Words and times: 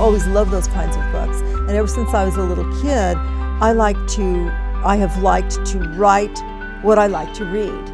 always 0.00 0.26
loved 0.26 0.50
those 0.50 0.66
kinds 0.68 0.96
of 0.96 1.02
books. 1.12 1.40
And 1.40 1.70
ever 1.70 1.86
since 1.86 2.14
I 2.14 2.24
was 2.24 2.36
a 2.36 2.42
little 2.42 2.68
kid, 2.80 3.16
I 3.60 3.72
like 3.72 3.98
to, 4.16 4.50
I 4.84 4.96
have 4.96 5.22
liked 5.22 5.64
to 5.66 5.78
write 6.00 6.36
what 6.82 6.98
I 6.98 7.06
like 7.06 7.32
to 7.34 7.44
read. 7.44 7.84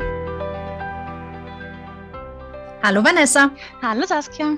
Hallo 2.82 3.02
Vanessa. 3.02 3.52
Hallo 3.82 4.06
Saskia. 4.06 4.56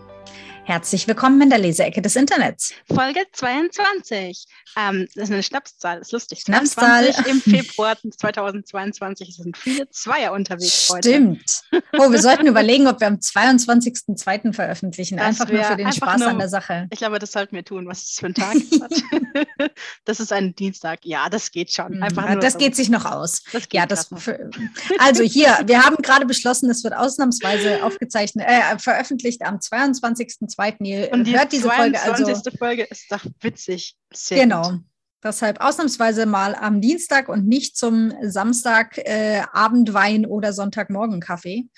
Herzlich 0.68 1.08
willkommen 1.08 1.40
in 1.40 1.48
der 1.48 1.58
Leseecke 1.58 2.02
des 2.02 2.14
Internets. 2.14 2.74
Folge 2.94 3.20
22. 3.32 4.44
Ähm, 4.76 5.08
das 5.14 5.24
ist 5.24 5.32
eine 5.32 5.42
Schnapszahl, 5.42 6.00
das 6.00 6.08
ist 6.08 6.12
lustig. 6.12 6.40
Schnapszahl. 6.40 7.06
im 7.26 7.40
Februar 7.40 7.96
2022. 7.96 9.30
Es 9.30 9.36
sind 9.36 9.56
viele 9.56 9.88
Zweier 9.88 10.30
unterwegs 10.32 10.90
heute. 10.92 11.08
Stimmt. 11.08 11.62
Oh, 11.96 12.10
wir 12.10 12.20
sollten 12.20 12.46
überlegen, 12.48 12.86
ob 12.86 13.00
wir 13.00 13.06
am 13.06 13.14
22.02. 13.14 14.52
veröffentlichen. 14.52 15.16
Das 15.16 15.40
einfach 15.40 15.50
nur 15.50 15.64
für 15.64 15.76
den 15.76 15.90
Spaß 15.90 16.20
nur, 16.20 16.28
an 16.28 16.38
der 16.38 16.50
Sache. 16.50 16.86
Ich 16.90 16.98
glaube, 16.98 17.18
das 17.18 17.32
sollten 17.32 17.56
wir 17.56 17.64
tun. 17.64 17.88
Was 17.88 18.02
ist 18.02 18.20
für 18.20 18.26
ein 18.26 18.34
Tag 18.34 18.54
ist. 18.56 19.02
das 20.04 20.20
ist 20.20 20.34
ein 20.34 20.54
Dienstag. 20.54 20.98
Ja, 21.04 21.30
das 21.30 21.50
geht 21.50 21.72
schon. 21.72 21.94
Hm, 21.94 22.02
einfach 22.02 22.28
nur 22.28 22.40
das 22.40 22.52
so. 22.52 22.58
geht 22.58 22.76
sich 22.76 22.90
noch 22.90 23.06
aus. 23.06 23.42
Das 23.52 23.66
ja, 23.72 23.86
das 23.86 24.10
für, 24.14 24.50
also 24.98 25.22
hier, 25.22 25.60
wir 25.64 25.82
haben 25.82 25.96
gerade 26.02 26.26
beschlossen, 26.26 26.68
es 26.68 26.84
wird 26.84 26.92
ausnahmsweise 26.92 27.82
aufgezeichnet, 27.82 28.46
äh, 28.46 28.78
veröffentlicht 28.78 29.40
am 29.40 29.56
22.02 29.56 30.57
zweiten. 30.58 30.84
Ihr 30.84 31.12
und 31.12 31.24
die 31.24 31.38
hört 31.38 31.52
diese 31.52 31.70
Folge 31.70 32.00
also. 32.00 32.50
Folge 32.58 32.82
ist 32.84 33.10
doch 33.10 33.24
witzig. 33.40 33.96
Sehr 34.12 34.42
genau. 34.42 34.70
Gut. 34.70 34.80
Deshalb 35.22 35.60
ausnahmsweise 35.60 36.26
mal 36.26 36.54
am 36.54 36.80
Dienstag 36.80 37.28
und 37.28 37.46
nicht 37.46 37.76
zum 37.76 38.12
Samstag 38.22 38.98
äh, 38.98 39.42
Abendwein 39.52 40.26
oder 40.26 40.52
Sonntagmorgen 40.52 41.20
Kaffee. 41.20 41.68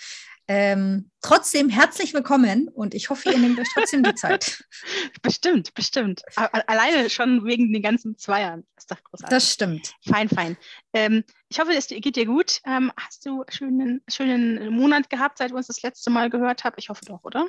Ähm, 0.46 1.10
trotzdem 1.22 1.68
herzlich 1.68 2.12
willkommen 2.12 2.68
und 2.68 2.92
ich 2.92 3.08
hoffe, 3.08 3.30
ihr 3.30 3.38
nehmt 3.38 3.58
euch 3.58 3.68
trotzdem 3.72 4.02
die 4.02 4.14
Zeit. 4.14 4.64
Bestimmt, 5.22 5.72
bestimmt. 5.74 6.22
Alleine 6.34 7.08
schon 7.08 7.44
wegen 7.44 7.72
den 7.72 7.82
ganzen 7.82 8.18
Zweiern. 8.18 8.64
Ist 8.76 8.90
doch 8.90 9.02
großartig. 9.04 9.30
Das 9.30 9.52
stimmt. 9.52 9.94
Fein, 10.04 10.28
fein. 10.28 10.56
Ähm, 10.92 11.22
ich 11.48 11.60
hoffe, 11.60 11.72
es 11.72 11.86
geht 11.86 12.16
dir 12.16 12.26
gut. 12.26 12.60
Ähm, 12.66 12.90
hast 12.96 13.24
du 13.26 13.42
einen 13.42 13.52
schönen, 13.52 14.02
schönen 14.08 14.74
Monat 14.74 15.08
gehabt, 15.08 15.38
seit 15.38 15.50
wir 15.52 15.56
uns 15.56 15.68
das 15.68 15.82
letzte 15.82 16.10
Mal 16.10 16.30
gehört 16.30 16.64
haben? 16.64 16.74
Ich 16.78 16.88
hoffe 16.88 17.04
doch, 17.04 17.22
oder? 17.22 17.46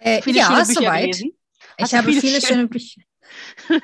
Äh, 0.00 0.22
viele 0.22 0.38
ja, 0.38 0.64
soweit. 0.64 1.12
Gelesen? 1.12 1.32
Ich 1.78 1.94
habe 1.94 2.08
viele, 2.08 2.20
viele 2.20 2.40
schöne 2.40 2.66
Bücher. 2.66 3.00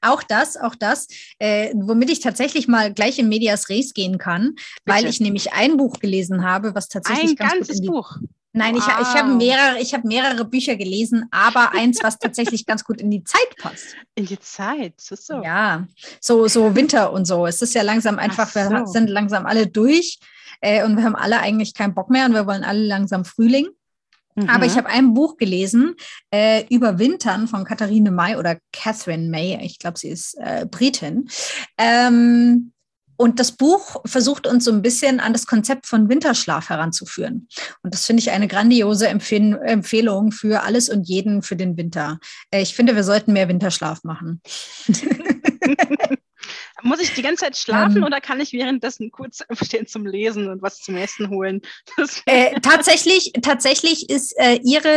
auch 0.00 0.22
das, 0.22 0.56
auch 0.56 0.74
das, 0.74 1.06
äh, 1.38 1.72
womit 1.74 2.10
ich 2.10 2.20
tatsächlich 2.20 2.68
mal 2.68 2.92
gleich 2.92 3.18
in 3.18 3.28
Medias 3.28 3.68
Res 3.68 3.94
gehen 3.94 4.18
kann, 4.18 4.54
Bitte. 4.54 4.64
weil 4.84 5.06
ich 5.06 5.20
nämlich 5.20 5.52
ein 5.52 5.76
Buch 5.76 6.00
gelesen 6.00 6.44
habe, 6.44 6.74
was 6.74 6.88
tatsächlich 6.88 7.30
ein 7.30 7.36
ganz 7.36 7.52
ganzes 7.52 7.68
gut 7.68 7.76
in 7.76 7.82
die, 7.82 7.88
Buch. 7.88 8.16
Nein, 8.52 8.74
wow. 8.74 8.82
ich, 8.82 9.08
ich 9.08 9.14
habe 9.14 9.34
mehrere, 9.34 9.78
ich 9.80 9.94
mehrere 10.02 10.44
Bücher 10.46 10.76
gelesen, 10.76 11.26
aber 11.30 11.72
eins, 11.74 11.98
was 12.02 12.18
tatsächlich 12.18 12.64
ganz 12.64 12.84
gut 12.84 13.00
in 13.00 13.10
die 13.10 13.22
Zeit 13.22 13.54
passt. 13.58 13.94
In 14.14 14.24
die 14.24 14.38
Zeit, 14.38 14.94
das 14.96 15.10
ist 15.10 15.26
so. 15.26 15.42
Ja, 15.42 15.86
so, 16.20 16.48
so 16.48 16.74
Winter 16.74 17.12
und 17.12 17.26
so. 17.26 17.46
Es 17.46 17.60
ist 17.60 17.74
ja 17.74 17.82
langsam 17.82 18.18
einfach, 18.18 18.48
so. 18.48 18.60
wir 18.60 18.86
sind 18.86 19.08
langsam 19.08 19.44
alle 19.44 19.66
durch 19.66 20.18
äh, 20.62 20.84
und 20.84 20.96
wir 20.96 21.04
haben 21.04 21.16
alle 21.16 21.40
eigentlich 21.40 21.74
keinen 21.74 21.94
Bock 21.94 22.08
mehr 22.08 22.24
und 22.24 22.32
wir 22.32 22.46
wollen 22.46 22.64
alle 22.64 22.82
langsam 22.82 23.26
Frühling. 23.26 23.68
Aber 24.46 24.66
ich 24.66 24.72
mhm. 24.72 24.78
habe 24.78 24.88
ein 24.88 25.14
Buch 25.14 25.36
gelesen, 25.36 25.94
äh, 26.30 26.64
Überwintern 26.68 27.48
von 27.48 27.64
Katharine 27.64 28.10
May 28.10 28.36
oder 28.36 28.58
Catherine 28.72 29.30
May. 29.30 29.58
Ich 29.62 29.78
glaube, 29.78 29.98
sie 29.98 30.08
ist 30.08 30.36
äh, 30.38 30.66
Britin. 30.70 31.28
Ähm, 31.78 32.72
und 33.16 33.40
das 33.40 33.52
Buch 33.52 34.02
versucht 34.04 34.46
uns 34.46 34.64
so 34.64 34.72
ein 34.72 34.82
bisschen 34.82 35.20
an 35.20 35.32
das 35.32 35.46
Konzept 35.46 35.86
von 35.86 36.08
Winterschlaf 36.08 36.68
heranzuführen. 36.68 37.48
Und 37.82 37.94
das 37.94 38.04
finde 38.04 38.20
ich 38.20 38.30
eine 38.30 38.46
grandiose 38.46 39.08
Empfehl 39.08 39.58
Empfehlung 39.64 40.32
für 40.32 40.62
alles 40.62 40.90
und 40.90 41.08
jeden 41.08 41.42
für 41.42 41.56
den 41.56 41.76
Winter. 41.78 42.18
Äh, 42.50 42.60
ich 42.60 42.74
finde, 42.74 42.94
wir 42.94 43.04
sollten 43.04 43.32
mehr 43.32 43.48
Winterschlaf 43.48 44.04
machen. 44.04 44.42
Muss 46.82 47.00
ich 47.00 47.14
die 47.14 47.22
ganze 47.22 47.44
Zeit 47.44 47.56
schlafen 47.56 47.98
ähm, 47.98 48.04
oder 48.04 48.20
kann 48.20 48.40
ich 48.40 48.52
währenddessen 48.52 49.10
kurz 49.10 49.42
aufstehen 49.48 49.86
zum 49.86 50.06
Lesen 50.06 50.48
und 50.48 50.62
was 50.62 50.80
zum 50.80 50.96
Essen 50.96 51.30
holen? 51.30 51.62
Äh, 52.26 52.60
tatsächlich, 52.60 53.32
tatsächlich 53.42 54.10
ist 54.10 54.32
äh, 54.38 54.58
ihre 54.62 54.88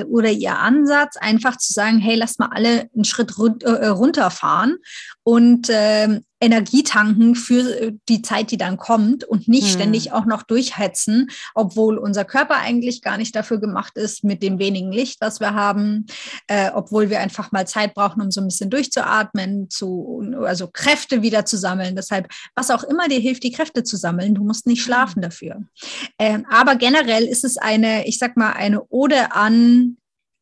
äh, 0.00 0.04
oder 0.04 0.30
ihr 0.30 0.58
Ansatz 0.58 1.16
einfach 1.16 1.56
zu 1.56 1.72
sagen, 1.72 1.98
hey, 1.98 2.16
lass 2.16 2.38
mal 2.38 2.50
alle 2.52 2.88
einen 2.94 3.04
Schritt 3.04 3.38
run 3.38 3.60
äh, 3.62 3.86
runterfahren 3.86 4.76
und 5.22 5.68
ähm, 5.70 6.24
Energie 6.40 6.82
tanken 6.82 7.34
für 7.34 7.80
äh, 7.80 7.92
die 8.08 8.22
Zeit, 8.22 8.50
die 8.50 8.56
dann 8.56 8.76
kommt 8.76 9.24
und 9.24 9.48
nicht 9.48 9.68
hm. 9.68 9.72
ständig 9.72 10.12
auch 10.12 10.26
noch 10.26 10.42
durchhetzen, 10.42 11.30
obwohl 11.54 11.98
unser 11.98 12.24
Körper 12.24 12.56
eigentlich 12.56 13.02
gar 13.02 13.16
nicht 13.16 13.34
dafür 13.34 13.58
gemacht 13.58 13.96
ist 13.96 14.24
mit 14.24 14.42
dem 14.42 14.58
wenigen 14.58 14.92
Licht, 14.92 15.20
was 15.20 15.40
wir 15.40 15.54
haben, 15.54 16.06
äh, 16.48 16.70
obwohl 16.74 17.10
wir 17.10 17.20
einfach 17.20 17.52
mal 17.52 17.66
Zeit 17.66 17.94
brauchen, 17.94 18.20
um 18.20 18.30
so 18.30 18.40
ein 18.40 18.48
bisschen 18.48 18.70
durchzuatmen, 18.70 19.70
zu, 19.70 20.34
also 20.44 20.68
Kräfte 20.68 21.22
wieder 21.22 21.46
zu 21.46 21.56
sammeln. 21.56 21.96
Deshalb, 21.96 22.28
was 22.54 22.70
auch 22.70 22.84
immer 22.84 23.08
dir 23.08 23.20
hilft, 23.20 23.42
die 23.42 23.52
Kräfte 23.52 23.84
zu 23.84 23.96
sammeln, 23.96 24.34
du 24.34 24.44
musst 24.44 24.66
nicht 24.66 24.80
hm. 24.80 24.84
schlafen 24.84 25.22
dafür. 25.22 25.62
Ähm, 26.18 26.46
aber 26.50 26.76
generell 26.76 27.24
ist 27.24 27.44
es 27.44 27.56
eine, 27.56 28.06
ich 28.06 28.18
sag 28.18 28.36
mal, 28.36 28.52
eine 28.52 28.84
Ode 28.90 29.32
an, 29.32 29.96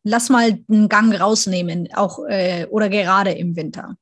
lass 0.04 0.30
mal 0.30 0.58
einen 0.68 0.88
Gang 0.88 1.14
rausnehmen, 1.14 1.88
auch 1.94 2.24
äh, 2.28 2.66
oder 2.70 2.88
gerade 2.88 3.32
im 3.32 3.56
Winter. 3.56 3.96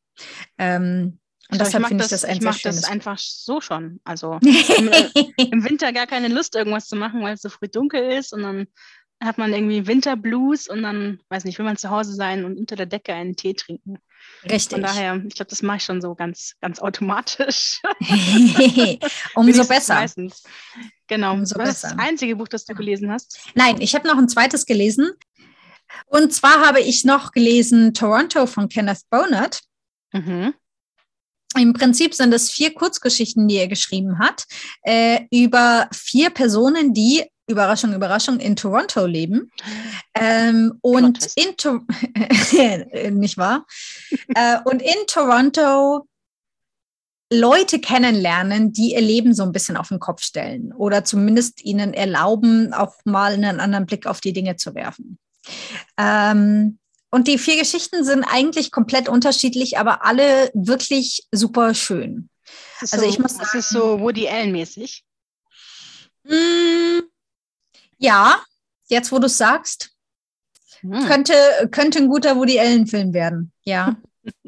Ähm, 0.58 1.18
und 1.50 1.60
deshalb 1.60 1.86
finde 1.86 2.04
ich 2.04 2.10
das, 2.10 2.24
ein 2.24 2.36
Ich 2.36 2.42
mache 2.42 2.60
das 2.62 2.84
einfach 2.84 3.18
so 3.18 3.60
schon. 3.60 4.00
Also 4.04 4.34
im, 4.42 5.64
Winter 5.64 5.92
gar 5.92 6.06
keine 6.06 6.28
Lust, 6.28 6.54
irgendwas 6.54 6.86
zu 6.86 6.96
machen, 6.96 7.22
weil 7.22 7.34
es 7.34 7.42
so 7.42 7.48
früh 7.48 7.68
dunkel 7.68 8.12
ist 8.12 8.32
und 8.32 8.42
dann 8.42 8.66
hat 9.22 9.36
man 9.36 9.52
irgendwie 9.52 9.86
Winterblues 9.86 10.68
und 10.68 10.82
dann, 10.82 11.20
weiß 11.28 11.44
nicht, 11.44 11.58
will 11.58 11.66
man 11.66 11.76
zu 11.76 11.90
Hause 11.90 12.14
sein 12.14 12.44
und 12.44 12.56
unter 12.56 12.74
der 12.74 12.86
Decke 12.86 13.12
einen 13.12 13.36
Tee 13.36 13.52
trinken. 13.52 13.98
Richtig. 14.44 14.70
Von 14.70 14.82
daher, 14.82 15.22
ich 15.26 15.34
glaube, 15.34 15.50
das 15.50 15.62
mache 15.62 15.78
ich 15.78 15.84
schon 15.84 16.00
so 16.00 16.14
ganz, 16.14 16.54
ganz 16.60 16.78
automatisch. 16.78 17.80
Umso 19.34 19.64
besser. 19.66 19.94
Meistens. 19.94 20.42
Genau. 21.06 21.34
Umso 21.34 21.58
Was 21.58 21.68
besser. 21.68 21.88
ist 21.88 21.96
das 21.96 22.06
einzige 22.06 22.36
Buch, 22.36 22.48
das 22.48 22.64
du 22.64 22.74
gelesen 22.74 23.10
hast? 23.10 23.38
Nein, 23.54 23.80
ich 23.80 23.94
habe 23.94 24.08
noch 24.08 24.16
ein 24.16 24.28
zweites 24.28 24.64
gelesen. 24.64 25.10
Und 26.06 26.32
zwar 26.32 26.66
habe 26.66 26.80
ich 26.80 27.04
noch 27.04 27.32
gelesen 27.32 27.92
Toronto 27.92 28.46
von 28.46 28.68
Kenneth 28.68 29.02
Bonert. 29.10 29.60
Mhm. 30.12 30.54
Im 31.58 31.72
Prinzip 31.72 32.14
sind 32.14 32.32
es 32.32 32.50
vier 32.50 32.72
Kurzgeschichten, 32.74 33.48
die 33.48 33.56
er 33.56 33.68
geschrieben 33.68 34.18
hat, 34.18 34.44
äh, 34.82 35.22
über 35.30 35.88
vier 35.92 36.30
Personen, 36.30 36.94
die 36.94 37.24
Überraschung, 37.48 37.92
Überraschung, 37.92 38.38
in 38.38 38.54
Toronto 38.54 39.04
leben. 39.06 39.50
Ähm, 40.14 40.78
und 40.80 41.26
in 41.34 41.56
to 41.56 41.80
nicht 43.10 43.36
wahr? 43.36 43.66
äh, 44.34 44.58
und 44.64 44.80
in 44.80 45.06
Toronto 45.08 46.06
Leute 47.32 47.78
kennenlernen, 47.78 48.72
die 48.72 48.92
ihr 48.94 49.00
Leben 49.00 49.34
so 49.34 49.44
ein 49.44 49.52
bisschen 49.52 49.76
auf 49.76 49.88
den 49.88 50.00
Kopf 50.00 50.22
stellen 50.22 50.72
oder 50.72 51.04
zumindest 51.04 51.64
ihnen 51.64 51.94
erlauben, 51.94 52.72
auch 52.72 52.94
mal 53.04 53.32
einen 53.32 53.60
anderen 53.60 53.86
Blick 53.86 54.06
auf 54.06 54.20
die 54.20 54.32
Dinge 54.32 54.56
zu 54.56 54.74
werfen. 54.74 55.18
Ähm, 55.96 56.79
und 57.10 57.26
die 57.28 57.38
vier 57.38 57.56
Geschichten 57.56 58.04
sind 58.04 58.24
eigentlich 58.24 58.70
komplett 58.70 59.08
unterschiedlich, 59.08 59.78
aber 59.78 60.04
alle 60.04 60.50
wirklich 60.54 61.26
super 61.32 61.74
schön. 61.74 62.28
Also 62.80 62.98
so, 62.98 63.08
ich 63.08 63.18
muss 63.18 63.32
sagen, 63.32 63.44
das 63.44 63.54
ist 63.54 63.68
so 63.70 64.00
Woody 64.00 64.28
Allen 64.28 64.52
mäßig. 64.52 65.04
Mm, 66.24 67.00
ja, 67.98 68.40
jetzt 68.88 69.12
wo 69.12 69.18
du 69.18 69.26
es 69.26 69.38
sagst, 69.38 69.90
hm. 70.80 71.06
könnte, 71.06 71.34
könnte 71.70 71.98
ein 71.98 72.08
guter 72.08 72.36
Woody 72.36 72.58
Allen 72.58 72.86
Film 72.86 73.12
werden. 73.12 73.52
Ja. 73.64 73.96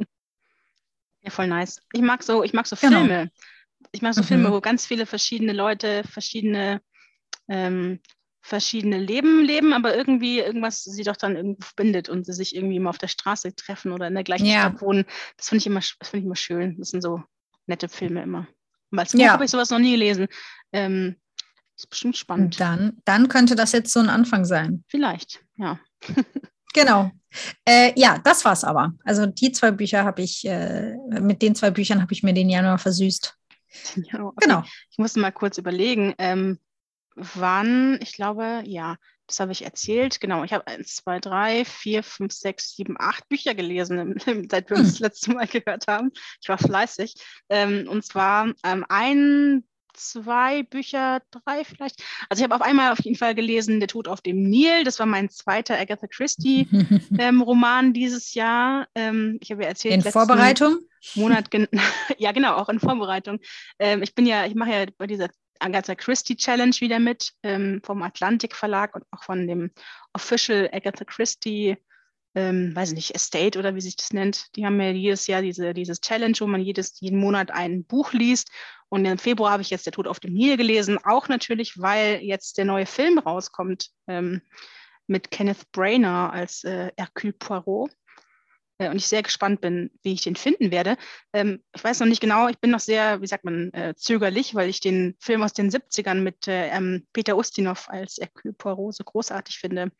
ja, 1.22 1.30
voll 1.30 1.48
nice. 1.48 1.80
Ich 1.92 2.00
mag 2.00 2.22
so, 2.22 2.42
ich 2.42 2.52
mag 2.52 2.66
so 2.66 2.76
genau. 2.76 2.98
Filme. 2.98 3.30
Ich 3.90 4.02
mag 4.02 4.14
so 4.14 4.22
mhm. 4.22 4.26
Filme, 4.26 4.52
wo 4.52 4.60
ganz 4.60 4.86
viele 4.86 5.04
verschiedene 5.06 5.52
Leute 5.52 6.02
verschiedene 6.04 6.80
ähm, 7.48 8.00
verschiedene 8.42 8.98
Leben 8.98 9.44
leben, 9.44 9.72
aber 9.72 9.96
irgendwie 9.96 10.40
irgendwas 10.40 10.82
sie 10.82 11.04
doch 11.04 11.16
dann 11.16 11.36
irgendwo 11.36 11.64
verbindet 11.64 12.08
und 12.08 12.26
sie 12.26 12.32
sich 12.32 12.54
irgendwie 12.54 12.76
immer 12.76 12.90
auf 12.90 12.98
der 12.98 13.08
Straße 13.08 13.54
treffen 13.54 13.92
oder 13.92 14.08
in 14.08 14.14
der 14.14 14.24
gleichen 14.24 14.46
ja. 14.46 14.62
Stadt 14.62 14.82
wohnen. 14.82 15.04
Das 15.36 15.48
finde 15.48 15.60
ich 15.60 15.66
immer, 15.66 15.80
das 15.80 16.08
finde 16.08 16.18
ich 16.18 16.24
immer 16.24 16.36
schön. 16.36 16.76
Das 16.78 16.90
sind 16.90 17.02
so 17.02 17.22
nette 17.66 17.88
Filme 17.88 18.22
immer. 18.22 18.48
Und 18.90 18.98
als 18.98 19.12
Buch 19.12 19.20
ja. 19.20 19.32
habe 19.32 19.44
ich 19.44 19.50
sowas 19.50 19.70
noch 19.70 19.78
nie 19.78 19.92
gelesen. 19.92 20.26
Ähm, 20.72 21.16
ist 21.76 21.88
bestimmt 21.88 22.16
spannend. 22.16 22.60
Dann, 22.60 22.98
dann 23.04 23.28
könnte 23.28 23.54
das 23.54 23.72
jetzt 23.72 23.92
so 23.92 24.00
ein 24.00 24.10
Anfang 24.10 24.44
sein. 24.44 24.84
Vielleicht, 24.88 25.44
ja. 25.56 25.78
genau. 26.74 27.10
Äh, 27.64 27.98
ja, 27.98 28.18
das 28.18 28.44
war's 28.44 28.64
aber. 28.64 28.92
Also 29.04 29.26
die 29.26 29.52
zwei 29.52 29.70
Bücher 29.70 30.04
habe 30.04 30.20
ich, 30.22 30.44
äh, 30.44 30.94
mit 31.20 31.40
den 31.42 31.54
zwei 31.54 31.70
Büchern 31.70 32.02
habe 32.02 32.12
ich 32.12 32.22
mir 32.22 32.34
den 32.34 32.50
Januar 32.50 32.78
versüßt. 32.78 33.36
Ja, 33.96 34.24
okay. 34.24 34.36
Genau. 34.46 34.62
Ich 34.90 34.98
musste 34.98 35.20
mal 35.20 35.32
kurz 35.32 35.56
überlegen. 35.56 36.14
Ähm, 36.18 36.58
wann, 37.14 37.98
ich 38.02 38.12
glaube, 38.12 38.62
ja, 38.66 38.96
das 39.26 39.40
habe 39.40 39.52
ich 39.52 39.64
erzählt. 39.64 40.20
Genau, 40.20 40.44
ich 40.44 40.52
habe 40.52 40.66
eins, 40.66 40.96
zwei, 40.96 41.18
drei, 41.18 41.64
vier, 41.64 42.02
fünf, 42.02 42.32
sechs, 42.32 42.74
sieben, 42.76 42.96
acht 42.98 43.28
Bücher 43.28 43.54
gelesen, 43.54 44.16
seit 44.50 44.70
wir 44.70 44.76
uns 44.76 44.86
hm. 44.86 44.92
das 44.92 44.98
letzte 44.98 45.32
Mal 45.32 45.46
gehört 45.46 45.86
haben. 45.86 46.10
Ich 46.40 46.48
war 46.48 46.58
fleißig. 46.58 47.14
Ähm, 47.48 47.86
und 47.88 48.04
zwar 48.04 48.52
ähm, 48.64 48.84
ein 48.88 49.64
zwei 49.94 50.62
Bücher, 50.62 51.20
drei 51.30 51.64
vielleicht. 51.64 52.02
Also 52.28 52.40
ich 52.40 52.44
habe 52.44 52.54
auf 52.54 52.66
einmal 52.66 52.92
auf 52.92 53.00
jeden 53.00 53.16
Fall 53.16 53.34
gelesen 53.34 53.80
Der 53.80 53.88
Tod 53.88 54.08
auf 54.08 54.20
dem 54.20 54.42
Nil. 54.42 54.84
Das 54.84 54.98
war 54.98 55.06
mein 55.06 55.30
zweiter 55.30 55.78
Agatha 55.78 56.06
Christie-Roman 56.06 57.84
ähm, 57.86 57.92
dieses 57.92 58.34
Jahr. 58.34 58.86
Ähm, 58.94 59.38
ich 59.40 59.50
habe 59.50 59.62
ja 59.62 59.68
erzählt. 59.68 59.94
In 59.94 60.12
Vorbereitung? 60.12 60.78
Monat, 61.14 61.50
ja 62.18 62.32
genau, 62.32 62.54
auch 62.54 62.68
in 62.68 62.80
Vorbereitung. 62.80 63.40
Ähm, 63.78 64.02
ich 64.02 64.14
bin 64.14 64.26
ja, 64.26 64.46
ich 64.46 64.54
mache 64.54 64.70
ja 64.70 64.86
bei 64.96 65.06
dieser 65.06 65.28
Agatha 65.58 65.94
Christie 65.94 66.36
Challenge 66.36 66.74
wieder 66.80 66.98
mit 66.98 67.32
ähm, 67.42 67.80
vom 67.84 68.02
Atlantik 68.02 68.54
Verlag 68.54 68.94
und 68.94 69.04
auch 69.10 69.22
von 69.24 69.46
dem 69.46 69.70
Official 70.12 70.68
Agatha 70.72 71.04
Christie 71.04 71.76
ähm, 72.34 72.74
weiß 72.74 72.92
nicht, 72.92 73.14
Estate 73.14 73.58
oder 73.58 73.74
wie 73.74 73.80
sich 73.80 73.96
das 73.96 74.12
nennt, 74.12 74.56
die 74.56 74.64
haben 74.64 74.80
ja 74.80 74.90
jedes 74.90 75.26
Jahr 75.26 75.42
diese, 75.42 75.74
dieses 75.74 76.00
Challenge, 76.00 76.36
wo 76.40 76.46
man 76.46 76.62
jedes, 76.62 76.98
jeden 77.00 77.18
Monat 77.18 77.50
ein 77.50 77.84
Buch 77.84 78.12
liest. 78.12 78.50
Und 78.88 79.04
im 79.04 79.18
Februar 79.18 79.52
habe 79.52 79.62
ich 79.62 79.70
jetzt 79.70 79.86
Der 79.86 79.92
Tod 79.92 80.06
auf 80.06 80.20
dem 80.20 80.32
Nil 80.32 80.56
gelesen, 80.56 80.98
auch 81.02 81.28
natürlich, 81.28 81.78
weil 81.78 82.20
jetzt 82.22 82.58
der 82.58 82.64
neue 82.64 82.86
Film 82.86 83.18
rauskommt 83.18 83.90
ähm, 84.06 84.42
mit 85.06 85.30
Kenneth 85.30 85.70
Brainer 85.72 86.32
als 86.32 86.64
äh, 86.64 86.90
Hercule 86.96 87.32
Poirot. 87.32 87.90
Äh, 88.82 88.88
und 88.88 88.96
ich 88.96 89.06
sehr 89.06 89.22
gespannt 89.22 89.60
bin, 89.60 89.90
wie 90.02 90.12
ich 90.12 90.22
den 90.22 90.36
finden 90.36 90.70
werde. 90.70 90.96
Ähm, 91.32 91.62
ich 91.74 91.82
weiß 91.82 92.00
noch 92.00 92.06
nicht 92.06 92.20
genau, 92.20 92.48
ich 92.48 92.58
bin 92.58 92.70
noch 92.70 92.80
sehr, 92.80 93.20
wie 93.22 93.26
sagt 93.26 93.44
man, 93.44 93.72
äh, 93.72 93.94
zögerlich, 93.96 94.54
weil 94.54 94.68
ich 94.68 94.80
den 94.80 95.16
Film 95.20 95.42
aus 95.42 95.52
den 95.52 95.70
70ern 95.70 96.20
mit 96.20 96.48
äh, 96.48 96.68
ähm, 96.68 97.06
Peter 97.12 97.36
Ustinov 97.36 97.88
als 97.88 98.18
Hercule 98.18 98.54
Poirot 98.54 98.94
so 98.94 99.04
großartig 99.04 99.58
finde. 99.58 99.92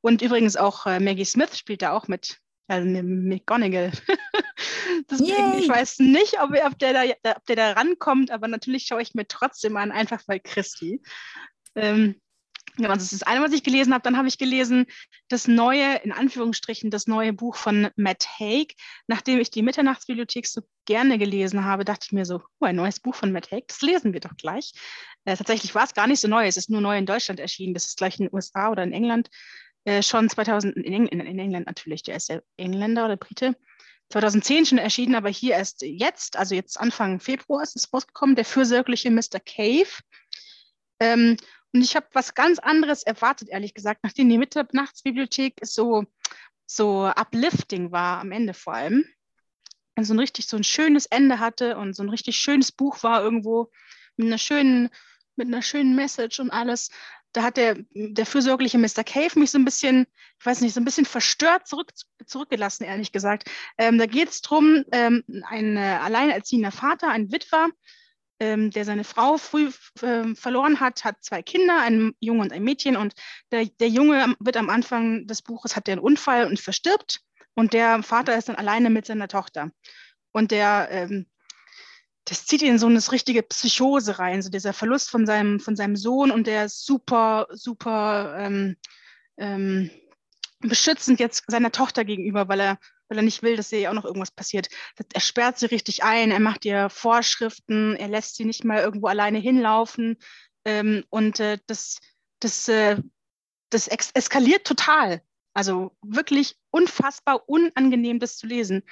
Und 0.00 0.22
übrigens 0.22 0.56
auch 0.56 0.86
äh, 0.86 0.98
Maggie 0.98 1.24
Smith 1.24 1.56
spielt 1.56 1.82
da 1.82 1.92
auch 1.92 2.08
mit. 2.08 2.38
Also 2.68 2.86
McGonagall. 2.86 3.92
Deswegen, 5.10 5.58
ich 5.58 5.68
weiß 5.68 5.98
nicht, 5.98 6.40
ob, 6.40 6.52
ob, 6.52 6.78
der 6.78 6.92
da, 6.92 7.32
ob 7.36 7.44
der 7.46 7.56
da 7.56 7.72
rankommt, 7.72 8.30
aber 8.30 8.48
natürlich 8.48 8.84
schaue 8.86 9.02
ich 9.02 9.14
mir 9.14 9.26
trotzdem 9.26 9.76
an, 9.76 9.92
einfach 9.92 10.22
weil 10.26 10.40
Christi. 10.40 11.02
Ähm, 11.74 12.20
Genau, 12.76 12.88
das 12.94 13.04
ist 13.04 13.12
das 13.12 13.22
eine, 13.22 13.44
was 13.44 13.52
ich 13.52 13.62
gelesen 13.62 13.92
habe. 13.92 14.02
Dann 14.02 14.16
habe 14.16 14.28
ich 14.28 14.38
gelesen 14.38 14.86
das 15.28 15.46
neue, 15.46 15.96
in 15.96 16.12
Anführungsstrichen, 16.12 16.90
das 16.90 17.06
neue 17.06 17.34
Buch 17.34 17.56
von 17.56 17.90
Matt 17.96 18.26
Haig. 18.40 18.74
Nachdem 19.06 19.40
ich 19.40 19.50
die 19.50 19.62
Mitternachtsbibliothek 19.62 20.46
so 20.46 20.62
gerne 20.86 21.18
gelesen 21.18 21.64
habe, 21.64 21.84
dachte 21.84 22.06
ich 22.06 22.12
mir 22.12 22.24
so, 22.24 22.42
oh, 22.60 22.64
ein 22.64 22.76
neues 22.76 22.98
Buch 22.98 23.14
von 23.14 23.30
Matt 23.30 23.50
Haig, 23.50 23.68
das 23.68 23.82
lesen 23.82 24.14
wir 24.14 24.20
doch 24.20 24.36
gleich. 24.36 24.72
Äh, 25.26 25.36
tatsächlich 25.36 25.74
war 25.74 25.84
es 25.84 25.92
gar 25.92 26.06
nicht 26.06 26.20
so 26.20 26.28
neu, 26.28 26.46
es 26.46 26.56
ist 26.56 26.70
nur 26.70 26.80
neu 26.80 26.96
in 26.96 27.06
Deutschland 27.06 27.40
erschienen. 27.40 27.74
Das 27.74 27.86
ist 27.86 27.98
gleich 27.98 28.18
in 28.18 28.26
den 28.26 28.34
USA 28.34 28.70
oder 28.70 28.82
in 28.82 28.92
England 28.92 29.28
äh, 29.84 30.02
schon 30.02 30.28
2000, 30.28 30.76
in, 30.76 30.84
Eng 30.84 31.06
in, 31.08 31.38
England 31.38 31.66
natürlich, 31.66 32.02
der 32.02 32.16
ist 32.16 32.28
ja 32.28 32.40
Engländer 32.56 33.04
oder 33.04 33.16
Brite, 33.16 33.56
2010 34.10 34.66
schon 34.66 34.78
erschienen, 34.78 35.14
aber 35.14 35.28
hier 35.28 35.54
erst 35.54 35.82
jetzt, 35.82 36.36
also 36.36 36.54
jetzt 36.54 36.78
Anfang 36.78 37.18
Februar 37.18 37.62
ist 37.62 37.76
es 37.76 37.92
rausgekommen, 37.92 38.36
der 38.36 38.44
fürsorgliche 38.44 39.10
Mr. 39.10 39.40
Cave. 39.44 39.88
Ähm, 41.00 41.36
und 41.72 41.80
ich 41.82 41.96
habe 41.96 42.06
was 42.12 42.34
ganz 42.34 42.58
anderes 42.58 43.02
erwartet, 43.02 43.48
ehrlich 43.48 43.74
gesagt, 43.74 44.00
nachdem 44.02 44.28
die 44.28 44.38
Mitternachtsbibliothek 44.38 45.60
so, 45.62 46.04
so 46.66 47.06
uplifting 47.06 47.92
war, 47.92 48.20
am 48.20 48.32
Ende 48.32 48.54
vor 48.54 48.74
allem. 48.74 49.04
Und 49.96 50.04
so 50.04 50.14
ein 50.14 50.18
richtig 50.18 50.46
so 50.46 50.56
ein 50.56 50.64
schönes 50.64 51.06
Ende 51.06 51.38
hatte 51.38 51.76
und 51.76 51.94
so 51.94 52.02
ein 52.02 52.08
richtig 52.08 52.36
schönes 52.36 52.72
Buch 52.72 53.02
war 53.02 53.22
irgendwo 53.22 53.70
mit 54.16 54.26
einer 54.26 54.38
schönen, 54.38 54.90
mit 55.36 55.48
einer 55.48 55.62
schönen 55.62 55.94
Message 55.94 56.40
und 56.40 56.50
alles, 56.50 56.90
da 57.32 57.42
hat 57.42 57.56
der, 57.56 57.76
der 57.94 58.26
fürsorgliche 58.26 58.78
Mr. 58.78 59.04
Cave 59.04 59.38
mich 59.38 59.50
so 59.50 59.58
ein 59.58 59.64
bisschen, 59.64 60.06
ich 60.38 60.46
weiß 60.46 60.60
nicht, 60.60 60.74
so 60.74 60.80
ein 60.80 60.84
bisschen 60.84 61.06
verstört 61.06 61.66
zurück, 61.66 61.92
zurückgelassen, 62.26 62.84
ehrlich 62.84 63.12
gesagt. 63.12 63.50
Ähm, 63.78 63.96
da 63.98 64.06
geht 64.06 64.28
es 64.28 64.42
darum, 64.42 64.84
ähm, 64.92 65.24
ein 65.44 65.76
äh, 65.76 65.98
alleinerziehender 66.02 66.72
Vater, 66.72 67.08
ein 67.08 67.32
Witwer, 67.32 67.68
der 68.70 68.84
seine 68.84 69.04
Frau 69.04 69.38
früh 69.38 69.70
äh, 70.02 70.34
verloren 70.34 70.80
hat, 70.80 71.04
hat 71.04 71.16
zwei 71.20 71.42
Kinder, 71.42 71.80
ein 71.80 72.14
Junge 72.20 72.42
und 72.42 72.52
ein 72.52 72.64
Mädchen. 72.64 72.96
Und 72.96 73.14
der, 73.50 73.66
der 73.66 73.88
Junge 73.88 74.34
wird 74.40 74.56
am 74.56 74.70
Anfang 74.70 75.26
des 75.26 75.42
Buches, 75.42 75.76
hat 75.76 75.86
der 75.86 75.94
einen 75.94 76.02
Unfall 76.02 76.46
und 76.46 76.60
verstirbt. 76.60 77.20
Und 77.54 77.72
der 77.72 78.02
Vater 78.02 78.36
ist 78.36 78.48
dann 78.48 78.56
alleine 78.56 78.90
mit 78.90 79.06
seiner 79.06 79.28
Tochter. 79.28 79.70
Und 80.32 80.50
der 80.50 80.88
ähm, 80.90 81.26
das 82.24 82.46
zieht 82.46 82.62
ihn 82.62 82.72
in 82.72 82.78
so 82.78 82.86
eine 82.86 83.00
richtige 83.10 83.42
Psychose 83.42 84.18
rein, 84.18 84.42
so 84.42 84.50
dieser 84.50 84.72
Verlust 84.72 85.10
von 85.10 85.26
seinem, 85.26 85.58
von 85.58 85.76
seinem 85.76 85.96
Sohn 85.96 86.30
und 86.30 86.46
der 86.46 86.66
ist 86.66 86.86
super, 86.86 87.48
super 87.50 88.36
ähm, 88.38 88.76
ähm, 89.38 89.90
beschützend 90.60 91.18
jetzt 91.18 91.44
seiner 91.48 91.72
Tochter 91.72 92.04
gegenüber, 92.04 92.48
weil 92.48 92.60
er, 92.60 92.78
weil 93.12 93.18
er 93.18 93.24
nicht 93.24 93.42
will, 93.42 93.56
dass 93.56 93.70
ihr 93.72 93.90
auch 93.90 93.94
noch 93.94 94.06
irgendwas 94.06 94.30
passiert. 94.30 94.68
Er 95.12 95.20
sperrt 95.20 95.58
sie 95.58 95.66
richtig 95.66 96.02
ein, 96.02 96.30
er 96.30 96.40
macht 96.40 96.64
ihr 96.64 96.88
Vorschriften, 96.88 97.94
er 97.94 98.08
lässt 98.08 98.36
sie 98.36 98.46
nicht 98.46 98.64
mal 98.64 98.80
irgendwo 98.80 99.08
alleine 99.08 99.38
hinlaufen 99.38 100.16
ähm, 100.64 101.04
und 101.10 101.38
äh, 101.38 101.58
das, 101.66 101.98
das, 102.40 102.68
äh, 102.68 102.96
das 103.68 103.86
eskaliert 103.86 104.66
total. 104.66 105.20
Also 105.52 105.94
wirklich 106.00 106.56
unfassbar 106.70 107.46
unangenehm, 107.50 108.18
das 108.18 108.38
zu 108.38 108.46
lesen. 108.46 108.82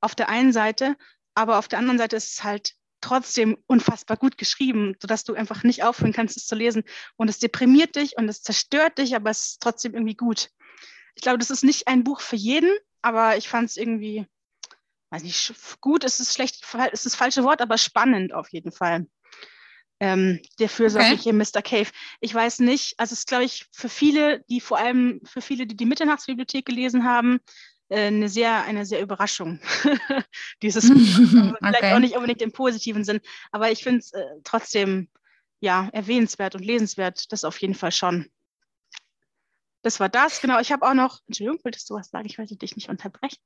Auf 0.00 0.16
der 0.16 0.28
einen 0.28 0.52
Seite, 0.52 0.96
aber 1.34 1.60
auf 1.60 1.68
der 1.68 1.78
anderen 1.78 1.98
Seite 1.98 2.16
ist 2.16 2.32
es 2.32 2.42
halt 2.42 2.74
trotzdem 3.00 3.58
unfassbar 3.68 4.16
gut 4.16 4.38
geschrieben, 4.38 4.96
sodass 5.00 5.22
du 5.22 5.34
einfach 5.34 5.62
nicht 5.62 5.84
aufhören 5.84 6.12
kannst, 6.12 6.36
es 6.36 6.48
zu 6.48 6.56
lesen. 6.56 6.82
Und 7.14 7.28
es 7.28 7.38
deprimiert 7.38 7.94
dich 7.94 8.16
und 8.16 8.28
es 8.28 8.42
zerstört 8.42 8.98
dich, 8.98 9.14
aber 9.14 9.30
es 9.30 9.50
ist 9.50 9.62
trotzdem 9.62 9.94
irgendwie 9.94 10.16
gut. 10.16 10.50
Ich 11.14 11.22
glaube, 11.22 11.38
das 11.38 11.50
ist 11.50 11.62
nicht 11.62 11.86
ein 11.86 12.02
Buch 12.02 12.20
für 12.20 12.34
jeden, 12.34 12.76
aber 13.08 13.38
ich 13.38 13.48
fand 13.48 13.70
es 13.70 13.78
irgendwie, 13.78 14.26
weiß 15.10 15.22
nicht, 15.22 15.54
gut 15.80 16.04
ist 16.04 16.20
es 16.20 16.34
schlecht, 16.34 16.62
ist 16.92 17.06
das 17.06 17.14
falsche 17.14 17.42
Wort, 17.42 17.62
aber 17.62 17.78
spannend 17.78 18.34
auf 18.34 18.50
jeden 18.50 18.70
Fall. 18.70 19.06
Ähm, 20.00 20.40
der 20.60 20.68
fürsorgliche 20.68 21.30
okay. 21.30 21.32
Mr. 21.32 21.62
Cave. 21.62 21.88
Ich 22.20 22.32
weiß 22.32 22.60
nicht, 22.60 22.94
also 22.98 23.14
es 23.14 23.20
ist, 23.20 23.28
glaube 23.28 23.44
ich, 23.44 23.66
für 23.72 23.88
viele, 23.88 24.44
die 24.48 24.60
vor 24.60 24.78
allem 24.78 25.20
für 25.24 25.40
viele, 25.40 25.66
die 25.66 25.74
die 25.74 25.86
Mitternachtsbibliothek 25.86 26.66
gelesen 26.66 27.04
haben, 27.04 27.40
äh, 27.88 28.06
eine 28.06 28.28
sehr, 28.28 28.62
eine 28.64 28.84
sehr 28.84 29.00
Überraschung. 29.00 29.58
Dieses 30.62 30.84
okay. 30.90 31.54
vielleicht 31.58 31.84
auch 31.84 31.98
nicht 31.98 32.14
unbedingt 32.14 32.42
im 32.42 32.52
positiven 32.52 33.04
Sinn, 33.04 33.20
aber 33.50 33.72
ich 33.72 33.82
finde 33.82 34.00
es 34.00 34.12
äh, 34.12 34.22
trotzdem 34.44 35.08
ja 35.60 35.88
erwähnenswert 35.92 36.54
und 36.54 36.64
lesenswert, 36.64 37.32
das 37.32 37.42
auf 37.42 37.58
jeden 37.58 37.74
Fall 37.74 37.90
schon. 37.90 38.30
Das 39.82 40.00
war 40.00 40.08
das, 40.08 40.40
genau. 40.40 40.58
Ich 40.60 40.72
habe 40.72 40.86
auch 40.86 40.94
noch, 40.94 41.20
Entschuldigung, 41.26 41.60
wolltest 41.64 41.88
du 41.88 41.94
was 41.94 42.10
sagen? 42.10 42.26
Ich 42.26 42.38
wollte 42.38 42.56
dich 42.56 42.76
nicht 42.76 42.88
unterbrechen. 42.88 43.38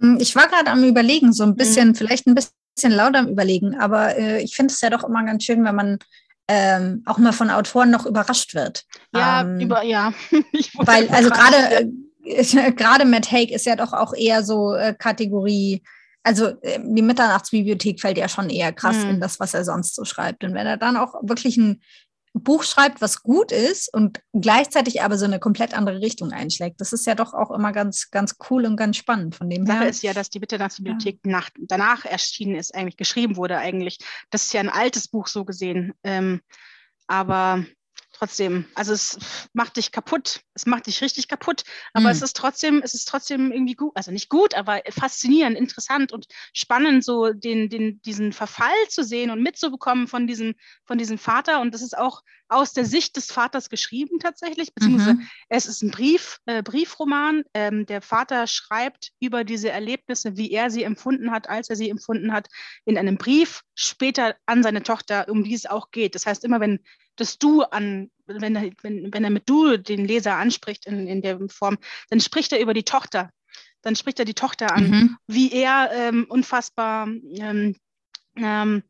Hm, 0.00 0.18
ich 0.20 0.34
war 0.36 0.48
gerade 0.48 0.70
am 0.70 0.84
Überlegen, 0.84 1.32
so 1.32 1.44
ein 1.44 1.50
mhm. 1.50 1.56
bisschen, 1.56 1.88
mhm. 1.88 1.94
vielleicht 1.94 2.26
ein 2.26 2.34
bisschen 2.34 2.52
lauter 2.96 3.20
am 3.20 3.28
Überlegen, 3.28 3.78
aber 3.78 4.16
äh, 4.16 4.42
ich 4.42 4.54
finde 4.54 4.72
es 4.72 4.80
ja 4.80 4.90
doch 4.90 5.04
immer 5.04 5.24
ganz 5.24 5.44
schön, 5.44 5.64
wenn 5.64 5.74
man 5.74 5.98
ähm, 6.48 7.02
auch 7.06 7.18
mal 7.18 7.32
von 7.32 7.50
Autoren 7.50 7.90
noch 7.90 8.06
überrascht 8.06 8.54
wird. 8.54 8.84
Ja, 9.14 9.42
ähm, 9.42 9.60
über, 9.60 9.82
ja. 9.82 10.12
weil, 10.74 11.08
also 11.08 11.30
gerade 11.30 11.90
äh, 12.24 12.72
gerade 12.72 13.04
Matt 13.04 13.30
Haig 13.30 13.50
ist 13.50 13.66
ja 13.66 13.76
doch 13.76 13.92
auch 13.92 14.14
eher 14.14 14.42
so 14.42 14.74
äh, 14.74 14.94
Kategorie, 14.94 15.82
also 16.22 16.46
äh, 16.62 16.80
die 16.82 17.02
Mitternachtsbibliothek 17.02 18.00
fällt 18.00 18.18
ja 18.18 18.28
schon 18.28 18.50
eher 18.50 18.72
krass 18.72 18.96
mhm. 18.96 19.10
in 19.10 19.20
das, 19.20 19.40
was 19.40 19.54
er 19.54 19.64
sonst 19.64 19.94
so 19.94 20.04
schreibt. 20.04 20.44
Und 20.44 20.54
wenn 20.54 20.66
er 20.66 20.76
dann 20.76 20.96
auch 20.96 21.14
wirklich 21.22 21.56
ein 21.56 21.80
Buch 22.42 22.64
schreibt, 22.64 23.00
was 23.00 23.22
gut 23.22 23.52
ist 23.52 23.92
und 23.92 24.20
gleichzeitig 24.32 25.02
aber 25.02 25.16
so 25.16 25.24
eine 25.24 25.38
komplett 25.38 25.76
andere 25.76 26.00
Richtung 26.00 26.32
einschlägt. 26.32 26.80
Das 26.80 26.92
ist 26.92 27.06
ja 27.06 27.14
doch 27.14 27.34
auch 27.34 27.50
immer 27.50 27.72
ganz, 27.72 28.10
ganz 28.10 28.36
cool 28.50 28.66
und 28.66 28.76
ganz 28.76 28.96
spannend 28.96 29.34
von 29.34 29.48
dem 29.48 29.66
Sache 29.66 29.80
her. 29.80 29.88
ist 29.88 30.02
ja, 30.02 30.12
dass 30.12 30.30
die 30.30 30.40
Mitternachtsbibliothek 30.40 31.20
ja. 31.24 31.32
nach, 31.32 31.50
danach 31.56 32.04
erschienen 32.04 32.56
ist, 32.56 32.74
eigentlich 32.74 32.96
geschrieben 32.96 33.36
wurde 33.36 33.58
eigentlich. 33.58 33.98
Das 34.30 34.44
ist 34.44 34.52
ja 34.52 34.60
ein 34.60 34.68
altes 34.68 35.08
Buch 35.08 35.26
so 35.26 35.44
gesehen. 35.44 35.92
Ähm, 36.04 36.40
aber 37.06 37.64
trotzdem, 38.16 38.66
also 38.74 38.92
es 38.92 39.18
macht 39.52 39.76
dich 39.76 39.92
kaputt, 39.92 40.40
es 40.54 40.66
macht 40.66 40.86
dich 40.86 41.00
richtig 41.02 41.28
kaputt, 41.28 41.64
aber 41.92 42.04
mhm. 42.04 42.10
es 42.10 42.22
ist 42.22 42.36
trotzdem, 42.36 42.80
es 42.82 42.94
ist 42.94 43.06
trotzdem 43.06 43.52
irgendwie 43.52 43.74
gut, 43.74 43.92
also 43.94 44.10
nicht 44.10 44.28
gut, 44.28 44.54
aber 44.54 44.80
faszinierend, 44.90 45.56
interessant 45.56 46.12
und 46.12 46.26
spannend, 46.52 47.04
so 47.04 47.32
den, 47.32 47.68
den, 47.68 48.00
diesen 48.02 48.32
Verfall 48.32 48.88
zu 48.88 49.04
sehen 49.04 49.30
und 49.30 49.42
mitzubekommen 49.42 50.08
von 50.08 50.26
diesem, 50.26 50.54
von 50.84 50.98
diesem 50.98 51.18
Vater. 51.18 51.60
Und 51.60 51.74
das 51.74 51.82
ist 51.82 51.96
auch 51.96 52.22
aus 52.48 52.72
der 52.72 52.84
Sicht 52.84 53.16
des 53.16 53.32
Vaters 53.32 53.70
geschrieben 53.70 54.18
tatsächlich, 54.20 54.72
beziehungsweise 54.72 55.14
mhm. 55.14 55.28
es 55.48 55.66
ist 55.66 55.82
ein 55.82 55.90
Brief, 55.90 56.38
äh, 56.46 56.62
Briefroman. 56.62 57.42
Ähm, 57.54 57.86
der 57.86 58.02
Vater 58.02 58.46
schreibt 58.46 59.12
über 59.20 59.44
diese 59.44 59.70
Erlebnisse, 59.70 60.36
wie 60.36 60.52
er 60.52 60.70
sie 60.70 60.84
empfunden 60.84 61.32
hat, 61.32 61.48
als 61.48 61.70
er 61.70 61.76
sie 61.76 61.90
empfunden 61.90 62.32
hat, 62.32 62.48
in 62.84 62.96
einem 62.96 63.18
Brief 63.18 63.62
später 63.74 64.36
an 64.46 64.62
seine 64.62 64.82
Tochter, 64.82 65.28
um 65.28 65.42
die 65.42 65.54
es 65.54 65.66
auch 65.66 65.90
geht. 65.90 66.14
Das 66.14 66.26
heißt, 66.26 66.44
immer 66.44 66.60
wenn 66.60 66.80
das 67.16 67.38
Du 67.38 67.62
an, 67.62 68.10
wenn 68.26 68.56
er, 68.56 68.70
wenn, 68.82 69.12
wenn 69.12 69.24
er 69.24 69.30
mit 69.30 69.48
Du 69.48 69.76
den 69.76 70.06
Leser 70.06 70.36
anspricht 70.36 70.86
in, 70.86 71.06
in 71.06 71.22
der 71.22 71.38
Form, 71.48 71.78
dann 72.10 72.20
spricht 72.20 72.52
er 72.52 72.60
über 72.60 72.74
die 72.74 72.84
Tochter. 72.84 73.30
Dann 73.82 73.96
spricht 73.96 74.18
er 74.18 74.24
die 74.24 74.34
Tochter 74.34 74.74
an, 74.74 74.90
mhm. 74.90 75.16
wie 75.26 75.52
er 75.52 75.90
ähm, 75.92 76.26
unfassbar 76.28 77.06
ähm, 77.06 77.76
ähm, 78.36 78.82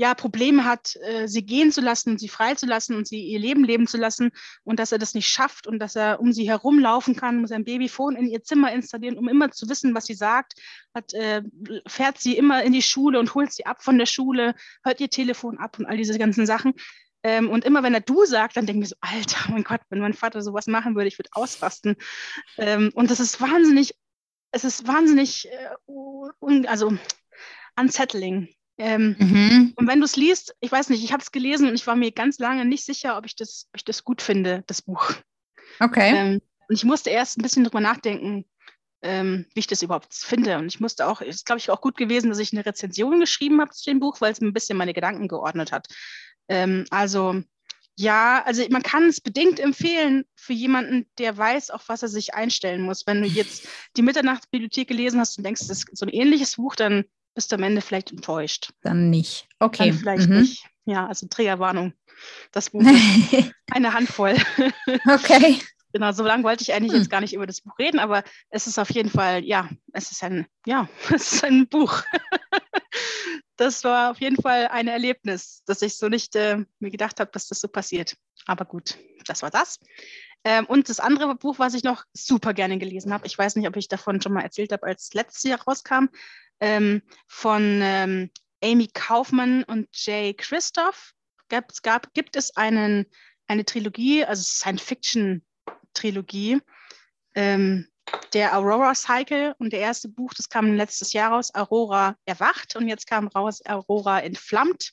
ja, 0.00 0.14
Probleme 0.14 0.64
hat, 0.64 0.94
äh, 1.02 1.26
sie 1.26 1.44
gehen 1.44 1.72
zu 1.72 1.80
lassen 1.80 2.10
und 2.10 2.20
sie 2.20 2.28
freizulassen 2.28 2.96
und 2.96 3.08
sie 3.08 3.20
ihr 3.20 3.40
Leben 3.40 3.64
leben 3.64 3.88
zu 3.88 3.96
lassen 3.98 4.30
und 4.62 4.78
dass 4.78 4.92
er 4.92 4.98
das 4.98 5.14
nicht 5.14 5.28
schafft 5.28 5.66
und 5.66 5.80
dass 5.80 5.96
er 5.96 6.20
um 6.20 6.32
sie 6.32 6.48
herumlaufen 6.48 7.16
kann, 7.16 7.40
muss 7.40 7.50
ein 7.50 7.64
Babyphone 7.64 8.14
in 8.14 8.28
ihr 8.28 8.44
Zimmer 8.44 8.72
installieren, 8.72 9.18
um 9.18 9.28
immer 9.28 9.50
zu 9.50 9.68
wissen, 9.68 9.96
was 9.96 10.06
sie 10.06 10.14
sagt, 10.14 10.54
hat, 10.94 11.12
äh, 11.14 11.42
fährt 11.88 12.20
sie 12.20 12.36
immer 12.36 12.62
in 12.62 12.72
die 12.72 12.82
Schule 12.82 13.18
und 13.18 13.34
holt 13.34 13.52
sie 13.52 13.66
ab 13.66 13.82
von 13.82 13.98
der 13.98 14.06
Schule, 14.06 14.54
hört 14.84 15.00
ihr 15.00 15.10
Telefon 15.10 15.58
ab 15.58 15.80
und 15.80 15.86
all 15.86 15.96
diese 15.96 16.16
ganzen 16.16 16.46
Sachen. 16.46 16.74
Ähm, 17.22 17.50
und 17.50 17.64
immer 17.64 17.82
wenn 17.82 17.94
er 17.94 18.00
du 18.00 18.24
sagt, 18.24 18.56
dann 18.56 18.66
denken 18.66 18.82
wir 18.82 18.88
so, 18.88 18.96
Alter, 19.00 19.50
mein 19.50 19.64
Gott, 19.64 19.80
wenn 19.90 20.00
mein 20.00 20.14
Vater 20.14 20.42
sowas 20.42 20.66
machen 20.66 20.94
würde, 20.94 21.08
ich 21.08 21.18
würde 21.18 21.30
ausrasten. 21.32 21.96
Ähm, 22.56 22.90
und 22.94 23.10
das 23.10 23.20
ist 23.20 23.40
wahnsinnig, 23.40 23.94
es 24.52 24.64
ist 24.64 24.86
wahnsinnig, 24.86 25.48
äh, 25.48 25.70
un, 26.40 26.66
also 26.66 26.96
unsettling. 27.78 28.48
Ähm, 28.78 29.16
mhm. 29.18 29.72
Und 29.74 29.88
wenn 29.88 29.98
du 29.98 30.04
es 30.04 30.14
liest, 30.14 30.54
ich 30.60 30.70
weiß 30.70 30.88
nicht, 30.90 31.02
ich 31.02 31.12
habe 31.12 31.22
es 31.22 31.32
gelesen 31.32 31.68
und 31.68 31.74
ich 31.74 31.86
war 31.86 31.96
mir 31.96 32.12
ganz 32.12 32.38
lange 32.38 32.64
nicht 32.64 32.84
sicher, 32.84 33.18
ob 33.18 33.26
ich 33.26 33.34
das, 33.34 33.66
ob 33.72 33.76
ich 33.76 33.84
das 33.84 34.04
gut 34.04 34.22
finde, 34.22 34.62
das 34.68 34.82
Buch. 34.82 35.12
Okay. 35.80 36.12
Ähm, 36.14 36.40
und 36.68 36.76
ich 36.76 36.84
musste 36.84 37.10
erst 37.10 37.38
ein 37.38 37.42
bisschen 37.42 37.64
drüber 37.64 37.80
nachdenken, 37.80 38.44
ähm, 39.02 39.46
wie 39.54 39.60
ich 39.60 39.66
das 39.66 39.82
überhaupt 39.82 40.14
finde. 40.14 40.58
Und 40.58 40.66
ich 40.66 40.80
musste 40.80 41.06
auch, 41.06 41.20
es 41.20 41.36
ist 41.36 41.46
glaube 41.46 41.58
ich 41.58 41.70
auch 41.70 41.80
gut 41.80 41.96
gewesen, 41.96 42.30
dass 42.30 42.38
ich 42.38 42.52
eine 42.52 42.64
Rezension 42.64 43.20
geschrieben 43.20 43.60
habe 43.60 43.72
zu 43.72 43.90
dem 43.90 44.00
Buch, 44.00 44.20
weil 44.20 44.32
es 44.32 44.40
mir 44.40 44.48
ein 44.48 44.54
bisschen 44.54 44.78
meine 44.78 44.94
Gedanken 44.94 45.28
geordnet 45.28 45.72
hat. 45.72 45.88
Ähm, 46.48 46.84
also 46.90 47.42
ja, 48.00 48.44
also 48.44 48.62
man 48.70 48.84
kann 48.84 49.08
es 49.08 49.20
bedingt 49.20 49.58
empfehlen 49.58 50.24
für 50.36 50.52
jemanden, 50.52 51.06
der 51.18 51.36
weiß, 51.36 51.70
auf 51.70 51.88
was 51.88 52.02
er 52.02 52.08
sich 52.08 52.32
einstellen 52.32 52.80
muss. 52.82 53.08
Wenn 53.08 53.20
du 53.22 53.26
jetzt 53.26 53.66
die 53.96 54.02
Mitternachtsbibliothek 54.02 54.86
gelesen 54.86 55.18
hast 55.18 55.36
und 55.36 55.44
denkst, 55.44 55.66
das 55.66 55.78
ist 55.78 55.96
so 55.96 56.06
ein 56.06 56.10
ähnliches 56.10 56.56
Buch, 56.56 56.76
dann 56.76 57.04
bist 57.34 57.50
du 57.50 57.56
am 57.56 57.64
Ende 57.64 57.80
vielleicht 57.80 58.12
enttäuscht. 58.12 58.70
Dann 58.82 59.10
nicht. 59.10 59.48
Okay. 59.58 59.90
Dann 59.90 59.98
vielleicht 59.98 60.28
mhm. 60.28 60.40
nicht. 60.42 60.64
Ja, 60.84 61.08
also 61.08 61.26
Triggerwarnung. 61.26 61.92
Das 62.52 62.70
Buch 62.70 62.82
eine 63.72 63.94
Handvoll. 63.94 64.36
okay. 65.12 65.58
Genau, 65.92 66.12
so 66.12 66.22
lange 66.22 66.44
wollte 66.44 66.62
ich 66.62 66.72
eigentlich 66.72 66.92
hm. 66.92 66.98
jetzt 66.98 67.10
gar 67.10 67.20
nicht 67.20 67.34
über 67.34 67.46
das 67.46 67.62
Buch 67.62 67.78
reden, 67.78 67.98
aber 67.98 68.22
es 68.50 68.66
ist 68.66 68.78
auf 68.78 68.90
jeden 68.90 69.10
Fall, 69.10 69.44
ja, 69.44 69.68
es 69.92 70.10
ist 70.12 70.22
ein, 70.22 70.46
ja, 70.66 70.88
es 71.14 71.32
ist 71.32 71.44
ein 71.44 71.68
Buch. 71.68 72.02
das 73.56 73.84
war 73.84 74.10
auf 74.10 74.20
jeden 74.20 74.40
Fall 74.40 74.68
ein 74.68 74.88
Erlebnis, 74.88 75.62
dass 75.66 75.82
ich 75.82 75.96
so 75.96 76.08
nicht 76.08 76.36
äh, 76.36 76.64
mir 76.78 76.90
gedacht 76.90 77.20
habe, 77.20 77.30
dass 77.32 77.48
das 77.48 77.60
so 77.60 77.68
passiert. 77.68 78.16
Aber 78.46 78.64
gut, 78.64 78.98
das 79.26 79.42
war 79.42 79.50
das. 79.50 79.80
Ähm, 80.44 80.66
und 80.66 80.88
das 80.88 81.00
andere 81.00 81.34
Buch, 81.34 81.58
was 81.58 81.74
ich 81.74 81.82
noch 81.82 82.04
super 82.12 82.54
gerne 82.54 82.78
gelesen 82.78 83.12
habe, 83.12 83.26
ich 83.26 83.36
weiß 83.36 83.56
nicht, 83.56 83.66
ob 83.66 83.76
ich 83.76 83.88
davon 83.88 84.20
schon 84.20 84.32
mal 84.32 84.42
erzählt 84.42 84.72
habe, 84.72 84.86
als 84.86 85.12
letztes 85.14 85.42
Jahr 85.42 85.60
rauskam, 85.62 86.06
ähm, 86.60 87.02
von 87.26 87.80
ähm, 87.82 88.30
Amy 88.62 88.88
Kaufmann 88.88 89.64
und 89.64 89.88
Jay 89.92 90.34
Christoph 90.34 91.14
gab, 91.48 91.70
es 91.70 91.82
gab, 91.82 92.14
gibt 92.14 92.36
es 92.36 92.56
einen, 92.56 93.06
eine 93.46 93.64
Trilogie, 93.64 94.24
also 94.24 94.42
Science-Fiction-Trilogie, 95.98 96.60
ähm, 97.34 97.86
der 98.32 98.56
Aurora 98.56 98.94
Cycle 98.94 99.54
und 99.58 99.72
der 99.72 99.80
erste 99.80 100.08
Buch, 100.08 100.32
das 100.34 100.48
kam 100.48 100.74
letztes 100.74 101.12
Jahr 101.12 101.32
raus, 101.32 101.54
Aurora 101.54 102.16
erwacht 102.24 102.76
und 102.76 102.88
jetzt 102.88 103.06
kam 103.06 103.28
raus 103.28 103.60
Aurora 103.66 104.20
entflammt. 104.20 104.92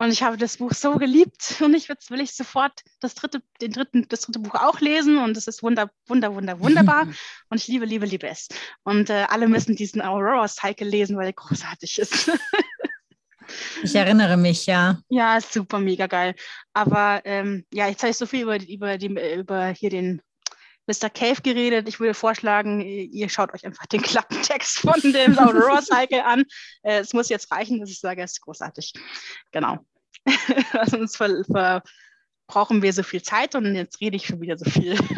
Und 0.00 0.12
ich 0.12 0.22
habe 0.22 0.36
das 0.36 0.58
Buch 0.58 0.72
so 0.74 0.94
geliebt 0.94 1.56
und 1.60 1.74
ich 1.74 1.88
will 1.88 2.20
ich 2.20 2.34
sofort 2.34 2.82
das 3.00 3.14
dritte, 3.14 3.42
den 3.60 3.72
dritten, 3.72 4.06
das 4.08 4.22
dritte 4.22 4.38
Buch 4.38 4.54
auch 4.54 4.80
lesen 4.80 5.18
und 5.18 5.36
es 5.36 5.46
ist 5.48 5.62
wunder, 5.62 5.90
wunder, 6.06 6.34
wunder, 6.34 6.60
wunderbar 6.60 7.08
und 7.50 7.56
ich 7.58 7.66
liebe, 7.66 7.84
liebe, 7.84 8.06
liebe 8.06 8.28
es. 8.28 8.48
Und 8.84 9.10
äh, 9.10 9.26
alle 9.28 9.48
müssen 9.48 9.76
diesen 9.76 10.00
Aurora 10.00 10.48
Cycle 10.48 10.88
lesen, 10.88 11.16
weil 11.16 11.26
er 11.26 11.32
großartig 11.32 11.98
ist. 11.98 12.30
ich 13.82 13.94
erinnere 13.94 14.36
mich, 14.36 14.66
ja. 14.66 15.00
Ja, 15.08 15.40
super, 15.40 15.80
mega 15.80 16.06
geil. 16.06 16.34
Aber 16.72 17.20
ähm, 17.24 17.66
ja, 17.72 17.88
jetzt 17.88 18.02
habe 18.02 18.10
ich 18.10 18.16
so 18.16 18.26
viel 18.26 18.42
über, 18.42 18.56
über, 18.62 18.98
die, 18.98 19.08
über 19.36 19.66
hier 19.68 19.90
den 19.90 20.22
Mr. 20.88 21.10
Cave 21.10 21.40
geredet. 21.42 21.86
Ich 21.86 22.00
würde 22.00 22.14
vorschlagen, 22.14 22.80
ihr 22.80 23.28
schaut 23.28 23.52
euch 23.52 23.64
einfach 23.64 23.86
den 23.86 24.00
Klappentext 24.00 24.80
von 24.80 25.00
dem 25.12 25.38
Aurora 25.38 25.82
Cycle 25.82 26.22
an. 26.22 26.44
Äh, 26.82 27.00
es 27.00 27.12
muss 27.12 27.28
jetzt 27.28 27.50
reichen, 27.50 27.80
dass 27.80 27.90
ich 27.90 27.98
sage, 27.98 28.22
es 28.22 28.32
ist 28.32 28.40
großartig. 28.40 28.92
Genau. 29.50 29.78
Sonst 30.86 31.16
ver, 31.16 31.44
ver 31.44 31.82
brauchen 32.46 32.82
wir 32.82 32.92
so 32.92 33.02
viel 33.02 33.20
Zeit 33.20 33.54
und 33.54 33.74
jetzt 33.74 34.00
rede 34.00 34.16
ich 34.16 34.26
schon 34.26 34.40
wieder 34.40 34.56
so 34.58 34.68
viel. 34.68 34.96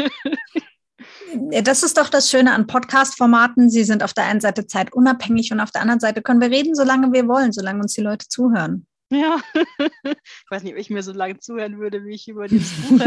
Das 1.52 1.82
ist 1.82 1.96
doch 1.96 2.08
das 2.08 2.28
Schöne 2.28 2.52
an 2.52 2.66
Podcast-Formaten. 2.66 3.70
Sie 3.70 3.84
sind 3.84 4.02
auf 4.02 4.12
der 4.12 4.24
einen 4.24 4.40
Seite 4.40 4.66
zeitunabhängig 4.66 5.52
und 5.52 5.60
auf 5.60 5.70
der 5.70 5.82
anderen 5.82 6.00
Seite 6.00 6.22
können 6.22 6.40
wir 6.40 6.50
reden, 6.50 6.74
solange 6.74 7.12
wir 7.12 7.28
wollen, 7.28 7.52
solange 7.52 7.80
uns 7.80 7.94
die 7.94 8.00
Leute 8.00 8.26
zuhören. 8.28 8.86
Ja, 9.12 9.40
ich 10.04 10.50
weiß 10.50 10.62
nicht, 10.62 10.72
ob 10.74 10.78
ich 10.78 10.88
mir 10.88 11.02
so 11.02 11.12
lange 11.12 11.38
zuhören 11.38 11.80
würde, 11.80 12.04
wie 12.04 12.14
ich 12.14 12.28
über 12.28 12.46
dieses 12.46 12.70
Buch. 12.80 13.00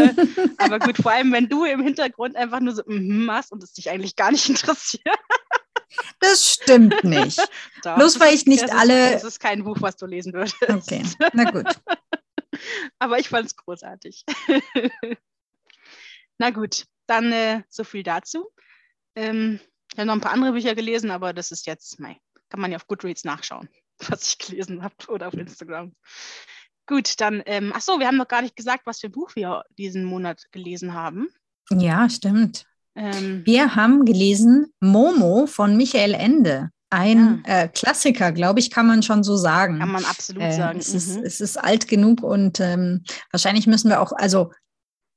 Aber 0.57 0.79
gut, 0.79 0.97
vor 0.97 1.13
allem, 1.13 1.31
wenn 1.31 1.47
du 1.47 1.63
im 1.63 1.81
Hintergrund 1.81 2.35
einfach 2.35 2.59
nur 2.59 2.75
so 2.75 2.83
mm 2.85 3.23
machst 3.25 3.53
und 3.53 3.63
es 3.63 3.73
dich 3.73 3.89
eigentlich 3.89 4.17
gar 4.17 4.31
nicht 4.31 4.49
interessiert. 4.49 5.17
Das 6.19 6.51
stimmt 6.51 7.03
nicht. 7.03 7.39
Doch, 7.83 7.95
Bloß 7.95 8.19
weil 8.19 8.33
ich 8.33 8.45
nicht 8.45 8.63
das 8.63 8.71
alle. 8.71 9.07
Ist, 9.07 9.23
das 9.23 9.23
ist 9.23 9.39
kein 9.39 9.63
Buch, 9.63 9.77
was 9.79 9.95
du 9.95 10.05
lesen 10.05 10.33
würdest. 10.33 10.55
Okay, 10.67 11.03
na 11.33 11.49
gut. 11.49 11.67
Aber 12.99 13.19
ich 13.19 13.29
fand 13.29 13.47
es 13.47 13.55
großartig. 13.55 14.25
na 16.37 16.49
gut, 16.49 16.85
dann 17.07 17.31
äh, 17.31 17.63
so 17.69 17.83
viel 17.83 18.03
dazu. 18.03 18.49
Ähm, 19.15 19.59
ich 19.91 19.99
habe 19.99 20.07
noch 20.07 20.15
ein 20.15 20.21
paar 20.21 20.33
andere 20.33 20.53
Bücher 20.53 20.75
gelesen, 20.75 21.11
aber 21.11 21.33
das 21.33 21.51
ist 21.51 21.65
jetzt, 21.65 21.99
mei, 21.99 22.19
kann 22.49 22.59
man 22.59 22.71
ja 22.71 22.77
auf 22.77 22.87
Goodreads 22.87 23.23
nachschauen. 23.23 23.69
was 24.09 24.27
ich 24.27 24.37
gelesen 24.37 24.83
habe 24.83 24.95
oder 25.07 25.27
auf 25.27 25.33
Instagram. 25.33 25.93
Gut, 26.85 27.19
dann, 27.21 27.41
ähm, 27.45 27.71
ach 27.73 27.81
so, 27.81 27.99
wir 27.99 28.07
haben 28.07 28.17
noch 28.17 28.27
gar 28.27 28.41
nicht 28.41 28.55
gesagt, 28.55 28.85
was 28.85 28.99
für 28.99 29.07
ein 29.07 29.13
Buch 29.13 29.35
wir 29.35 29.63
diesen 29.77 30.03
Monat 30.03 30.43
gelesen 30.51 30.93
haben. 30.93 31.29
Ja, 31.71 32.09
stimmt. 32.09 32.65
Ähm, 32.95 33.41
wir 33.45 33.75
haben 33.75 34.05
gelesen 34.05 34.73
Momo 34.79 35.47
von 35.47 35.77
Michael 35.77 36.13
Ende. 36.13 36.69
Ein 36.89 37.43
ja. 37.47 37.63
äh, 37.63 37.67
Klassiker, 37.69 38.31
glaube 38.31 38.59
ich, 38.59 38.69
kann 38.69 38.85
man 38.85 39.01
schon 39.01 39.23
so 39.23 39.35
sagen. 39.35 39.79
Kann 39.79 39.91
man 39.91 40.05
absolut 40.05 40.43
äh, 40.43 40.51
sagen. 40.51 40.79
Es, 40.79 40.91
mhm. 40.91 40.97
ist, 40.97 41.17
es 41.23 41.41
ist 41.41 41.57
alt 41.57 41.87
genug 41.87 42.21
und 42.21 42.59
ähm, 42.59 43.03
wahrscheinlich 43.31 43.65
müssen 43.65 43.89
wir 43.89 43.99
auch, 43.99 44.11
also 44.11 44.51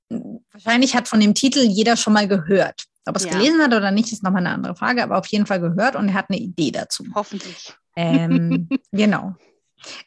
wahrscheinlich 0.08 0.94
hat 0.94 1.08
von 1.08 1.20
dem 1.20 1.34
Titel 1.34 1.58
jeder 1.58 1.96
schon 1.96 2.12
mal 2.12 2.28
gehört. 2.28 2.84
Ob 3.06 3.16
er 3.16 3.16
es 3.16 3.24
ja. 3.24 3.32
gelesen 3.32 3.60
hat 3.60 3.74
oder 3.74 3.90
nicht, 3.90 4.10
ist 4.10 4.22
nochmal 4.22 4.46
eine 4.46 4.54
andere 4.54 4.76
Frage, 4.76 5.02
aber 5.02 5.18
auf 5.18 5.26
jeden 5.26 5.46
Fall 5.46 5.60
gehört 5.60 5.96
und 5.96 6.08
er 6.08 6.14
hat 6.14 6.30
eine 6.30 6.38
Idee 6.38 6.70
dazu. 6.70 7.04
Hoffentlich. 7.14 7.74
Ähm, 7.96 8.68
genau. 8.92 9.34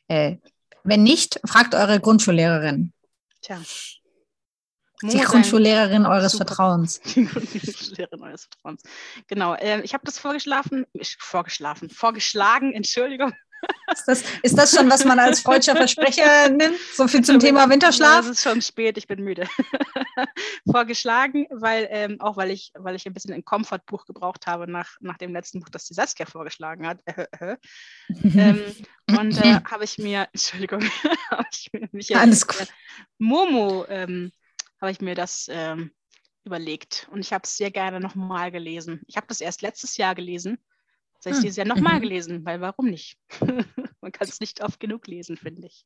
Äh, 0.08 0.38
wenn 0.84 1.04
nicht, 1.04 1.40
fragt 1.46 1.76
eure 1.76 2.00
Grundschullehrerin. 2.00 2.94
Tja. 3.42 3.62
Die 5.02 5.18
Grundschullehrerin 5.18 6.06
eures 6.06 6.34
Super. 6.34 6.46
Vertrauens. 6.48 7.00
Die 7.16 7.26
Grundschullehrerin 7.26 8.22
eures 8.22 8.46
Vertrauens. 8.46 8.84
Genau. 9.28 9.56
Äh, 9.56 9.82
ich 9.82 9.94
habe 9.94 10.06
das 10.06 10.20
vorgeschlafen, 10.20 10.86
vorgeschlafen, 11.20 11.90
vorgeschlagen, 11.90 12.74
Entschuldigung. 12.74 13.34
Ist 13.92 14.08
das, 14.08 14.24
ist 14.44 14.58
das 14.58 14.76
schon, 14.76 14.90
was 14.90 15.04
man 15.04 15.20
als 15.20 15.42
freudscher 15.42 15.76
Versprecher 15.76 16.50
nimmt? 16.50 16.78
So 16.94 17.08
viel 17.08 17.24
zum 17.24 17.40
Thema 17.40 17.70
Winterschlaf? 17.70 18.26
Es 18.26 18.32
ist 18.32 18.44
schon 18.44 18.62
spät, 18.62 18.98
ich 18.98 19.08
bin 19.08 19.24
müde. 19.24 19.48
Vorgeschlagen, 20.72 21.48
weil 21.50 21.88
ähm, 21.90 22.22
auch 22.22 22.38
weil 22.38 22.52
ich, 22.52 22.72
weil 22.76 22.96
ich 22.96 23.06
ein 23.06 23.14
bisschen 23.14 23.34
ein 23.34 23.44
Comfort-Buch 23.44 24.06
gebraucht 24.06 24.48
habe 24.48 24.70
nach, 24.70 24.98
nach 25.00 25.18
dem 25.18 25.34
letzten 25.34 25.60
Buch, 25.60 25.70
das 25.70 25.86
die 25.86 25.94
Saskia 25.94 26.26
vorgeschlagen 26.26 26.88
hat. 26.88 27.00
ähm, 28.24 28.62
und 29.18 29.38
äh, 29.44 29.60
habe 29.66 29.84
ich 29.84 29.98
mir, 29.98 30.28
Entschuldigung, 30.34 30.84
habe 31.32 31.48
ich 31.52 31.70
mir 31.74 31.90
mich 31.92 32.16
Alles 32.16 32.48
gut. 32.48 32.68
Momo 33.18 33.86
ähm, 33.90 34.32
habe 34.82 34.92
ich 34.92 35.02
mir 35.02 35.16
das 35.16 35.48
ähm, 35.50 35.92
überlegt 36.44 37.08
und 37.12 37.20
ich 37.20 37.34
habe 37.34 37.44
es 37.44 37.58
sehr 37.58 37.72
gerne 37.72 38.00
nochmal 38.00 38.52
gelesen. 38.52 39.02
Ich 39.08 39.18
habe 39.18 39.28
das 39.28 39.42
erst 39.42 39.62
letztes 39.62 39.98
Jahr 39.98 40.16
gelesen 40.16 40.58
das 41.22 41.26
habe 41.26 41.34
ich 41.34 41.38
hm. 41.38 41.44
dieses 41.44 41.58
Jahr 41.58 41.68
nochmal 41.68 41.98
mhm. 41.98 42.02
gelesen, 42.02 42.46
weil 42.46 42.62
warum 42.62 42.88
nicht? 42.88 43.18
Man 44.02 44.12
kann 44.12 44.28
es 44.28 44.40
nicht 44.40 44.64
oft 44.64 44.80
genug 44.80 45.08
lesen, 45.08 45.36
finde 45.36 45.68
ich. 45.68 45.86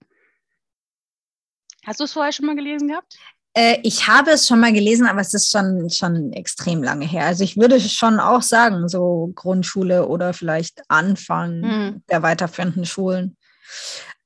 Hast 1.86 2.00
du 2.00 2.04
es 2.04 2.14
vorher 2.14 2.32
schon 2.32 2.46
mal 2.46 2.56
gelesen 2.56 2.88
gehabt? 2.88 3.18
Äh, 3.56 3.80
ich 3.84 4.08
habe 4.08 4.32
es 4.32 4.48
schon 4.48 4.60
mal 4.60 4.72
gelesen, 4.74 5.08
aber 5.08 5.22
es 5.22 5.34
ist 5.34 5.52
schon, 5.52 5.90
schon 5.90 6.32
extrem 6.34 6.84
lange 6.84 7.06
her. 7.06 7.26
Also 7.26 7.44
ich 7.44 7.58
würde 7.58 7.80
schon 7.80 8.20
auch 8.20 8.42
sagen, 8.42 8.88
so 8.88 9.32
Grundschule 9.36 10.08
oder 10.08 10.34
vielleicht 10.34 10.82
Anfang 10.88 11.60
mhm. 11.62 12.04
der 12.10 12.22
weiterführenden 12.22 12.86
Schulen. 12.86 13.36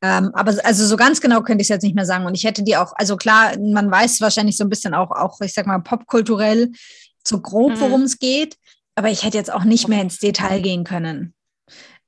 Ähm, 0.01 0.31
aber 0.33 0.55
also 0.63 0.85
so 0.85 0.95
ganz 0.95 1.21
genau 1.21 1.41
könnte 1.41 1.61
ich 1.61 1.65
es 1.65 1.69
jetzt 1.69 1.83
nicht 1.83 1.95
mehr 1.95 2.05
sagen. 2.05 2.25
Und 2.25 2.35
ich 2.35 2.43
hätte 2.43 2.63
die 2.63 2.77
auch, 2.77 2.93
also 2.95 3.17
klar, 3.17 3.57
man 3.57 3.89
weiß 3.89 4.21
wahrscheinlich 4.21 4.57
so 4.57 4.63
ein 4.63 4.69
bisschen 4.69 4.93
auch, 4.93 5.11
auch 5.11 5.39
ich 5.41 5.53
sag 5.53 5.65
mal, 5.67 5.79
popkulturell 5.79 6.71
so 7.25 7.41
grob, 7.41 7.73
mhm. 7.73 7.79
worum 7.79 8.01
es 8.03 8.19
geht 8.19 8.57
aber 8.97 9.11
ich 9.11 9.23
hätte 9.23 9.37
jetzt 9.37 9.53
auch 9.53 9.63
nicht 9.63 9.87
mehr 9.87 10.01
ins 10.01 10.17
Detail 10.17 10.59
gehen 10.59 10.83
können. 10.83 11.35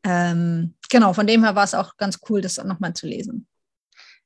Ähm, 0.04 0.74
genau, 0.90 1.14
von 1.14 1.28
dem 1.28 1.44
her 1.44 1.54
war 1.54 1.64
es 1.64 1.76
auch 1.76 1.98
ganz 1.98 2.20
cool, 2.30 2.42
das 2.42 2.58
nochmal 2.58 2.96
zu 2.96 3.06
lesen. 3.06 3.48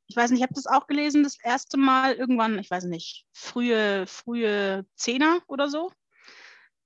Ich 0.08 0.16
weiß 0.16 0.32
nicht, 0.32 0.40
ich 0.40 0.44
habe 0.44 0.54
das 0.54 0.68
auch 0.68 0.88
gelesen, 0.88 1.24
das 1.24 1.38
erste 1.44 1.76
Mal 1.78 2.14
irgendwann, 2.14 2.58
ich 2.60 2.72
weiß 2.72 2.86
nicht, 2.86 3.26
frühe, 3.34 4.08
frühe 4.08 4.86
Zehner 4.96 5.40
oder 5.48 5.70
so. 5.70 5.92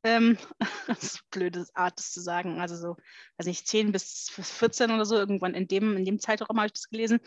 Ähm, 0.07 0.37
das 0.87 1.03
ist 1.03 1.15
eine 1.15 1.29
blöde 1.31 1.65
Art, 1.73 1.99
das 1.99 2.13
zu 2.13 2.21
sagen. 2.21 2.61
Also 2.61 2.75
so, 2.75 2.95
weiß 3.37 3.45
nicht, 3.45 3.67
10 3.67 3.91
bis 3.91 4.29
14 4.29 4.91
oder 4.91 5.05
so, 5.05 5.15
irgendwann 5.15 5.53
in 5.53 5.67
dem, 5.67 5.97
in 5.97 6.05
dem 6.05 6.19
Zeitraum 6.19 6.57
habe 6.57 6.67
ich 6.67 6.73
das 6.73 6.89
gelesen. 6.89 7.19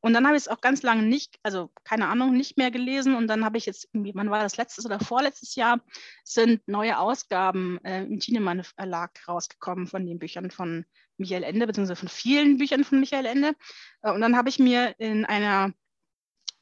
Und 0.00 0.12
dann 0.12 0.24
habe 0.26 0.36
ich 0.36 0.44
es 0.44 0.48
auch 0.48 0.60
ganz 0.60 0.82
lange 0.82 1.02
nicht, 1.02 1.38
also 1.42 1.70
keine 1.82 2.06
Ahnung, 2.06 2.36
nicht 2.36 2.56
mehr 2.56 2.70
gelesen. 2.70 3.16
Und 3.16 3.26
dann 3.26 3.44
habe 3.44 3.58
ich 3.58 3.66
jetzt 3.66 3.88
irgendwie, 3.92 4.12
wann 4.14 4.30
war 4.30 4.40
das 4.40 4.56
letztes 4.56 4.86
oder 4.86 5.00
vorletztes 5.00 5.56
Jahr, 5.56 5.80
sind 6.22 6.66
neue 6.68 6.98
Ausgaben 6.98 7.84
äh, 7.84 8.04
im 8.04 8.20
Tienemann 8.20 8.62
Verlag 8.62 9.18
rausgekommen 9.26 9.88
von 9.88 10.06
den 10.06 10.20
Büchern 10.20 10.52
von 10.52 10.84
Michael 11.16 11.42
Ende, 11.42 11.66
beziehungsweise 11.66 11.98
von 11.98 12.08
vielen 12.08 12.58
Büchern 12.58 12.84
von 12.84 13.00
Michael 13.00 13.26
Ende. 13.26 13.54
Äh, 14.02 14.12
und 14.12 14.20
dann 14.20 14.36
habe 14.36 14.48
ich 14.48 14.60
mir 14.60 14.94
in 14.98 15.24
einer 15.24 15.72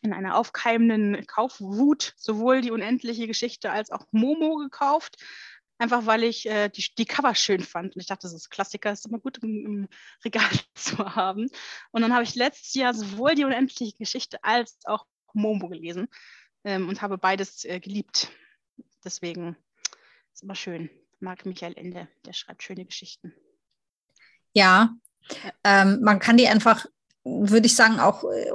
in 0.07 0.13
einer 0.13 0.37
aufkeimenden 0.37 1.27
Kaufwut 1.27 2.15
sowohl 2.17 2.61
die 2.61 2.71
unendliche 2.71 3.27
Geschichte 3.27 3.71
als 3.71 3.91
auch 3.91 4.07
Momo 4.13 4.57
gekauft 4.57 5.17
einfach 5.79 6.07
weil 6.07 6.23
ich 6.25 6.47
äh, 6.49 6.69
die, 6.69 6.95
die 6.97 7.05
Cover 7.05 7.35
schön 7.35 7.63
fand. 7.63 7.95
Und 7.95 8.01
ich 8.01 8.07
dachte, 8.07 8.23
das 8.23 8.33
ist 8.33 8.51
Klassiker, 8.51 8.93
ist 8.93 9.07
immer 9.07 9.19
gut 9.19 9.39
im, 9.39 9.67
im 9.67 9.89
Regal 10.25 10.51
zu 10.75 10.99
haben. 10.99 11.49
Und 11.91 12.03
dann 12.03 12.13
habe 12.13 12.25
ich 12.25 12.35
letztes 12.35 12.75
Jahr 12.75 12.95
sowohl 12.95 13.35
die 13.35 13.45
unendliche 13.45 13.97
Geschichte 13.97 14.43
als 14.43 14.79
auch 14.85 15.07
Momo 15.33 15.69
gelesen 15.69 16.09
ähm, 16.65 16.89
und 16.89 17.03
habe 17.03 17.19
beides 17.19 17.65
äh, 17.65 17.81
geliebt. 17.81 18.31
Deswegen 19.05 19.57
ist 20.33 20.43
immer 20.43 20.55
schön. 20.55 20.91
Mag 21.21 21.47
Michael 21.47 21.75
Ende, 21.77 22.09
der 22.25 22.33
schreibt 22.33 22.63
schöne 22.63 22.85
Geschichten. 22.85 23.35
Ja, 24.53 24.95
ähm, 25.65 26.01
man 26.03 26.19
kann 26.19 26.37
die 26.37 26.49
einfach, 26.49 26.87
würde 27.25 27.67
ich 27.67 27.77
sagen, 27.77 28.01
auch 28.01 28.25
äh, 28.25 28.51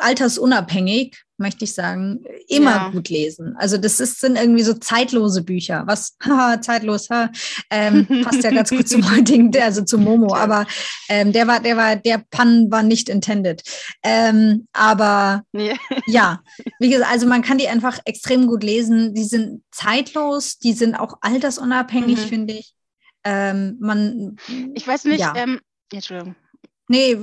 altersunabhängig, 0.00 1.22
möchte 1.40 1.64
ich 1.64 1.74
sagen, 1.74 2.22
immer 2.48 2.70
ja. 2.70 2.88
gut 2.90 3.08
lesen. 3.08 3.56
Also 3.56 3.78
das 3.78 3.98
ist, 3.98 4.20
sind 4.20 4.36
irgendwie 4.36 4.62
so 4.62 4.74
zeitlose 4.74 5.42
Bücher. 5.42 5.84
Was, 5.86 6.16
haha, 6.24 6.60
zeitlos, 6.60 7.08
ha, 7.10 7.30
ähm, 7.70 8.06
passt 8.22 8.44
ja 8.44 8.50
ganz 8.50 8.70
gut 8.70 8.88
zum 8.88 9.10
heutigen, 9.16 9.50
also 9.60 9.82
zu 9.82 9.98
Momo, 9.98 10.34
aber 10.34 10.66
ähm, 11.08 11.32
der 11.32 11.46
war, 11.46 11.60
der 11.60 11.76
war, 11.76 11.96
der 11.96 12.22
Pun 12.30 12.70
war 12.70 12.82
nicht 12.82 13.08
intended. 13.08 13.62
Ähm, 14.02 14.68
aber 14.72 15.44
ja. 15.52 15.74
ja, 16.06 16.40
wie 16.78 16.90
gesagt, 16.90 17.10
also 17.10 17.26
man 17.26 17.42
kann 17.42 17.58
die 17.58 17.68
einfach 17.68 17.98
extrem 18.04 18.46
gut 18.46 18.62
lesen. 18.62 19.14
Die 19.14 19.24
sind 19.24 19.62
zeitlos, 19.70 20.58
die 20.58 20.74
sind 20.74 20.94
auch 20.94 21.14
altersunabhängig, 21.22 22.18
mhm. 22.18 22.28
finde 22.28 22.54
ich. 22.54 22.74
Ähm, 23.24 23.76
man, 23.80 24.36
ich 24.74 24.86
weiß 24.86 25.04
nicht, 25.04 25.20
ja. 25.20 25.34
ähm, 25.36 25.60
Entschuldigung. 25.92 26.36
Nee, 26.88 27.16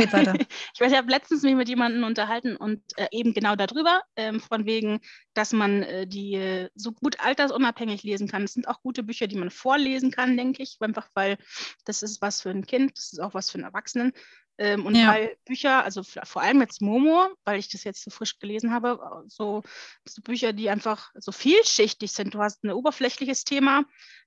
Geht 0.00 0.12
weiter. 0.12 0.34
ich 0.74 0.80
weiß, 0.80 0.92
ich 0.92 0.98
habe 0.98 1.10
letztens 1.10 1.42
mich 1.42 1.54
mit 1.54 1.68
jemandem 1.68 2.04
unterhalten 2.04 2.56
und 2.56 2.82
äh, 2.96 3.08
eben 3.12 3.34
genau 3.34 3.56
darüber, 3.56 4.02
ähm, 4.16 4.40
von 4.40 4.66
wegen, 4.66 5.00
dass 5.34 5.52
man 5.52 5.82
äh, 5.82 6.06
die 6.06 6.34
äh, 6.34 6.68
so 6.74 6.92
gut 6.92 7.20
altersunabhängig 7.20 8.02
lesen 8.02 8.28
kann. 8.28 8.42
Das 8.42 8.54
sind 8.54 8.68
auch 8.68 8.82
gute 8.82 9.02
Bücher, 9.02 9.26
die 9.26 9.36
man 9.36 9.50
vorlesen 9.50 10.10
kann, 10.10 10.36
denke 10.36 10.62
ich, 10.62 10.76
einfach 10.80 11.08
weil 11.14 11.38
das 11.84 12.02
ist 12.02 12.20
was 12.22 12.40
für 12.40 12.50
ein 12.50 12.66
Kind, 12.66 12.96
das 12.96 13.12
ist 13.12 13.20
auch 13.20 13.34
was 13.34 13.50
für 13.50 13.58
einen 13.58 13.64
Erwachsenen. 13.64 14.12
Ähm, 14.60 14.84
und 14.84 14.94
ja. 14.94 15.08
weil 15.08 15.36
Bücher, 15.46 15.82
also 15.84 16.02
vor 16.02 16.42
allem 16.42 16.60
jetzt 16.60 16.82
Momo, 16.82 17.28
weil 17.44 17.58
ich 17.58 17.70
das 17.70 17.82
jetzt 17.84 18.04
so 18.04 18.10
frisch 18.10 18.38
gelesen 18.38 18.72
habe, 18.72 19.24
so, 19.26 19.62
so 20.04 20.20
Bücher, 20.20 20.52
die 20.52 20.68
einfach 20.68 21.10
so 21.14 21.32
vielschichtig 21.32 22.12
sind. 22.12 22.34
Du 22.34 22.40
hast 22.40 22.62
ein 22.62 22.70
oberflächliches 22.70 23.44
Thema, 23.44 23.84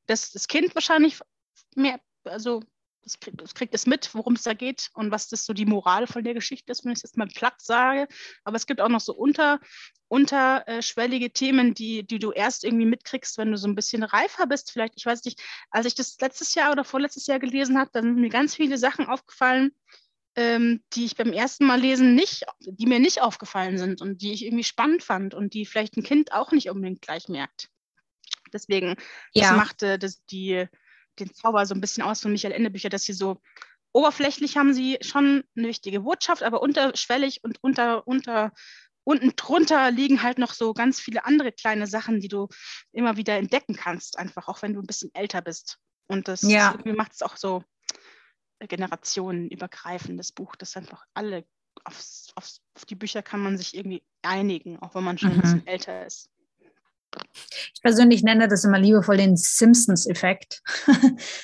das 0.08 0.32
das 0.32 0.48
Kind 0.48 0.74
wahrscheinlich 0.74 1.20
mehr, 1.75 2.00
also 2.24 2.62
das 3.03 3.19
kriegt, 3.19 3.41
das 3.41 3.53
kriegt 3.53 3.75
es 3.75 3.86
mit, 3.86 4.13
worum 4.13 4.33
es 4.33 4.43
da 4.43 4.53
geht 4.53 4.89
und 4.93 5.12
was 5.12 5.27
das 5.27 5.45
so 5.45 5.53
die 5.53 5.65
Moral 5.65 6.07
von 6.07 6.24
der 6.24 6.33
Geschichte 6.33 6.72
ist, 6.72 6.83
wenn 6.83 6.91
ich 6.91 6.98
es 6.98 7.03
jetzt 7.03 7.17
mal 7.17 7.27
platt 7.27 7.62
sage. 7.62 8.07
Aber 8.43 8.55
es 8.55 8.65
gibt 8.65 8.81
auch 8.81 8.89
noch 8.89 9.01
so 9.01 9.13
unter, 9.13 9.60
unterschwellige 10.07 11.31
Themen, 11.31 11.74
die, 11.74 12.05
die 12.05 12.19
du 12.19 12.31
erst 12.31 12.63
irgendwie 12.63 12.86
mitkriegst, 12.86 13.38
wenn 13.38 13.51
du 13.51 13.57
so 13.57 13.67
ein 13.67 13.75
bisschen 13.75 14.03
reifer 14.03 14.48
bist. 14.48 14.72
Vielleicht, 14.72 14.93
ich 14.95 15.05
weiß 15.05 15.24
nicht, 15.25 15.41
als 15.69 15.86
ich 15.86 15.95
das 15.95 16.17
letztes 16.19 16.55
Jahr 16.55 16.72
oder 16.72 16.83
vorletztes 16.83 17.27
Jahr 17.27 17.39
gelesen 17.39 17.77
habe, 17.77 17.89
dann 17.93 18.03
sind 18.03 18.22
mir 18.22 18.29
ganz 18.29 18.55
viele 18.55 18.77
Sachen 18.77 19.07
aufgefallen, 19.07 19.72
ähm, 20.36 20.83
die 20.93 21.05
ich 21.05 21.15
beim 21.15 21.33
ersten 21.33 21.65
Mal 21.65 21.79
lesen 21.79 22.15
nicht, 22.15 22.45
die 22.60 22.88
mir 22.88 23.00
nicht 23.00 23.22
aufgefallen 23.22 23.77
sind 23.77 24.01
und 24.01 24.22
die 24.22 24.31
ich 24.31 24.45
irgendwie 24.45 24.63
spannend 24.63 25.03
fand 25.03 25.33
und 25.33 25.53
die 25.53 25.65
vielleicht 25.65 25.98
ein 25.98 26.03
Kind 26.03 26.31
auch 26.31 26.51
nicht 26.51 26.69
unbedingt 26.69 27.01
gleich 27.01 27.27
merkt. 27.27 27.69
Deswegen, 28.51 28.95
ja. 29.33 29.50
das 29.50 29.57
machte 29.57 30.00
das, 30.00 30.24
die, 30.25 30.67
den 31.20 31.34
Zauber 31.34 31.65
so 31.65 31.74
ein 31.75 31.82
bisschen 31.82 32.03
aus 32.03 32.22
von 32.22 32.32
Michael 32.32 32.53
Ende 32.53 32.70
Bücher, 32.70 32.89
dass 32.89 33.03
sie 33.03 33.13
so 33.13 33.41
oberflächlich 33.93 34.58
haben 34.58 34.74
sie 34.74 34.98
schon 35.01 35.43
eine 35.55 35.67
wichtige 35.67 36.01
Botschaft, 36.01 36.43
aber 36.43 36.62
unterschwellig 36.62 37.43
und 37.43 37.60
unter, 37.62 38.08
unter, 38.08 38.51
unten 39.03 39.36
drunter 39.36 39.91
liegen 39.91 40.24
halt 40.24 40.39
noch 40.39 40.53
so 40.53 40.74
ganz 40.74 41.00
viele 41.00 41.25
andere 41.25 41.51
kleine 41.51 41.88
Sachen, 41.88 42.20
die 42.20 42.27
du 42.27 42.48
immer 42.91 43.17
wieder 43.17 43.38
entdecken 43.38 43.75
kannst, 43.75 44.17
einfach 44.17 44.48
auch 44.48 44.62
wenn 44.62 44.74
du 44.74 44.82
ein 44.82 44.88
bisschen 44.88 45.12
älter 45.13 45.41
bist. 45.41 45.78
Und 46.08 46.28
das 46.28 46.41
ja. 46.41 46.78
macht 46.86 47.13
es 47.13 47.21
auch 47.21 47.38
so 47.38 47.63
generationenübergreifendes 48.60 50.32
Buch, 50.32 50.56
das 50.56 50.76
einfach 50.76 51.06
alle 51.13 51.45
aufs, 51.84 52.32
aufs, 52.36 52.62
auf 52.76 52.86
die 52.86 52.95
Bücher 52.95 53.21
kann 53.21 53.41
man 53.41 53.58
sich 53.58 53.76
irgendwie 53.76 54.04
einigen, 54.21 54.80
auch 54.80 54.95
wenn 54.95 55.04
man 55.04 55.17
schon 55.17 55.30
mhm. 55.30 55.36
ein 55.36 55.41
bisschen 55.41 55.67
älter 55.67 56.06
ist. 56.06 56.30
Ich 57.73 57.82
persönlich 57.82 58.23
nenne 58.23 58.47
das 58.47 58.63
immer 58.63 58.80
liebevoll 58.80 59.17
den 59.17 59.38
Simpsons-Effekt. 59.38 60.62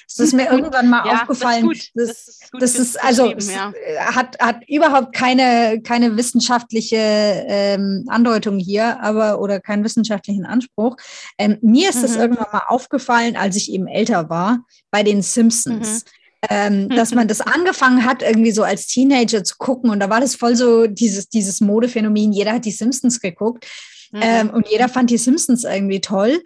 Es 0.08 0.20
ist 0.20 0.34
mir 0.34 0.50
irgendwann 0.52 0.90
mal 0.90 1.06
ja, 1.06 1.22
aufgefallen. 1.22 1.70
Das 1.94 2.10
ist, 2.10 2.50
das, 2.52 2.74
das 2.74 2.76
ist 2.76 3.04
also 3.04 3.34
ja. 3.34 3.72
hat, 4.16 4.38
hat 4.40 4.68
überhaupt 4.68 5.14
keine, 5.14 5.82
keine 5.82 6.18
wissenschaftliche 6.18 6.98
ähm, 6.98 8.06
Andeutung 8.08 8.60
hier, 8.60 9.02
aber 9.02 9.40
oder 9.40 9.60
keinen 9.60 9.84
wissenschaftlichen 9.84 10.46
Anspruch. 10.46 10.98
Ähm, 11.38 11.58
mir 11.62 11.90
ist 11.90 11.98
mhm. 11.98 12.02
das 12.02 12.16
irgendwann 12.16 12.48
mal 12.52 12.64
aufgefallen, 12.68 13.36
als 13.36 13.56
ich 13.56 13.72
eben 13.72 13.88
älter 13.88 14.30
war, 14.30 14.66
bei 14.92 15.04
den 15.04 15.22
Simpsons. 15.22 16.06
Mhm. 16.06 16.12
Ähm, 16.50 16.88
dass 16.88 17.14
man 17.14 17.28
das 17.28 17.42
angefangen 17.42 18.06
hat, 18.06 18.22
irgendwie 18.22 18.52
so 18.52 18.64
als 18.64 18.88
Teenager 18.88 19.44
zu 19.44 19.56
gucken. 19.58 19.90
Und 19.90 20.00
da 20.00 20.10
war 20.10 20.22
das 20.22 20.36
voll 20.36 20.56
so 20.56 20.88
dieses, 20.88 21.28
dieses 21.28 21.60
Modephänomen. 21.60 22.32
Jeder 22.32 22.54
hat 22.54 22.64
die 22.64 22.72
Simpsons 22.72 23.20
geguckt. 23.20 23.68
Mhm. 24.12 24.22
Ähm, 24.22 24.50
und 24.50 24.68
jeder 24.68 24.90
fand 24.90 25.10
die 25.10 25.18
Simpsons 25.18 25.64
irgendwie 25.64 26.02
toll. 26.02 26.42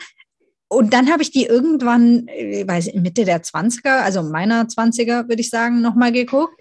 Und 0.67 0.93
dann 0.93 1.11
habe 1.11 1.21
ich 1.21 1.31
die 1.31 1.45
irgendwann, 1.45 2.27
ich 2.27 2.61
äh, 2.61 2.67
weiß 2.67 2.93
Mitte 2.95 3.25
der 3.25 3.43
20er, 3.43 4.01
also 4.01 4.23
meiner 4.23 4.63
20er, 4.63 5.27
würde 5.29 5.41
ich 5.41 5.49
sagen, 5.49 5.81
nochmal 5.81 6.11
geguckt. 6.11 6.59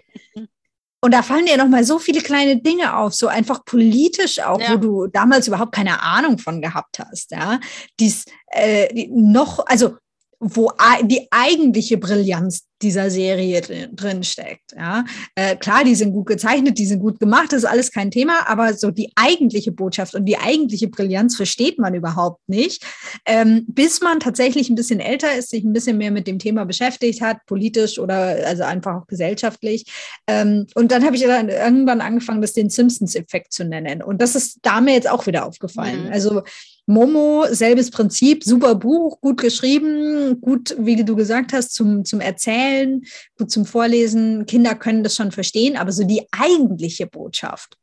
Und 1.01 1.13
da 1.13 1.21
fallen 1.21 1.45
dir 1.45 1.57
nochmal 1.57 1.83
so 1.83 1.99
viele 1.99 2.21
kleine 2.21 2.61
Dinge 2.61 2.95
auf, 2.95 3.13
so 3.13 3.27
einfach 3.27 3.65
politisch 3.65 4.39
auch, 4.39 4.61
ja. 4.61 4.71
wo 4.71 4.77
du 4.77 5.07
damals 5.07 5.49
überhaupt 5.49 5.73
keine 5.73 6.01
Ahnung 6.01 6.37
von 6.37 6.61
gehabt 6.61 6.99
hast. 6.99 7.31
Ja, 7.31 7.59
dies 7.99 8.23
äh, 8.51 9.09
noch, 9.09 9.65
also 9.65 9.97
wo 10.43 10.71
die 11.03 11.27
eigentliche 11.31 11.97
Brillanz 11.97 12.65
dieser 12.81 13.09
Serie 13.09 13.61
drin 13.61 14.23
steckt. 14.23 14.73
Ja, 14.75 15.05
äh, 15.35 15.55
klar, 15.55 15.83
die 15.85 15.95
sind 15.95 16.11
gut 16.11 16.27
gezeichnet, 16.27 16.77
die 16.77 16.85
sind 16.85 16.99
gut 16.99 17.19
gemacht, 17.19 17.53
das 17.53 17.59
ist 17.63 17.69
alles 17.69 17.91
kein 17.91 18.11
Thema, 18.11 18.47
aber 18.47 18.73
so 18.73 18.91
die 18.91 19.11
eigentliche 19.15 19.71
Botschaft 19.71 20.13
und 20.15 20.25
die 20.25 20.37
eigentliche 20.37 20.89
Brillanz 20.89 21.37
versteht 21.37 21.79
man 21.79 21.93
überhaupt 21.93 22.41
nicht, 22.47 22.85
ähm, 23.25 23.63
bis 23.67 24.01
man 24.01 24.19
tatsächlich 24.19 24.69
ein 24.69 24.75
bisschen 24.75 24.99
älter 24.99 25.33
ist, 25.33 25.49
sich 25.49 25.63
ein 25.63 25.71
bisschen 25.71 25.97
mehr 25.97 26.11
mit 26.11 26.27
dem 26.27 26.39
Thema 26.39 26.65
beschäftigt 26.65 27.21
hat, 27.21 27.37
politisch 27.47 27.97
oder 27.97 28.45
also 28.45 28.63
einfach 28.63 29.01
auch 29.01 29.07
gesellschaftlich. 29.07 29.85
Ähm, 30.27 30.67
und 30.75 30.91
dann 30.91 31.05
habe 31.05 31.15
ich 31.15 31.23
dann 31.23 31.47
irgendwann 31.47 32.01
angefangen, 32.01 32.41
das 32.41 32.53
den 32.53 32.69
Simpsons-Effekt 32.69 33.53
zu 33.53 33.63
nennen. 33.63 34.03
Und 34.03 34.21
das 34.21 34.35
ist 34.35 34.59
da 34.61 34.81
mir 34.81 34.93
jetzt 34.93 35.09
auch 35.09 35.25
wieder 35.25 35.45
aufgefallen. 35.45 36.07
Mhm. 36.07 36.11
Also 36.11 36.41
Momo, 36.85 37.45
selbes 37.49 37.91
Prinzip, 37.91 38.43
super 38.43 38.75
Buch, 38.75 39.21
gut 39.21 39.39
geschrieben, 39.39 40.41
gut, 40.41 40.75
wie 40.77 41.03
du 41.03 41.15
gesagt 41.15 41.53
hast, 41.53 41.73
zum, 41.73 42.03
zum 42.03 42.19
Erzählen, 42.19 43.01
gut 43.37 43.51
zum 43.51 43.65
Vorlesen. 43.65 44.45
Kinder 44.45 44.75
können 44.75 45.03
das 45.03 45.15
schon 45.15 45.31
verstehen, 45.31 45.77
aber 45.77 45.91
so 45.91 46.03
die 46.03 46.27
eigentliche 46.31 47.07
Botschaft 47.07 47.77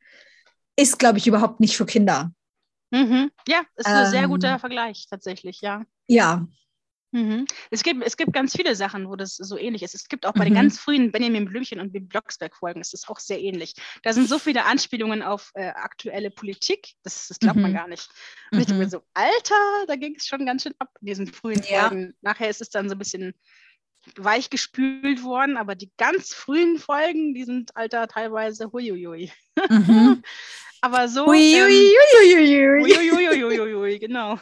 ist, 0.76 0.98
glaube 0.98 1.18
ich, 1.18 1.26
überhaupt 1.26 1.60
nicht 1.60 1.76
für 1.76 1.86
Kinder. 1.86 2.32
Mhm. 2.90 3.30
Ja, 3.48 3.62
ist 3.76 3.86
ein 3.86 4.04
ähm, 4.04 4.10
sehr 4.10 4.28
guter 4.28 4.58
Vergleich 4.58 5.06
tatsächlich, 5.08 5.60
ja. 5.60 5.84
Ja, 6.08 6.46
Mhm. 7.12 7.46
Es, 7.70 7.82
gibt, 7.82 8.04
es 8.04 8.16
gibt 8.16 8.32
ganz 8.32 8.54
viele 8.54 8.76
Sachen, 8.76 9.08
wo 9.08 9.16
das 9.16 9.36
so 9.36 9.58
ähnlich 9.58 9.82
ist. 9.82 9.94
Es 9.94 10.08
gibt 10.08 10.26
auch 10.26 10.32
bei 10.32 10.44
mhm. 10.44 10.50
den 10.50 10.54
ganz 10.54 10.78
frühen 10.78 11.10
Benjamin 11.10 11.46
Blümchen 11.46 11.80
und 11.80 11.92
Blocksberg-Folgen, 12.08 12.80
ist 12.80 12.92
das 12.92 13.08
auch 13.08 13.18
sehr 13.18 13.40
ähnlich. 13.40 13.74
Da 14.02 14.12
sind 14.12 14.28
so 14.28 14.38
viele 14.38 14.64
Anspielungen 14.64 15.22
auf 15.22 15.50
äh, 15.54 15.68
aktuelle 15.68 16.30
Politik, 16.30 16.94
das, 17.02 17.28
das 17.28 17.38
glaubt 17.38 17.56
mhm. 17.56 17.62
man 17.62 17.74
gar 17.74 17.88
nicht. 17.88 18.08
Und 18.52 18.60
ich 18.60 18.66
denke 18.66 18.80
mir 18.80 18.86
mhm. 18.86 18.90
so, 18.90 19.02
Alter, 19.14 19.86
da 19.86 19.96
ging 19.96 20.14
es 20.16 20.26
schon 20.26 20.46
ganz 20.46 20.62
schön 20.62 20.74
ab 20.78 20.90
in 21.00 21.06
diesen 21.06 21.26
frühen 21.26 21.62
ja. 21.68 21.88
Folgen. 21.88 22.14
Nachher 22.20 22.48
ist 22.48 22.60
es 22.60 22.70
dann 22.70 22.88
so 22.88 22.94
ein 22.94 22.98
bisschen 22.98 23.34
weich 24.16 24.50
gespült 24.50 25.22
worden, 25.22 25.56
aber 25.56 25.74
die 25.74 25.90
ganz 25.96 26.34
frühen 26.34 26.78
Folgen, 26.78 27.34
die 27.34 27.44
sind, 27.44 27.76
Alter, 27.76 28.08
teilweise 28.08 28.72
huiuiui. 28.72 29.32
Mhm. 29.68 30.22
Aber 30.82 31.08
so. 31.08 31.26
Uiuiuiui, 31.26 31.98
genau. 33.98 34.40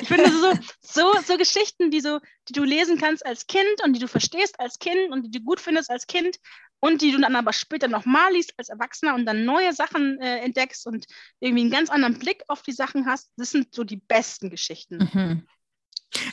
ich 0.00 0.06
finde 0.06 0.30
so, 0.30 0.52
so, 0.80 1.12
so 1.24 1.36
Geschichten, 1.36 1.90
die, 1.90 2.00
so, 2.00 2.20
die 2.48 2.52
du 2.52 2.62
lesen 2.62 2.96
kannst 2.96 3.26
als 3.26 3.48
Kind 3.48 3.82
und 3.82 3.94
die 3.94 3.98
du 3.98 4.06
verstehst 4.06 4.60
als 4.60 4.78
Kind 4.78 5.10
und 5.10 5.24
die 5.24 5.32
du 5.32 5.40
gut 5.44 5.58
findest 5.58 5.90
als 5.90 6.06
Kind, 6.06 6.38
und 6.80 7.02
die 7.02 7.12
du 7.12 7.20
dann 7.20 7.36
aber 7.36 7.52
später 7.52 7.88
nochmal 7.88 8.32
liest 8.32 8.54
als 8.56 8.70
Erwachsener 8.70 9.14
und 9.14 9.26
dann 9.26 9.44
neue 9.44 9.72
Sachen 9.72 10.18
äh, 10.20 10.38
entdeckst 10.38 10.86
und 10.86 11.06
irgendwie 11.38 11.62
einen 11.62 11.70
ganz 11.70 11.90
anderen 11.90 12.18
Blick 12.18 12.42
auf 12.48 12.62
die 12.62 12.72
Sachen 12.72 13.06
hast, 13.06 13.30
das 13.36 13.50
sind 13.50 13.74
so 13.74 13.84
die 13.84 13.98
besten 13.98 14.50
Geschichten. 14.50 15.08
Mhm. 15.12 15.46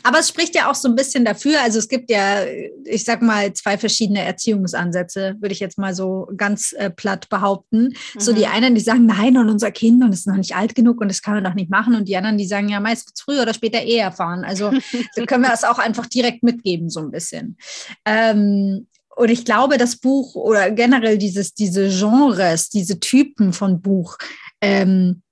Aber 0.03 0.19
es 0.19 0.29
spricht 0.29 0.55
ja 0.55 0.69
auch 0.69 0.75
so 0.75 0.87
ein 0.87 0.95
bisschen 0.95 1.25
dafür. 1.25 1.61
Also 1.61 1.79
es 1.79 1.87
gibt 1.87 2.09
ja, 2.09 2.45
ich 2.85 3.03
sag 3.03 3.21
mal, 3.21 3.53
zwei 3.53 3.77
verschiedene 3.77 4.21
Erziehungsansätze, 4.21 5.35
würde 5.39 5.53
ich 5.53 5.59
jetzt 5.59 5.77
mal 5.77 5.93
so 5.93 6.29
ganz 6.35 6.73
äh, 6.73 6.89
platt 6.89 7.29
behaupten. 7.29 7.93
Mhm. 8.15 8.19
So 8.19 8.33
die 8.33 8.45
mhm. 8.45 8.51
einen, 8.51 8.75
die 8.75 8.81
sagen, 8.81 9.05
nein, 9.05 9.37
und 9.37 9.49
unser 9.49 9.71
Kind 9.71 10.03
und 10.03 10.13
es 10.13 10.21
ist 10.21 10.27
noch 10.27 10.35
nicht 10.35 10.55
alt 10.55 10.75
genug 10.75 11.01
und 11.01 11.09
das 11.09 11.21
kann 11.21 11.35
man 11.35 11.43
doch 11.43 11.53
nicht 11.53 11.69
machen. 11.69 11.95
Und 11.95 12.07
die 12.07 12.17
anderen, 12.17 12.37
die 12.37 12.47
sagen, 12.47 12.69
ja, 12.69 12.79
meist 12.79 13.21
früher 13.23 13.43
oder 13.43 13.53
später 13.53 13.81
eh 13.81 13.97
erfahren. 13.97 14.43
Also 14.43 14.71
da 15.15 15.25
können 15.25 15.43
wir 15.43 15.51
das 15.51 15.63
auch 15.63 15.79
einfach 15.79 16.07
direkt 16.07 16.43
mitgeben, 16.43 16.89
so 16.89 16.99
ein 16.99 17.11
bisschen. 17.11 17.57
Ähm, 18.05 18.87
und 19.15 19.29
ich 19.29 19.45
glaube, 19.45 19.77
das 19.77 19.97
Buch 19.97 20.35
oder 20.35 20.69
generell 20.69 21.17
dieses, 21.17 21.53
diese 21.53 21.89
Genres, 21.89 22.69
diese 22.69 22.99
Typen 22.99 23.51
von 23.51 23.81
Buch, 23.81 24.17
ähm, 24.61 25.23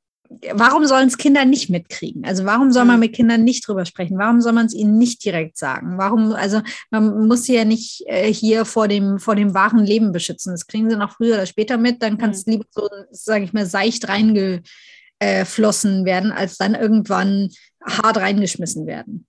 warum 0.54 0.86
sollen 0.86 1.08
es 1.08 1.18
Kinder 1.18 1.46
nicht 1.46 1.70
mitkriegen? 1.70 2.26
Also 2.26 2.46
warum 2.46 2.72
soll 2.72 2.86
man 2.86 2.96
mhm. 2.96 3.02
mit 3.02 3.14
Kindern 3.16 3.44
nicht 3.44 3.68
drüber 3.68 3.86
sprechen? 3.86 4.18
Warum 4.18 4.42
soll 4.42 4.54
man 4.54 4.66
es 4.66 4.74
ihnen 4.74 4.98
nicht 4.98 5.24
direkt 5.24 5.58
sagen? 5.58 5.98
Warum, 5.98 6.34
also 6.34 6.62
man 6.90 7.28
muss 7.28 7.44
sie 7.44 7.56
ja 7.56 7.66
nicht 7.66 8.04
äh, 8.08 8.34
hier 8.34 8.66
vor 8.66 8.88
dem, 8.88 9.20
vor 9.20 9.36
dem 9.36 9.54
wahren 9.54 9.86
Leben 9.86 10.12
beschützen. 10.12 10.54
Das 10.54 10.68
kriegen 10.68 10.90
sie 10.90 10.96
noch 10.96 11.14
früher 11.14 11.36
oder 11.36 11.46
später 11.46 11.78
mit, 11.78 12.02
dann 12.02 12.18
kann 12.18 12.32
es 12.32 12.46
mhm. 12.46 12.54
lieber 12.54 12.66
so, 12.72 12.90
sage 13.12 13.44
ich 13.46 13.54
mal, 13.54 13.66
seicht 13.66 14.08
reingeflossen 14.08 16.06
werden, 16.06 16.32
als 16.32 16.58
dann 16.58 16.76
irgendwann 16.76 17.50
hart 17.86 18.18
reingeschmissen 18.18 18.88
werden. 18.88 19.28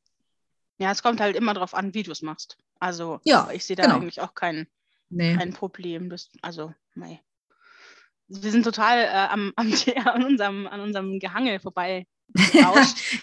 Ja, 0.78 0.92
es 0.92 1.02
kommt 1.02 1.20
halt 1.20 1.36
immer 1.36 1.54
darauf 1.54 1.74
an, 1.74 1.94
wie 1.94 2.02
du 2.02 2.12
es 2.12 2.22
machst. 2.22 2.58
Also 2.78 3.20
ja, 3.24 3.48
ich 3.52 3.64
sehe 3.64 3.76
da 3.76 3.84
genau. 3.84 3.96
eigentlich 3.96 4.20
auch 4.20 4.34
kein, 4.34 4.66
nee. 5.08 5.34
kein 5.34 5.52
Problem. 5.52 6.10
Das, 6.10 6.28
also, 6.42 6.74
nee 6.94 7.20
wir 8.28 8.50
sind 8.50 8.64
total 8.64 8.98
äh, 8.98 9.32
am, 9.32 9.52
am, 9.56 9.72
an, 10.04 10.24
unserem, 10.24 10.66
an 10.66 10.80
unserem 10.80 11.18
Gehangel 11.18 11.60
vorbei. 11.60 12.06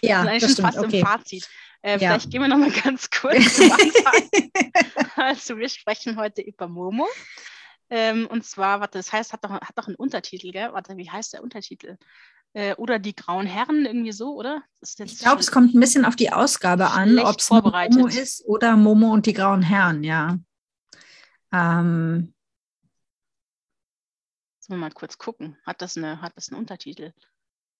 ja, 0.01 0.23
das 0.23 0.43
ist 0.43 0.55
schon 0.55 0.65
fast 0.65 0.77
okay. 0.77 0.99
im 0.99 1.05
Fazit. 1.05 1.49
Äh, 1.81 1.91
ja. 1.91 1.97
Vielleicht 1.97 2.31
gehen 2.31 2.41
wir 2.41 2.47
noch 2.47 2.57
mal 2.57 2.71
ganz 2.71 3.09
kurz 3.09 3.55
zum 3.55 3.71
Anfang. 3.71 4.51
also 5.17 5.57
wir 5.57 5.67
sprechen 5.67 6.15
heute 6.15 6.41
über 6.41 6.67
Momo. 6.67 7.07
Ähm, 7.89 8.27
und 8.27 8.45
zwar, 8.45 8.79
warte, 8.79 8.97
das 8.97 9.11
heißt, 9.11 9.33
hat 9.33 9.43
doch, 9.43 9.51
hat 9.51 9.77
doch 9.77 9.87
einen 9.87 9.97
Untertitel, 9.97 10.51
gell? 10.51 10.71
Warte, 10.71 10.95
wie 10.95 11.09
heißt 11.09 11.33
der 11.33 11.43
Untertitel? 11.43 11.97
Äh, 12.53 12.75
oder 12.75 12.97
die 12.97 13.15
grauen 13.15 13.45
Herren, 13.45 13.85
irgendwie 13.85 14.13
so, 14.13 14.35
oder? 14.35 14.63
ich 14.81 15.19
glaube, 15.19 15.41
es 15.41 15.51
kommt 15.51 15.75
ein 15.75 15.79
bisschen 15.79 16.05
auf 16.05 16.15
die 16.15 16.31
Ausgabe 16.31 16.91
an, 16.91 17.19
ob 17.19 17.39
es 17.39 17.49
Momo 17.49 18.07
ist 18.07 18.45
oder 18.45 18.77
Momo 18.77 19.11
und 19.11 19.25
die 19.25 19.33
grauen 19.33 19.61
Herren, 19.61 20.03
ja. 20.03 20.37
Ähm, 21.51 22.33
Jetzt 24.63 24.69
wir 24.69 24.77
mal 24.77 24.91
kurz 24.91 25.17
gucken. 25.17 25.57
Hat 25.65 25.81
das, 25.81 25.97
eine, 25.97 26.21
hat 26.21 26.37
das 26.37 26.47
einen 26.47 26.57
Untertitel? 26.57 27.11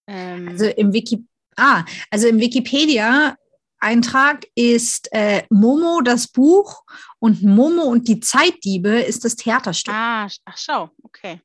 Ähm, 0.06 0.50
also 0.50 0.66
im 0.66 0.92
Wiki 0.92 1.26
ah, 1.56 1.86
also 2.10 2.28
im 2.28 2.42
Wikipedia 2.42 3.38
Eintrag 3.80 4.46
ist 4.54 5.08
äh, 5.14 5.44
Momo 5.50 6.02
das 6.02 6.28
Buch 6.28 6.84
und 7.20 7.42
Momo 7.42 7.84
und 7.84 8.10
die 8.10 8.20
Zeitdiebe 8.20 9.00
ist 9.00 9.24
das 9.24 9.38
Theaterstück. 9.38 9.94
Ah, 9.94 10.28
ach 10.44 10.58
schau, 10.58 10.90
okay. 11.04 11.40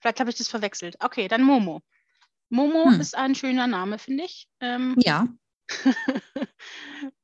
Vielleicht 0.00 0.18
habe 0.18 0.30
ich 0.30 0.36
das 0.36 0.48
verwechselt. 0.48 0.96
Okay, 0.98 1.28
dann 1.28 1.44
Momo. 1.44 1.82
Momo 2.48 2.86
hm. 2.86 3.00
ist 3.00 3.16
ein 3.16 3.36
schöner 3.36 3.68
Name, 3.68 4.00
finde 4.00 4.24
ich. 4.24 4.48
Ähm, 4.58 4.96
ja. 4.98 5.28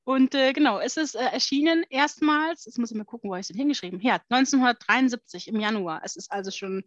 und 0.04 0.32
äh, 0.36 0.52
genau, 0.52 0.78
es 0.78 0.96
ist 0.96 1.16
äh, 1.16 1.24
erschienen 1.24 1.84
erstmals, 1.90 2.66
jetzt 2.66 2.78
muss 2.78 2.92
ich 2.92 2.96
mal 2.96 3.02
gucken, 3.02 3.28
wo 3.28 3.34
ich 3.34 3.40
es 3.40 3.48
denn 3.48 3.56
hingeschrieben 3.56 3.98
habe. 3.98 4.06
Ja, 4.06 4.20
1973 4.28 5.48
im 5.48 5.58
Januar. 5.58 6.02
Es 6.04 6.14
ist 6.14 6.30
also 6.30 6.52
schon 6.52 6.84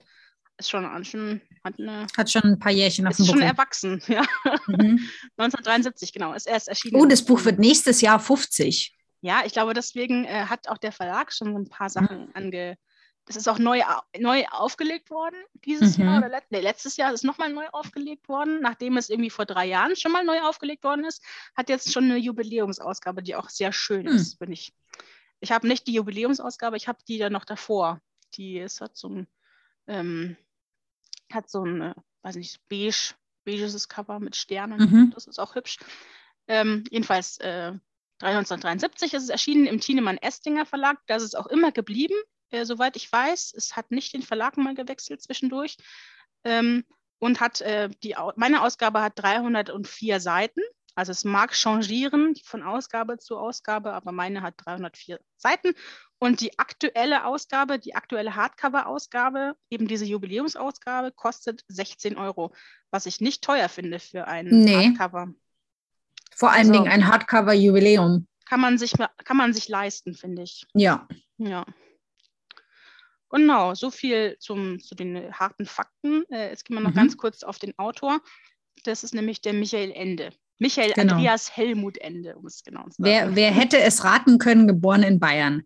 ist 0.62 0.70
schon, 0.70 1.06
schon 1.06 1.42
hat, 1.64 1.80
eine, 1.80 2.08
hat 2.16 2.32
schon 2.32 2.44
ein 2.44 2.60
paar 2.60 2.72
Jährchen 2.72 3.08
auf 3.08 3.16
dem 3.16 3.26
Buckel. 3.26 3.42
Ist 3.42 3.48
schon 3.48 3.50
erwachsen, 3.50 4.04
ja. 4.08 4.22
Mhm. 4.68 5.00
1973, 5.38 6.14
genau, 6.14 6.34
ist 6.34 6.48
erst 6.48 6.70
erschienen. 6.70 6.96
Oh, 6.96 7.06
das 7.06 7.26
Buch 7.26 7.44
wird 7.46 7.60
nächstes 7.60 8.02
Jahr 8.02 8.20
50. 8.20 8.96
Ja, 9.22 9.42
ich 9.46 9.54
glaube, 9.54 9.74
deswegen 9.74 10.26
äh, 10.26 10.46
hat 10.46 10.68
auch 10.68 10.78
der 10.78 10.92
Verlag 10.92 11.32
schon 11.32 11.54
so 11.54 11.60
ein 11.60 11.70
paar 11.70 11.90
Sachen 11.90 12.28
mhm. 12.28 12.32
ange. 12.34 12.78
Es 13.28 13.36
ist 13.36 13.48
auch 13.48 13.60
neu, 13.60 13.82
neu 14.18 14.44
aufgelegt 14.52 15.10
worden 15.12 15.36
dieses 15.64 15.98
mhm. 15.98 16.06
Jahr 16.06 16.18
oder 16.18 16.30
let 16.30 16.44
nee, 16.50 16.60
letztes 16.60 16.98
Jahr 16.98 17.14
ist 17.14 17.20
es 17.20 17.24
nochmal 17.24 17.54
neu 17.54 17.68
aufgelegt 17.72 18.28
worden, 18.28 18.60
nachdem 18.62 18.98
es 18.98 19.10
irgendwie 19.10 19.30
vor 19.30 19.46
drei 19.46 19.68
Jahren 19.68 19.96
schon 19.96 20.12
mal 20.12 20.26
neu 20.26 20.42
aufgelegt 20.42 20.84
worden 20.84 21.06
ist, 21.06 21.24
hat 21.56 21.70
jetzt 21.70 21.94
schon 21.94 22.06
eine 22.06 22.18
Jubiläumsausgabe, 22.18 23.22
die 23.22 23.36
auch 23.36 23.50
sehr 23.50 23.72
schön 23.72 24.04
mhm. 24.04 24.16
ist, 24.16 24.40
bin 24.40 24.52
ich. 24.52 24.74
Ich 25.40 25.52
habe 25.52 25.68
nicht 25.68 25.88
die 25.88 25.94
Jubiläumsausgabe, 25.94 26.78
ich 26.78 26.88
habe 26.88 27.00
die 27.08 27.20
dann 27.20 27.32
noch 27.32 27.46
davor. 27.46 28.02
Die 28.36 28.58
ist 28.58 28.82
hat 28.82 28.98
so 28.98 29.10
ein 29.10 29.28
ähm, 29.88 30.36
hat 31.34 31.50
so 31.50 31.66
ein, 31.66 31.94
weiß 32.24 32.36
nicht, 32.36 32.60
beige, 32.70 33.14
beiges 33.46 33.88
Cover 33.90 34.20
mit 34.20 34.36
Sternen. 34.36 34.80
Mhm. 34.80 35.12
Das 35.14 35.28
ist 35.28 35.40
auch 35.40 35.56
hübsch. 35.56 35.78
Ähm, 36.48 36.84
jedenfalls 36.90 37.38
äh, 37.40 37.74
1973 38.20 39.14
ist 39.14 39.24
es 39.24 39.30
erschienen 39.30 39.66
im 39.66 39.80
Thienemann 39.80 40.18
Estinger 40.18 40.66
Verlag. 40.66 41.00
Da 41.08 41.16
ist 41.16 41.24
es 41.24 41.36
auch 41.36 41.48
immer 41.48 41.72
geblieben, 41.72 42.16
äh, 42.50 42.66
soweit 42.66 42.96
ich 42.96 43.12
weiß. 43.12 43.54
Es 43.56 43.76
hat 43.76 43.92
nicht 43.92 44.14
den 44.14 44.22
Verlag 44.22 44.58
mal 44.58 44.76
gewechselt 44.76 45.22
zwischendurch. 45.22 45.78
Ähm, 46.44 46.86
und 47.20 47.40
hat 47.40 47.62
äh, 47.62 47.90
die, 48.04 48.16
meine 48.36 48.64
Ausgabe 48.64 49.02
hat 49.02 49.14
304 49.16 50.20
Seiten. 50.20 50.62
Also 50.96 51.12
es 51.12 51.24
mag 51.24 51.54
changieren 51.54 52.36
von 52.44 52.64
Ausgabe 52.64 53.18
zu 53.18 53.38
Ausgabe, 53.38 53.94
aber 53.94 54.12
meine 54.12 54.42
hat 54.42 54.56
304 54.58 55.20
Seiten. 55.38 55.74
Und 56.20 56.42
die 56.42 56.60
aktuelle 56.60 57.26
Ausgabe, 57.26 57.80
die 57.80 57.96
aktuelle 57.96 58.36
Hardcover-Ausgabe, 58.36 59.56
eben 59.70 59.88
diese 59.88 60.06
Jubiläumsausgabe, 60.06 61.12
kostet 61.12 61.64
16 61.68 62.18
Euro, 62.18 62.54
was 62.92 63.06
ich 63.06 63.22
nicht 63.22 63.44
teuer 63.44 63.70
finde 63.70 64.00
für 64.00 64.28
ein 64.28 64.48
nee. 64.48 64.90
Hardcover. 64.90 65.34
Vor 66.36 66.52
allen 66.52 66.70
also, 66.70 66.74
Dingen 66.74 66.88
ein 66.88 67.08
Hardcover-Jubiläum. 67.08 68.28
Kann 68.46 68.60
man 68.60 68.78
sich, 68.78 68.94
kann 69.24 69.38
man 69.38 69.54
sich 69.54 69.70
leisten, 69.70 70.14
finde 70.14 70.44
ich. 70.44 70.66
Ja. 70.74 71.08
Ja. 71.38 71.66
Genau, 73.30 73.74
so 73.76 73.92
viel 73.92 74.36
zum, 74.40 74.80
zu 74.82 74.94
den 74.94 75.32
harten 75.34 75.66
Fakten. 75.66 76.26
Äh, 76.30 76.50
jetzt 76.50 76.66
gehen 76.66 76.76
wir 76.76 76.82
noch 76.82 76.92
mhm. 76.92 76.96
ganz 76.96 77.16
kurz 77.16 77.44
auf 77.44 77.60
den 77.60 77.78
Autor. 77.80 78.20
Das 78.84 79.04
ist 79.04 79.14
nämlich 79.14 79.42
der 79.42 79.54
Michael 79.54 79.92
Ende. 79.92 80.32
Michael 80.62 80.94
genau. 80.94 81.16
Andreas 81.16 81.58
Helmut 81.58 81.98
Ende, 81.98 82.36
um 82.36 82.46
es 82.46 82.64
genau 82.64 82.84
zu 82.84 83.02
sagen. 83.02 83.04
Wer, 83.04 83.36
wer 83.36 83.52
hätte 83.52 83.80
es 83.80 84.04
raten 84.04 84.38
können, 84.38 84.68
geboren 84.68 85.02
in 85.02 85.20
Bayern? 85.20 85.64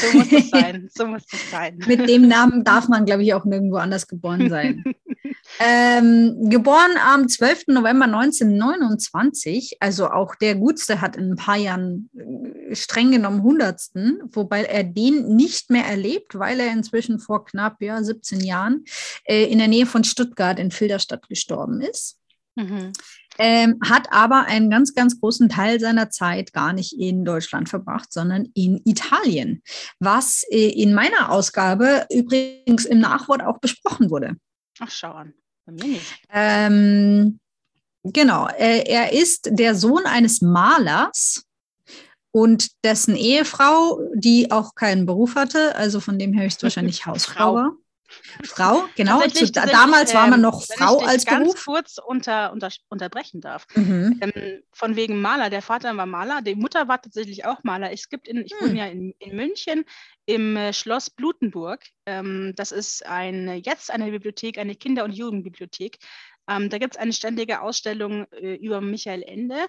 So 0.00 0.16
muss 0.16 0.32
es 0.32 0.48
sein. 0.48 0.88
So 0.94 1.06
muss 1.06 1.24
es 1.30 1.50
sein. 1.50 1.78
Mit 1.86 2.08
dem 2.08 2.26
Namen 2.26 2.64
darf 2.64 2.88
man, 2.88 3.04
glaube 3.04 3.22
ich, 3.22 3.34
auch 3.34 3.44
nirgendwo 3.44 3.76
anders 3.76 4.08
geboren 4.08 4.48
sein. 4.48 4.82
ähm, 5.60 6.48
geboren 6.48 6.92
am 7.04 7.28
12. 7.28 7.64
November 7.68 8.06
1929, 8.06 9.76
also 9.80 10.08
auch 10.08 10.34
der 10.34 10.54
Gutste 10.54 11.02
hat 11.02 11.16
in 11.16 11.32
ein 11.32 11.36
paar 11.36 11.58
Jahren 11.58 12.08
äh, 12.16 12.74
streng 12.74 13.10
genommen 13.10 13.42
Hundertsten, 13.42 14.18
wobei 14.32 14.64
er 14.64 14.82
den 14.82 15.36
nicht 15.36 15.68
mehr 15.68 15.84
erlebt, 15.84 16.38
weil 16.38 16.58
er 16.58 16.72
inzwischen 16.72 17.18
vor 17.18 17.44
knapp 17.44 17.82
ja, 17.82 18.02
17 18.02 18.40
Jahren 18.40 18.86
äh, 19.24 19.44
in 19.44 19.58
der 19.58 19.68
Nähe 19.68 19.84
von 19.84 20.04
Stuttgart 20.04 20.58
in 20.58 20.70
Filderstadt 20.70 21.28
gestorben 21.28 21.82
ist. 21.82 22.18
Mhm 22.56 22.92
ähm, 23.38 23.78
hat 23.88 24.12
aber 24.12 24.46
einen 24.46 24.68
ganz, 24.68 24.94
ganz 24.94 25.20
großen 25.20 25.48
Teil 25.48 25.80
seiner 25.80 26.10
Zeit 26.10 26.52
gar 26.52 26.72
nicht 26.72 26.92
in 26.98 27.24
Deutschland 27.24 27.68
verbracht, 27.68 28.12
sondern 28.12 28.48
in 28.54 28.82
Italien, 28.84 29.62
was 30.00 30.42
äh, 30.50 30.68
in 30.70 30.92
meiner 30.92 31.30
Ausgabe 31.30 32.06
übrigens 32.10 32.84
im 32.84 32.98
Nachwort 32.98 33.42
auch 33.42 33.58
besprochen 33.58 34.10
wurde. 34.10 34.36
Ach, 34.80 34.90
schau 34.90 35.12
an. 35.12 35.34
Ähm, 36.30 37.38
genau, 38.02 38.48
äh, 38.48 38.84
er 38.88 39.12
ist 39.12 39.48
der 39.52 39.74
Sohn 39.74 40.04
eines 40.06 40.40
Malers 40.40 41.44
und 42.30 42.68
dessen 42.84 43.16
Ehefrau, 43.16 44.00
die 44.14 44.50
auch 44.50 44.74
keinen 44.74 45.06
Beruf 45.06 45.34
hatte, 45.34 45.74
also 45.76 46.00
von 46.00 46.18
dem 46.18 46.32
her 46.32 46.44
höchstwahrscheinlich 46.44 47.06
Hausfrau 47.06 47.54
war. 47.54 47.72
Frau, 48.44 48.84
genau. 48.96 49.20
Zu, 49.28 49.50
damals 49.50 50.14
war 50.14 50.26
man 50.26 50.40
noch 50.40 50.64
Frau 50.64 50.98
als 51.00 51.24
ganz 51.24 51.48
Beruf. 51.48 51.64
kurz 51.64 51.98
unter, 51.98 52.52
unter, 52.52 52.70
unterbrechen 52.88 53.40
darf. 53.40 53.66
Mhm. 53.74 54.18
Ähm, 54.20 54.62
von 54.72 54.96
wegen 54.96 55.20
Maler. 55.20 55.50
Der 55.50 55.62
Vater 55.62 55.96
war 55.96 56.06
Maler, 56.06 56.42
die 56.42 56.54
Mutter 56.54 56.88
war 56.88 57.00
tatsächlich 57.00 57.44
auch 57.44 57.62
Maler. 57.64 57.92
Es 57.92 58.08
gibt 58.08 58.28
in, 58.28 58.44
ich 58.44 58.54
mhm. 58.60 58.66
wohne 58.66 58.78
ja 58.78 58.86
in, 58.86 59.14
in 59.18 59.36
München 59.36 59.84
im 60.26 60.56
äh, 60.56 60.72
Schloss 60.72 61.10
Blutenburg. 61.10 61.84
Ähm, 62.06 62.52
das 62.56 62.72
ist 62.72 63.04
ein, 63.06 63.62
jetzt 63.64 63.90
eine 63.90 64.10
Bibliothek, 64.10 64.58
eine 64.58 64.74
Kinder- 64.74 65.04
und 65.04 65.12
Jugendbibliothek. 65.12 65.98
Ähm, 66.48 66.70
da 66.70 66.78
gibt 66.78 66.94
es 66.94 67.00
eine 67.00 67.12
ständige 67.12 67.60
Ausstellung 67.60 68.26
äh, 68.32 68.54
über 68.54 68.80
Michael 68.80 69.22
Ende. 69.22 69.66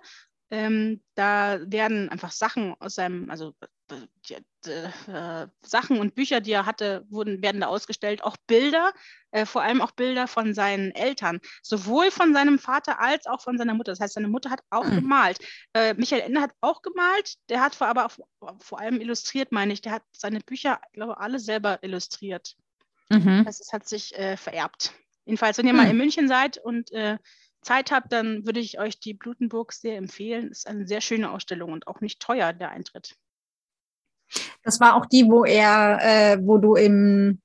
Ähm, 0.51 1.01
da 1.15 1.59
werden 1.65 2.09
einfach 2.09 2.31
Sachen 2.31 2.75
aus 2.79 2.95
seinem, 2.95 3.29
also 3.29 3.53
äh, 3.91 5.47
Sachen 5.61 5.99
und 5.99 6.15
Bücher, 6.15 6.41
die 6.41 6.51
er 6.51 6.65
hatte, 6.65 7.05
wurden, 7.09 7.41
werden 7.41 7.61
da 7.61 7.67
ausgestellt. 7.67 8.23
Auch 8.23 8.35
Bilder, 8.47 8.93
äh, 9.31 9.45
vor 9.45 9.61
allem 9.61 9.81
auch 9.81 9.91
Bilder 9.91 10.27
von 10.27 10.53
seinen 10.53 10.91
Eltern, 10.91 11.39
sowohl 11.61 12.11
von 12.11 12.33
seinem 12.33 12.59
Vater 12.59 12.99
als 12.99 13.25
auch 13.25 13.41
von 13.41 13.57
seiner 13.57 13.73
Mutter. 13.73 13.91
Das 13.91 13.99
heißt, 13.99 14.13
seine 14.13 14.27
Mutter 14.27 14.49
hat 14.49 14.61
auch 14.69 14.85
mhm. 14.85 14.95
gemalt. 14.95 15.39
Äh, 15.73 15.93
Michael 15.95 16.21
Ende 16.21 16.41
hat 16.41 16.51
auch 16.61 16.81
gemalt, 16.81 17.35
der 17.49 17.61
hat 17.61 17.75
vor, 17.75 17.87
aber 17.87 18.05
auch, 18.05 18.55
vor 18.59 18.79
allem 18.79 18.99
illustriert, 19.01 19.51
meine 19.51 19.73
ich. 19.73 19.81
Der 19.81 19.93
hat 19.93 20.03
seine 20.11 20.39
Bücher, 20.39 20.79
glaube 20.93 21.13
ich, 21.13 21.17
alle 21.19 21.39
selber 21.39 21.83
illustriert. 21.83 22.55
Mhm. 23.09 23.43
Das 23.45 23.59
ist, 23.59 23.73
hat 23.73 23.87
sich 23.87 24.17
äh, 24.17 24.37
vererbt. 24.37 24.93
Jedenfalls, 25.25 25.57
wenn 25.57 25.67
ihr 25.67 25.73
mhm. 25.73 25.77
mal 25.77 25.89
in 25.89 25.97
München 25.97 26.27
seid 26.27 26.57
und 26.57 26.91
äh, 26.91 27.17
Zeit 27.61 27.91
habt, 27.91 28.11
dann 28.11 28.45
würde 28.45 28.59
ich 28.59 28.79
euch 28.79 28.99
die 28.99 29.13
Blutenburg 29.13 29.73
sehr 29.73 29.97
empfehlen. 29.97 30.49
Ist 30.49 30.67
eine 30.67 30.87
sehr 30.87 31.01
schöne 31.01 31.31
Ausstellung 31.31 31.71
und 31.71 31.87
auch 31.87 32.01
nicht 32.01 32.19
teuer, 32.19 32.53
der 32.53 32.71
Eintritt. 32.71 33.15
Das 34.63 34.79
war 34.79 34.95
auch 34.95 35.05
die, 35.05 35.25
wo 35.25 35.45
er, 35.45 35.99
äh, 36.01 36.37
wo 36.41 36.57
du 36.57 36.75
im, 36.75 37.41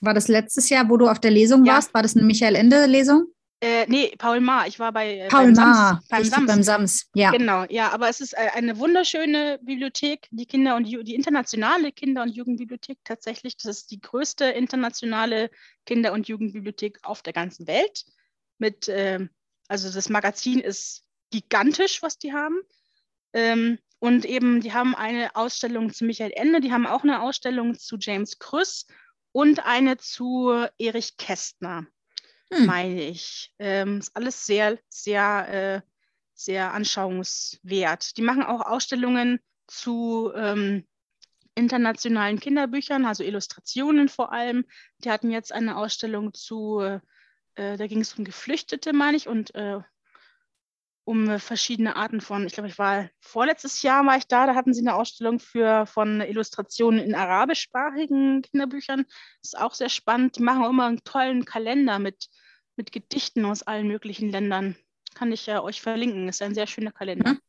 war 0.00 0.14
das 0.14 0.28
letztes 0.28 0.68
Jahr, 0.68 0.88
wo 0.88 0.96
du 0.96 1.08
auf 1.08 1.20
der 1.20 1.30
Lesung 1.30 1.64
ja. 1.64 1.74
warst? 1.74 1.94
War 1.94 2.02
das 2.02 2.16
eine 2.16 2.26
Michael 2.26 2.56
Ende-Lesung? 2.56 3.26
Äh, 3.62 3.86
nee, 3.86 4.12
Paul 4.18 4.40
Maar. 4.40 4.66
Ich 4.66 4.80
war 4.80 4.90
bei 4.90 5.18
äh, 5.18 5.28
Paul 5.28 5.44
beim 5.44 5.54
Sams. 5.54 6.08
Beim 6.08 6.24
Sams. 6.24 6.46
beim 6.46 6.62
Sams. 6.64 7.10
Ja. 7.14 7.30
Genau, 7.30 7.64
ja, 7.68 7.92
aber 7.92 8.08
es 8.08 8.20
ist 8.20 8.32
äh, 8.32 8.48
eine 8.54 8.76
wunderschöne 8.80 9.60
Bibliothek, 9.62 10.26
die 10.32 10.46
Kinder- 10.46 10.74
und 10.74 10.84
die 10.88 11.14
internationale 11.14 11.92
Kinder- 11.92 12.24
und 12.24 12.30
Jugendbibliothek 12.30 12.98
tatsächlich. 13.04 13.56
Das 13.56 13.78
ist 13.78 13.92
die 13.92 14.00
größte 14.00 14.46
internationale 14.46 15.48
Kinder- 15.86 16.12
und 16.12 16.26
Jugendbibliothek 16.26 16.98
auf 17.04 17.22
der 17.22 17.32
ganzen 17.32 17.68
Welt. 17.68 18.04
Mit, 18.58 18.88
äh, 18.88 19.28
also 19.68 19.92
das 19.92 20.08
Magazin 20.08 20.58
ist 20.58 21.04
gigantisch, 21.30 22.02
was 22.02 22.18
die 22.18 22.32
haben. 22.32 22.60
Ähm, 23.32 23.78
und 24.02 24.24
eben, 24.24 24.60
die 24.60 24.72
haben 24.72 24.96
eine 24.96 25.36
Ausstellung 25.36 25.92
zu 25.92 26.04
Michael 26.04 26.32
Ende, 26.34 26.60
die 26.60 26.72
haben 26.72 26.88
auch 26.88 27.04
eine 27.04 27.22
Ausstellung 27.22 27.78
zu 27.78 27.98
James 28.00 28.40
Krüss 28.40 28.88
und 29.30 29.64
eine 29.64 29.96
zu 29.96 30.66
Erich 30.76 31.16
Kästner 31.16 31.86
hm. 32.52 32.66
meine 32.66 33.00
ich. 33.00 33.52
Ähm, 33.60 33.98
ist 33.98 34.14
alles 34.16 34.44
sehr, 34.44 34.76
sehr, 34.88 35.48
äh, 35.48 35.88
sehr 36.34 36.72
anschauungswert. 36.72 38.16
Die 38.16 38.22
machen 38.22 38.42
auch 38.42 38.60
Ausstellungen 38.60 39.38
zu 39.68 40.32
ähm, 40.34 40.84
internationalen 41.54 42.40
Kinderbüchern, 42.40 43.04
also 43.04 43.22
Illustrationen 43.22 44.08
vor 44.08 44.32
allem. 44.32 44.64
Die 44.98 45.10
hatten 45.10 45.30
jetzt 45.30 45.52
eine 45.52 45.76
Ausstellung 45.76 46.34
zu, 46.34 46.80
äh, 46.80 47.00
da 47.54 47.86
ging 47.86 48.00
es 48.00 48.14
um 48.14 48.24
Geflüchtete, 48.24 48.92
meine 48.92 49.16
ich, 49.16 49.28
und 49.28 49.54
äh, 49.54 49.78
um 51.04 51.38
verschiedene 51.40 51.96
Arten 51.96 52.20
von, 52.20 52.46
ich 52.46 52.52
glaube, 52.52 52.68
ich 52.68 52.78
war 52.78 53.10
vorletztes 53.20 53.82
Jahr 53.82 54.06
war 54.06 54.16
ich 54.16 54.26
da, 54.28 54.46
da 54.46 54.54
hatten 54.54 54.72
sie 54.72 54.82
eine 54.82 54.94
Ausstellung 54.94 55.40
für 55.40 55.86
von 55.86 56.20
Illustrationen 56.20 57.00
in 57.00 57.14
arabischsprachigen 57.14 58.42
Kinderbüchern. 58.42 59.04
Das 59.40 59.52
ist 59.54 59.58
auch 59.58 59.74
sehr 59.74 59.88
spannend. 59.88 60.36
Die 60.38 60.42
machen 60.42 60.64
auch 60.64 60.70
immer 60.70 60.86
einen 60.86 61.02
tollen 61.04 61.44
Kalender 61.44 61.98
mit 61.98 62.28
mit 62.76 62.92
Gedichten 62.92 63.44
aus 63.44 63.62
allen 63.62 63.86
möglichen 63.86 64.30
Ländern. 64.30 64.76
Kann 65.14 65.32
ich 65.32 65.46
ja 65.46 65.62
euch 65.62 65.80
verlinken. 65.80 66.28
Ist 66.28 66.42
ein 66.42 66.54
sehr 66.54 66.66
schöner 66.66 66.92
Kalender. 66.92 67.34
Mhm. 67.34 67.40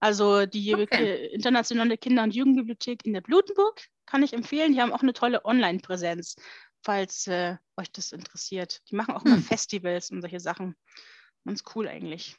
Also 0.00 0.46
die 0.46 0.74
okay. 0.74 1.26
internationale 1.32 1.98
Kinder- 1.98 2.22
und 2.22 2.34
Jugendbibliothek 2.34 3.04
in 3.04 3.14
der 3.14 3.20
Blutenburg 3.20 3.80
kann 4.06 4.22
ich 4.22 4.32
empfehlen. 4.32 4.72
Die 4.72 4.80
haben 4.80 4.92
auch 4.92 5.02
eine 5.02 5.12
tolle 5.12 5.44
Online-Präsenz, 5.44 6.36
falls 6.82 7.26
äh, 7.26 7.56
euch 7.76 7.90
das 7.90 8.12
interessiert. 8.12 8.80
Die 8.90 8.94
machen 8.94 9.14
auch 9.14 9.24
mhm. 9.24 9.30
mal 9.30 9.40
Festivals 9.40 10.10
und 10.10 10.20
solche 10.20 10.40
Sachen. 10.40 10.76
Ganz 11.44 11.64
cool 11.74 11.88
eigentlich. 11.88 12.36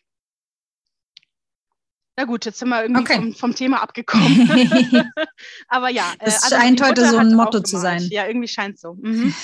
Na 2.20 2.26
gut, 2.26 2.44
jetzt 2.44 2.60
sind 2.60 2.68
wir 2.68 2.82
irgendwie 2.82 3.02
okay. 3.02 3.16
vom, 3.16 3.34
vom, 3.34 3.56
Thema 3.56 3.82
abgekommen. 3.82 4.52
Aber 5.70 5.88
ja. 5.88 6.12
Äh, 6.20 6.26
es 6.26 6.44
also 6.44 6.58
scheint 6.58 6.82
heute 6.84 7.10
so 7.10 7.16
ein 7.16 7.34
Motto 7.34 7.62
zu 7.62 7.78
sein. 7.78 8.06
Ja, 8.10 8.28
irgendwie 8.28 8.50
scheint 8.50 8.76
es 8.76 8.82
so. 8.82 8.96
Mhm. 8.96 9.34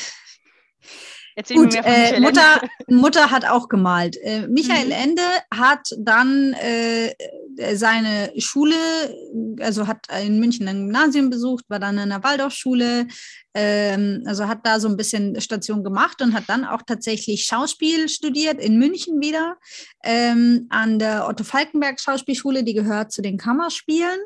Erzähl 1.38 1.58
Gut, 1.58 1.74
mir 1.74 1.84
von 1.84 1.92
äh, 1.92 2.20
Mutter, 2.22 2.62
Mutter 2.88 3.32
hat 3.32 3.46
auch 3.46 3.68
gemalt. 3.68 4.18
Äh, 4.22 4.48
Michael 4.48 4.86
mhm. 4.86 4.92
Ende 4.92 5.22
hat 5.54 5.90
dann 5.98 6.54
äh, 6.54 7.14
seine 7.76 8.32
Schule, 8.38 8.76
also 9.60 9.88
hat 9.88 10.08
in 10.24 10.40
München 10.40 10.68
ein 10.68 10.86
Gymnasium 10.86 11.30
besucht, 11.30 11.66
war 11.68 11.80
dann 11.80 11.98
in 11.98 12.10
der 12.10 12.24
Waldorfschule, 12.24 13.08
ähm, 13.54 14.24
also 14.26 14.48
hat 14.48 14.60
da 14.64 14.80
so 14.80 14.88
ein 14.88 14.96
bisschen 14.96 15.40
Station 15.42 15.84
gemacht 15.84 16.22
und 16.22 16.34
hat 16.34 16.46
dann 16.48 16.64
auch 16.64 16.82
tatsächlich 16.86 17.46
Schauspiel 17.46 18.08
studiert 18.08 18.62
in 18.62 18.78
München 18.78 19.20
wieder 19.20 19.58
ähm, 20.04 20.68
an 20.70 21.00
der 21.00 21.28
Otto 21.28 21.44
Falkenberg 21.44 22.00
Schauspielschule, 22.00 22.64
die 22.64 22.74
gehört 22.74 23.12
zu 23.12 23.22
den 23.22 23.38
Kammerspielen. 23.38 24.20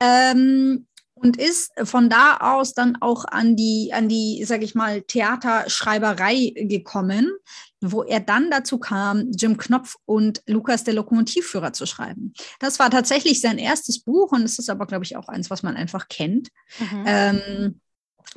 Ähm, 0.00 0.86
und 1.24 1.38
ist 1.38 1.72
von 1.84 2.10
da 2.10 2.36
aus 2.36 2.74
dann 2.74 2.98
auch 3.00 3.24
an 3.24 3.56
die, 3.56 3.92
an 3.94 4.08
die, 4.08 4.44
sag 4.44 4.62
ich 4.62 4.74
mal, 4.74 5.00
Theaterschreiberei 5.00 6.52
gekommen, 6.54 7.32
wo 7.80 8.02
er 8.02 8.20
dann 8.20 8.50
dazu 8.50 8.78
kam, 8.78 9.30
Jim 9.32 9.56
Knopf 9.56 9.96
und 10.04 10.42
Lukas 10.46 10.84
der 10.84 10.92
Lokomotivführer 10.92 11.72
zu 11.72 11.86
schreiben. 11.86 12.34
Das 12.60 12.78
war 12.78 12.90
tatsächlich 12.90 13.40
sein 13.40 13.56
erstes 13.56 14.00
Buch 14.00 14.32
und 14.32 14.42
es 14.42 14.58
ist 14.58 14.68
aber, 14.68 14.86
glaube 14.86 15.04
ich, 15.04 15.16
auch 15.16 15.28
eins, 15.28 15.48
was 15.48 15.62
man 15.62 15.76
einfach 15.76 16.08
kennt. 16.08 16.48
Mhm. 16.78 17.04
Ähm, 17.06 17.80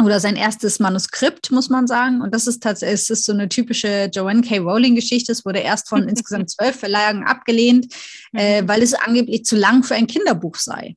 oder 0.01 0.21
sein 0.21 0.37
erstes 0.37 0.79
Manuskript, 0.79 1.51
muss 1.51 1.69
man 1.69 1.87
sagen. 1.87 2.21
Und 2.21 2.33
das 2.33 2.47
ist 2.47 2.63
tatsächlich, 2.63 3.01
es 3.01 3.09
ist 3.09 3.25
so 3.25 3.33
eine 3.33 3.49
typische 3.49 4.09
Joanne 4.13 4.41
K. 4.41 4.59
Rowling-Geschichte. 4.59 5.31
Es 5.33 5.43
wurde 5.43 5.59
erst 5.59 5.89
von 5.89 6.03
insgesamt 6.07 6.51
zwölf 6.51 6.77
Verlagen 6.79 7.25
abgelehnt, 7.25 7.93
äh, 8.33 8.61
mhm. 8.61 8.67
weil 8.69 8.81
es 8.81 8.93
angeblich 8.93 9.43
zu 9.43 9.57
lang 9.57 9.83
für 9.83 9.95
ein 9.95 10.07
Kinderbuch 10.07 10.55
sei. 10.55 10.95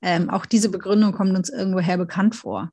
Ähm, 0.00 0.30
auch 0.30 0.46
diese 0.46 0.68
Begründung 0.68 1.12
kommt 1.12 1.36
uns 1.36 1.48
irgendwoher 1.48 1.96
bekannt 1.96 2.34
vor. 2.34 2.70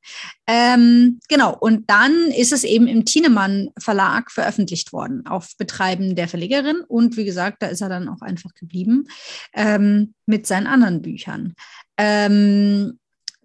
Ähm, 0.47 1.19
genau, 1.27 1.55
und 1.57 1.89
dann 1.89 2.13
ist 2.31 2.51
es 2.51 2.63
eben 2.63 2.87
im 2.87 3.05
Thienemann 3.05 3.69
Verlag 3.77 4.31
veröffentlicht 4.31 4.93
worden, 4.93 5.25
auf 5.27 5.55
Betreiben 5.57 6.15
der 6.15 6.27
Verlegerin. 6.27 6.81
Und 6.87 7.17
wie 7.17 7.25
gesagt, 7.25 7.61
da 7.61 7.67
ist 7.67 7.81
er 7.81 7.89
dann 7.89 8.09
auch 8.09 8.21
einfach 8.21 8.53
geblieben 8.53 9.07
ähm, 9.53 10.13
mit 10.25 10.47
seinen 10.47 10.67
anderen 10.67 11.01
Büchern. 11.01 11.53
Ähm, 11.97 12.99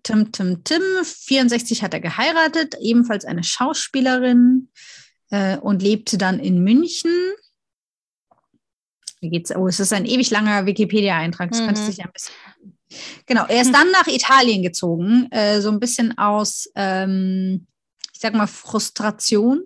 Tim, 0.04 0.32
Tim, 0.32 0.62
Tim, 0.64 0.82
64 1.02 1.82
hat 1.82 1.94
er 1.94 2.00
geheiratet, 2.00 2.76
ebenfalls 2.80 3.24
eine 3.24 3.42
Schauspielerin 3.42 4.68
äh, 5.30 5.56
und 5.56 5.82
lebte 5.82 6.18
dann 6.18 6.38
in 6.38 6.62
München. 6.62 7.10
Wie 9.20 9.30
geht's? 9.30 9.56
Oh, 9.56 9.66
es 9.66 9.80
ist 9.80 9.92
ein 9.92 10.04
ewig 10.04 10.30
langer 10.30 10.66
Wikipedia-Eintrag. 10.66 11.50
Das 11.50 11.60
mhm. 11.60 11.66
könnte 11.66 11.82
sich 11.82 12.04
ein 12.04 12.12
bisschen 12.12 12.34
Genau, 13.26 13.44
er 13.46 13.62
ist 13.62 13.72
dann 13.72 13.90
nach 13.90 14.06
Italien 14.06 14.62
gezogen, 14.62 15.28
äh, 15.30 15.60
so 15.60 15.70
ein 15.70 15.80
bisschen 15.80 16.16
aus, 16.18 16.68
ähm, 16.74 17.66
ich 18.12 18.20
sag 18.20 18.34
mal, 18.34 18.46
Frustration. 18.46 19.62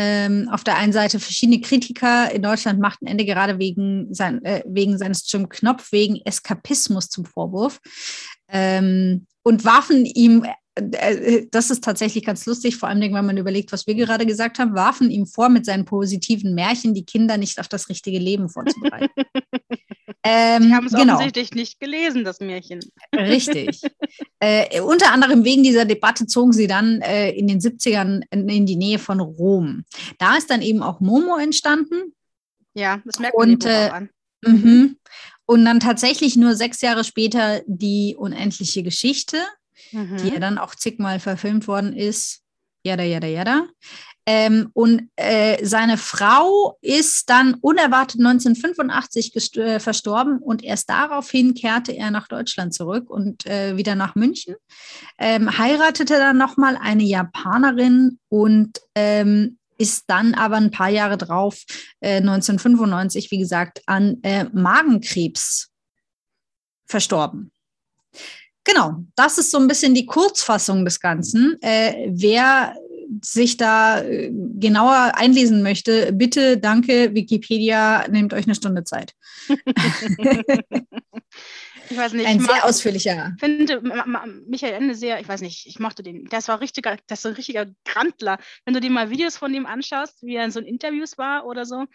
Ähm, 0.00 0.48
auf 0.52 0.62
der 0.62 0.76
einen 0.76 0.92
Seite 0.92 1.18
verschiedene 1.18 1.60
Kritiker 1.60 2.30
in 2.30 2.42
Deutschland 2.42 2.78
machten 2.78 3.08
Ende 3.08 3.24
gerade 3.24 3.58
wegen, 3.58 4.14
sein, 4.14 4.44
äh, 4.44 4.62
wegen 4.64 4.96
seines 4.96 5.30
Jim 5.30 5.48
Knopf, 5.48 5.90
wegen 5.90 6.20
Eskapismus 6.24 7.08
zum 7.08 7.24
Vorwurf 7.24 7.80
ähm, 8.48 9.26
und 9.42 9.64
warfen 9.64 10.04
ihm 10.06 10.46
das 11.50 11.70
ist 11.70 11.84
tatsächlich 11.84 12.24
ganz 12.24 12.46
lustig, 12.46 12.76
vor 12.76 12.88
allem, 12.88 13.00
wenn 13.00 13.26
man 13.26 13.36
überlegt, 13.36 13.72
was 13.72 13.86
wir 13.86 13.94
gerade 13.94 14.26
gesagt 14.26 14.58
haben, 14.58 14.74
warfen 14.74 15.10
ihm 15.10 15.26
vor, 15.26 15.48
mit 15.48 15.64
seinen 15.66 15.84
positiven 15.84 16.54
Märchen 16.54 16.94
die 16.94 17.04
Kinder 17.04 17.36
nicht 17.36 17.60
auf 17.60 17.68
das 17.68 17.88
richtige 17.88 18.18
Leben 18.18 18.48
vorzubereiten. 18.48 19.08
Ähm, 20.24 20.62
die 20.64 20.74
haben 20.74 20.86
es 20.86 20.92
genau. 20.92 21.14
offensichtlich 21.14 21.52
nicht 21.52 21.80
gelesen, 21.80 22.24
das 22.24 22.40
Märchen. 22.40 22.80
Richtig. 23.14 23.80
äh, 24.40 24.80
unter 24.80 25.12
anderem 25.12 25.44
wegen 25.44 25.62
dieser 25.62 25.84
Debatte 25.84 26.26
zogen 26.26 26.52
sie 26.52 26.66
dann 26.66 27.00
äh, 27.02 27.30
in 27.30 27.46
den 27.46 27.60
70ern 27.60 28.22
in, 28.30 28.48
in, 28.48 28.66
die 28.66 28.76
Nähe 28.76 28.98
von 28.98 29.20
Rom. 29.20 29.84
Da 30.18 30.36
ist 30.36 30.50
dann 30.50 30.60
eben 30.60 30.82
auch 30.82 31.00
Momo 31.00 31.36
entstanden. 31.36 32.14
Ja, 32.74 33.00
das 33.04 33.18
merkt 33.20 33.38
man 33.38 33.50
Und, 33.52 33.64
äh, 33.64 33.90
an. 33.90 34.10
Mhm. 34.44 34.98
Und 35.46 35.64
dann 35.64 35.80
tatsächlich 35.80 36.36
nur 36.36 36.54
sechs 36.54 36.80
Jahre 36.82 37.04
später 37.04 37.62
die 37.66 38.14
unendliche 38.18 38.82
Geschichte, 38.82 39.38
mhm. 39.92 40.16
die 40.18 40.28
ja 40.28 40.38
dann 40.38 40.58
auch 40.58 40.74
zigmal 40.74 41.20
verfilmt 41.20 41.68
worden 41.68 41.92
ist. 41.92 42.42
Jada, 42.84 43.02
jada, 43.02 43.26
jada. 43.26 43.66
Ähm, 44.30 44.68
und 44.74 45.08
äh, 45.16 45.64
seine 45.64 45.96
Frau 45.96 46.76
ist 46.82 47.30
dann 47.30 47.54
unerwartet 47.62 48.20
1985 48.20 49.56
äh, 49.56 49.80
verstorben 49.80 50.38
und 50.38 50.62
erst 50.62 50.90
daraufhin 50.90 51.54
kehrte 51.54 51.92
er 51.92 52.10
nach 52.10 52.28
Deutschland 52.28 52.74
zurück 52.74 53.08
und 53.08 53.46
äh, 53.46 53.78
wieder 53.78 53.94
nach 53.94 54.16
München. 54.16 54.56
Ähm, 55.18 55.56
heiratete 55.56 56.18
dann 56.18 56.36
nochmal 56.36 56.76
eine 56.76 57.04
Japanerin 57.04 58.18
und 58.28 58.78
ähm, 58.94 59.56
ist 59.78 60.04
dann 60.08 60.34
aber 60.34 60.56
ein 60.56 60.72
paar 60.72 60.90
Jahre 60.90 61.16
drauf, 61.16 61.64
1995, 62.02 63.26
äh, 63.26 63.30
wie 63.30 63.38
gesagt, 63.38 63.80
an 63.86 64.18
äh, 64.22 64.44
Magenkrebs 64.52 65.70
verstorben. 66.84 67.50
Genau, 68.68 69.02
das 69.16 69.38
ist 69.38 69.50
so 69.50 69.56
ein 69.58 69.66
bisschen 69.66 69.94
die 69.94 70.04
Kurzfassung 70.04 70.84
des 70.84 71.00
Ganzen. 71.00 71.56
Äh, 71.62 72.10
wer 72.10 72.76
sich 73.24 73.56
da 73.56 74.02
äh, 74.02 74.30
genauer 74.30 75.12
einlesen 75.14 75.62
möchte, 75.62 76.12
bitte, 76.12 76.58
danke, 76.58 77.14
Wikipedia, 77.14 78.06
nehmt 78.08 78.34
euch 78.34 78.44
eine 78.44 78.54
Stunde 78.54 78.84
Zeit. 78.84 79.14
ich 79.48 79.56
weiß 81.96 82.12
nicht. 82.12 82.26
Ein 82.26 82.40
sehr 82.40 82.66
ausführlicher. 82.66 83.32
Ich 83.36 83.40
finde 83.40 83.80
Michael 84.46 84.74
Ende 84.74 84.94
sehr, 84.94 85.18
ich 85.18 85.28
weiß 85.28 85.40
nicht, 85.40 85.66
ich 85.66 85.78
mochte 85.78 86.02
den. 86.02 86.26
Das 86.26 86.48
war 86.48 86.60
richtiger, 86.60 86.98
das 87.06 87.20
ist 87.20 87.26
ein 87.26 87.36
richtiger 87.36 87.64
Grandler. 87.86 88.38
Wenn 88.66 88.74
du 88.74 88.80
dir 88.80 88.90
mal 88.90 89.08
Videos 89.08 89.38
von 89.38 89.54
ihm 89.54 89.64
anschaust, 89.64 90.22
wie 90.22 90.36
er 90.36 90.44
in 90.44 90.50
so 90.50 90.60
Interviews 90.60 91.16
war 91.16 91.46
oder 91.46 91.64
so, 91.64 91.86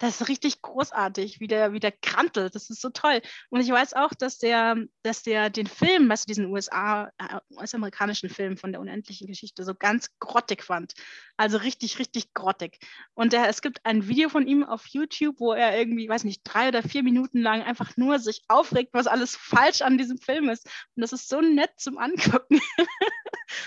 das 0.00 0.18
ist 0.18 0.28
richtig 0.28 0.62
großartig, 0.62 1.40
wie 1.40 1.46
der, 1.46 1.74
wie 1.74 1.78
der 1.78 1.92
krantelt. 1.92 2.54
Das 2.54 2.70
ist 2.70 2.80
so 2.80 2.88
toll. 2.88 3.20
Und 3.50 3.60
ich 3.60 3.68
weiß 3.68 3.92
auch, 3.92 4.14
dass 4.14 4.38
der, 4.38 4.76
dass 5.02 5.22
der 5.22 5.50
den 5.50 5.66
Film, 5.66 6.08
weißt 6.08 6.24
du, 6.24 6.30
diesen 6.30 6.46
USA, 6.46 7.12
äh, 7.18 7.38
US-amerikanischen 7.50 8.30
Film 8.30 8.56
von 8.56 8.72
der 8.72 8.80
unendlichen 8.80 9.26
Geschichte 9.26 9.62
so 9.62 9.74
ganz 9.74 10.08
grottig 10.18 10.64
fand. 10.64 10.94
Also 11.36 11.58
richtig, 11.58 11.98
richtig 11.98 12.32
grottig. 12.32 12.78
Und 13.12 13.34
der, 13.34 13.48
es 13.50 13.60
gibt 13.60 13.84
ein 13.84 14.08
Video 14.08 14.30
von 14.30 14.46
ihm 14.46 14.64
auf 14.64 14.86
YouTube, 14.86 15.38
wo 15.38 15.52
er 15.52 15.78
irgendwie, 15.78 16.08
weiß 16.08 16.24
nicht, 16.24 16.40
drei 16.44 16.68
oder 16.68 16.82
vier 16.82 17.02
Minuten 17.02 17.42
lang 17.42 17.62
einfach 17.62 17.94
nur 17.98 18.18
sich 18.18 18.42
aufregt, 18.48 18.94
was 18.94 19.06
alles 19.06 19.36
falsch 19.36 19.82
an 19.82 19.98
diesem 19.98 20.16
Film 20.16 20.48
ist. 20.48 20.64
Und 20.96 21.02
das 21.02 21.12
ist 21.12 21.28
so 21.28 21.42
nett 21.42 21.72
zum 21.76 21.98
Angucken. 21.98 22.58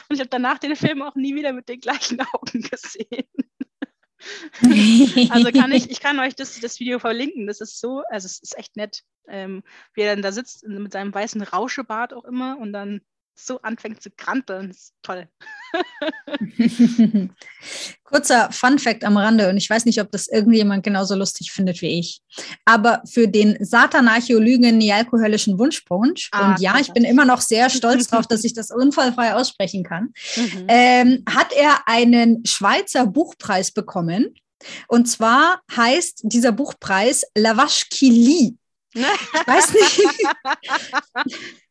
Und 0.09 0.15
ich 0.15 0.19
habe 0.19 0.29
danach 0.29 0.57
den 0.57 0.75
Film 0.75 1.03
auch 1.03 1.13
nie 1.13 1.35
wieder 1.35 1.53
mit 1.53 1.69
den 1.69 1.79
gleichen 1.79 2.19
Augen 2.33 2.61
gesehen 2.63 3.27
also 5.29 5.51
kann 5.51 5.71
ich, 5.71 5.89
ich 5.89 5.99
kann 5.99 6.19
euch 6.19 6.35
das, 6.35 6.59
das 6.59 6.79
Video 6.79 6.99
verlinken. 6.99 7.47
Das 7.47 7.61
ist 7.61 7.79
so, 7.79 8.03
also 8.09 8.25
es 8.25 8.39
ist 8.39 8.57
echt 8.57 8.75
nett, 8.75 9.03
ähm, 9.27 9.63
wie 9.93 10.01
er 10.01 10.15
dann 10.15 10.21
da 10.21 10.31
sitzt 10.31 10.67
mit 10.67 10.93
seinem 10.93 11.13
weißen 11.13 11.41
Rauschebart 11.41 12.13
auch 12.13 12.25
immer 12.25 12.57
und 12.59 12.73
dann 12.73 13.01
so 13.35 13.61
anfängt 13.61 14.01
zu 14.01 14.09
kranteln. 14.11 14.71
Ist 14.71 14.93
toll. 15.01 15.27
Kurzer 18.03 18.51
Fun 18.51 18.79
Fact 18.79 19.03
am 19.03 19.17
Rande 19.17 19.49
und 19.49 19.57
ich 19.57 19.69
weiß 19.69 19.85
nicht, 19.85 19.99
ob 20.01 20.11
das 20.11 20.27
irgendjemand 20.27 20.83
genauso 20.83 21.15
lustig 21.15 21.51
findet 21.51 21.81
wie 21.81 21.99
ich. 21.99 22.21
Aber 22.65 23.01
für 23.05 23.27
den 23.27 23.57
Satanarcheolygen 23.63 24.77
Nialkohölischen 24.77 25.57
Wunschpunsch, 25.57 26.29
ah, 26.31 26.51
und 26.51 26.59
ja, 26.59 26.77
ich 26.79 26.91
bin 26.93 27.03
immer 27.03 27.25
noch 27.25 27.41
sehr 27.41 27.69
stolz 27.69 28.07
darauf, 28.09 28.27
dass 28.27 28.43
ich 28.43 28.53
das 28.53 28.71
unfallfrei 28.71 29.33
aussprechen 29.33 29.83
kann, 29.83 30.13
mhm. 30.35 30.65
ähm, 30.67 31.23
hat 31.27 31.51
er 31.53 31.87
einen 31.87 32.45
Schweizer 32.45 33.07
Buchpreis 33.07 33.71
bekommen. 33.71 34.35
Und 34.87 35.07
zwar 35.07 35.61
heißt 35.75 36.21
dieser 36.23 36.51
Buchpreis 36.51 37.23
Lavache 37.35 37.85
Kili. 37.89 38.57
Ich 38.93 39.47
weiß 39.47 39.73
nicht. 39.73 40.01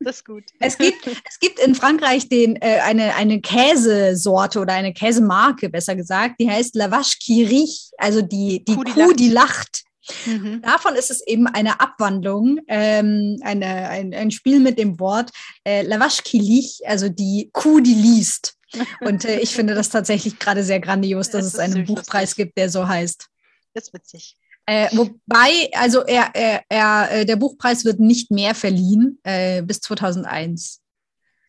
Das 0.00 0.16
ist 0.16 0.24
gut. 0.24 0.44
Es 0.58 0.78
gibt, 0.78 1.06
es 1.06 1.38
gibt 1.38 1.60
in 1.60 1.76
Frankreich 1.76 2.28
den, 2.28 2.56
äh, 2.56 2.80
eine, 2.80 3.14
eine 3.14 3.40
Käsesorte 3.40 4.58
oder 4.58 4.72
eine 4.72 4.92
Käsemarke, 4.92 5.68
besser 5.68 5.94
gesagt, 5.94 6.40
die 6.40 6.50
heißt 6.50 6.74
La 6.74 6.90
Vache 6.90 7.18
qui 7.22 7.44
rit, 7.44 7.70
also 7.98 8.20
die, 8.20 8.64
die 8.64 8.74
Kuh, 8.74 8.82
die 8.82 8.92
Kuh, 8.92 9.00
lacht. 9.00 9.20
Die 9.20 9.28
lacht. 9.28 9.84
Mhm. 10.26 10.62
Davon 10.62 10.96
ist 10.96 11.12
es 11.12 11.24
eben 11.26 11.46
eine 11.46 11.80
Abwandlung, 11.80 12.58
ähm, 12.66 13.38
eine, 13.42 13.88
ein, 13.88 14.12
ein 14.12 14.30
Spiel 14.32 14.58
mit 14.58 14.78
dem 14.78 14.98
Wort 14.98 15.30
äh, 15.64 15.82
La 15.82 16.00
Vache 16.00 16.22
qui 16.24 16.38
lit, 16.38 16.80
also 16.84 17.08
die 17.08 17.50
Kuh, 17.52 17.80
die 17.80 17.94
liest. 17.94 18.56
Und 19.00 19.24
äh, 19.24 19.38
ich 19.38 19.50
finde 19.50 19.74
das 19.74 19.90
tatsächlich 19.90 20.38
gerade 20.38 20.64
sehr 20.64 20.80
grandios, 20.80 21.30
dass 21.30 21.44
das 21.44 21.54
es 21.54 21.60
einen 21.60 21.84
Buchpreis 21.84 22.30
lustig. 22.30 22.44
gibt, 22.44 22.58
der 22.58 22.70
so 22.70 22.88
heißt. 22.88 23.26
Das 23.74 23.84
ist 23.84 23.94
witzig. 23.94 24.36
Äh, 24.66 24.88
wobei, 24.92 25.70
also 25.74 26.02
er, 26.02 26.30
er, 26.34 26.64
er, 26.68 27.10
äh, 27.10 27.24
der 27.26 27.36
Buchpreis 27.36 27.84
wird 27.84 27.98
nicht 27.98 28.30
mehr 28.30 28.54
verliehen 28.54 29.18
äh, 29.24 29.62
bis 29.62 29.80
2001. 29.80 30.80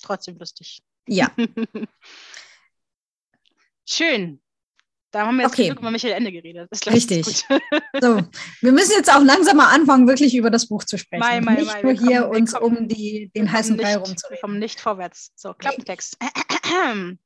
Trotzdem 0.02 0.38
lustig. 0.38 0.82
Ja. 1.08 1.32
Schön. 3.88 4.39
Da 5.12 5.28
haben 5.28 5.36
wir 5.36 5.43
jetzt 5.43 5.54
okay. 5.54 5.69
über 5.69 5.91
Michael 5.91 6.13
Ende 6.13 6.32
geredet. 6.32 6.69
Richtig. 6.88 7.26
so, 8.02 8.21
wir 8.62 8.71
müssen 8.71 8.93
jetzt 8.93 9.13
auch 9.13 9.21
langsam 9.21 9.58
mal 9.58 9.71
anfangen, 9.71 10.08
wirklich 10.08 10.36
über 10.36 10.49
das 10.49 10.67
Buch 10.67 10.84
zu 10.84 10.97
sprechen. 10.97 11.19
Mai, 11.19 11.39
mai, 11.39 11.56
nicht 11.56 11.71
mai. 11.71 11.82
nur 11.84 11.93
hier 11.93 12.21
kommen, 12.23 12.36
uns 12.36 12.54
kommen, 12.54 12.78
um 12.78 12.88
die, 12.88 13.30
den 13.36 13.52
heißen 13.52 13.78
Brei 13.78 13.95
rumzureden. 13.95 14.32
Wir 14.32 14.41
kommen 14.41 14.58
nicht 14.58 14.80
vorwärts. 14.80 15.32
So, 15.36 15.54
Klappentext. 15.54 16.17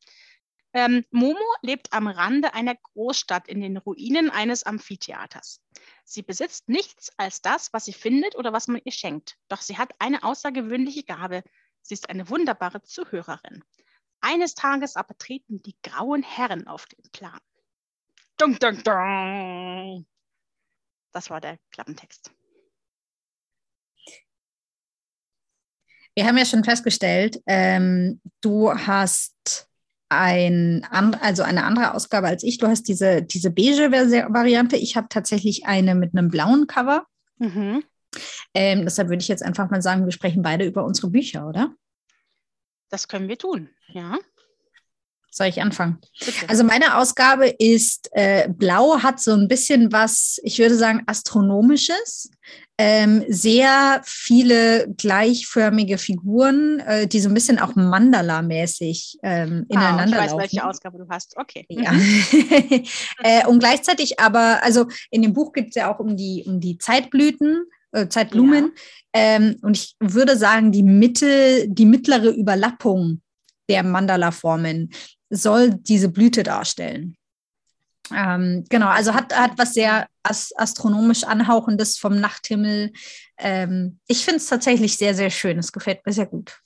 Ähm, 0.77 1.03
Momo 1.09 1.39
lebt 1.63 1.91
am 1.91 2.05
Rande 2.05 2.53
einer 2.53 2.75
Großstadt 2.75 3.47
in 3.47 3.61
den 3.61 3.77
Ruinen 3.77 4.29
eines 4.29 4.61
Amphitheaters. 4.61 5.59
Sie 6.05 6.21
besitzt 6.21 6.69
nichts 6.69 7.11
als 7.17 7.41
das, 7.41 7.73
was 7.73 7.85
sie 7.85 7.93
findet 7.93 8.35
oder 8.35 8.53
was 8.53 8.67
man 8.67 8.79
ihr 8.83 8.91
schenkt. 8.91 9.39
Doch 9.47 9.61
sie 9.61 9.79
hat 9.79 9.91
eine 9.97 10.21
außergewöhnliche 10.21 11.01
Gabe. 11.01 11.43
Sie 11.81 11.95
ist 11.95 12.11
eine 12.11 12.29
wunderbare 12.29 12.83
Zuhörerin. 12.83 13.63
Eines 14.21 14.53
Tages 14.53 14.95
aber 14.95 15.17
treten 15.17 15.63
die 15.63 15.75
grauen 15.81 16.21
Herren 16.21 16.67
auf 16.67 16.85
den 16.85 17.09
Plan. 17.11 17.39
Dun, 18.37 18.59
dun, 18.59 18.83
dun. 18.83 20.05
Das 21.11 21.31
war 21.31 21.41
der 21.41 21.57
Klappentext. 21.71 22.31
Wir 26.13 26.27
haben 26.27 26.37
ja 26.37 26.45
schon 26.45 26.63
festgestellt, 26.63 27.41
ähm, 27.47 28.21
du 28.41 28.71
hast 28.71 29.66
ein, 30.09 30.85
also 30.89 31.43
eine 31.43 31.63
andere 31.63 31.93
Ausgabe 31.93 32.27
als 32.27 32.43
ich. 32.43 32.57
Du 32.57 32.67
hast 32.67 32.83
diese, 32.83 33.21
diese 33.23 33.51
beige 33.51 33.91
Variante. 33.91 34.77
Ich 34.77 34.95
habe 34.95 35.07
tatsächlich 35.09 35.65
eine 35.65 35.95
mit 35.95 36.15
einem 36.15 36.29
blauen 36.29 36.67
Cover. 36.67 37.05
Mhm. 37.37 37.83
Ähm, 38.53 38.83
deshalb 38.83 39.09
würde 39.09 39.21
ich 39.21 39.27
jetzt 39.27 39.43
einfach 39.43 39.69
mal 39.69 39.81
sagen, 39.81 40.05
wir 40.05 40.11
sprechen 40.11 40.41
beide 40.41 40.65
über 40.65 40.85
unsere 40.85 41.09
Bücher, 41.09 41.47
oder? 41.47 41.73
Das 42.89 43.07
können 43.07 43.27
wir 43.27 43.37
tun, 43.37 43.69
ja. 43.89 44.17
Soll 45.31 45.47
ich 45.47 45.61
anfangen? 45.61 45.97
Bitte. 46.19 46.49
Also 46.49 46.63
meine 46.63 46.97
Ausgabe 46.97 47.47
ist 47.47 48.09
äh, 48.13 48.49
blau, 48.49 48.99
hat 49.03 49.19
so 49.19 49.33
ein 49.33 49.47
bisschen 49.47 49.91
was, 49.91 50.39
ich 50.43 50.57
würde 50.59 50.75
sagen, 50.75 51.03
astronomisches 51.05 52.31
ähm, 52.79 53.25
sehr 53.27 54.01
viele 54.05 54.87
gleichförmige 54.97 55.97
Figuren, 55.97 56.79
äh, 56.81 57.07
die 57.07 57.19
so 57.19 57.29
ein 57.29 57.33
bisschen 57.33 57.57
auch 57.57 57.75
Mandala-mäßig 57.75 59.17
ähm, 59.23 59.65
ineinander 59.67 60.03
ah, 60.03 60.05
ich 60.05 60.11
weiß, 60.11 60.31
laufen. 60.31 60.41
welche 60.41 60.65
Ausgabe 60.67 60.97
du 60.99 61.07
hast. 61.09 61.35
Okay. 61.37 61.65
Ja. 61.69 61.91
Äh, 63.23 63.45
und 63.47 63.59
gleichzeitig 63.59 64.19
aber, 64.19 64.63
also 64.63 64.85
in 65.09 65.21
dem 65.21 65.33
Buch 65.33 65.51
geht 65.51 65.69
es 65.69 65.75
ja 65.75 65.91
auch 65.91 65.99
um 65.99 66.15
die, 66.15 66.43
um 66.45 66.59
die 66.59 66.77
Zeitblüten, 66.77 67.63
äh, 67.91 68.07
Zeitblumen. 68.07 68.71
Ja. 68.75 69.21
Ähm, 69.21 69.57
und 69.61 69.75
ich 69.75 69.95
würde 69.99 70.37
sagen, 70.37 70.71
die 70.71 70.83
Mitte, 70.83 71.67
die 71.67 71.85
mittlere 71.85 72.29
Überlappung 72.29 73.21
der 73.69 73.83
Mandala-Formen 73.83 74.91
soll 75.29 75.71
diese 75.71 76.09
Blüte 76.09 76.43
darstellen. 76.43 77.17
Ähm, 78.13 78.65
genau, 78.69 78.87
also 78.87 79.13
hat, 79.13 79.35
hat 79.37 79.57
was 79.57 79.73
sehr 79.73 80.07
as 80.23 80.51
astronomisch 80.55 81.23
Anhauchendes 81.23 81.97
vom 81.97 82.19
Nachthimmel. 82.19 82.93
Ähm, 83.37 83.99
ich 84.07 84.23
finde 84.23 84.37
es 84.37 84.47
tatsächlich 84.47 84.97
sehr, 84.97 85.13
sehr 85.13 85.29
schön. 85.29 85.59
Es 85.59 85.71
gefällt 85.71 86.05
mir 86.05 86.13
sehr 86.13 86.27
gut. 86.27 86.59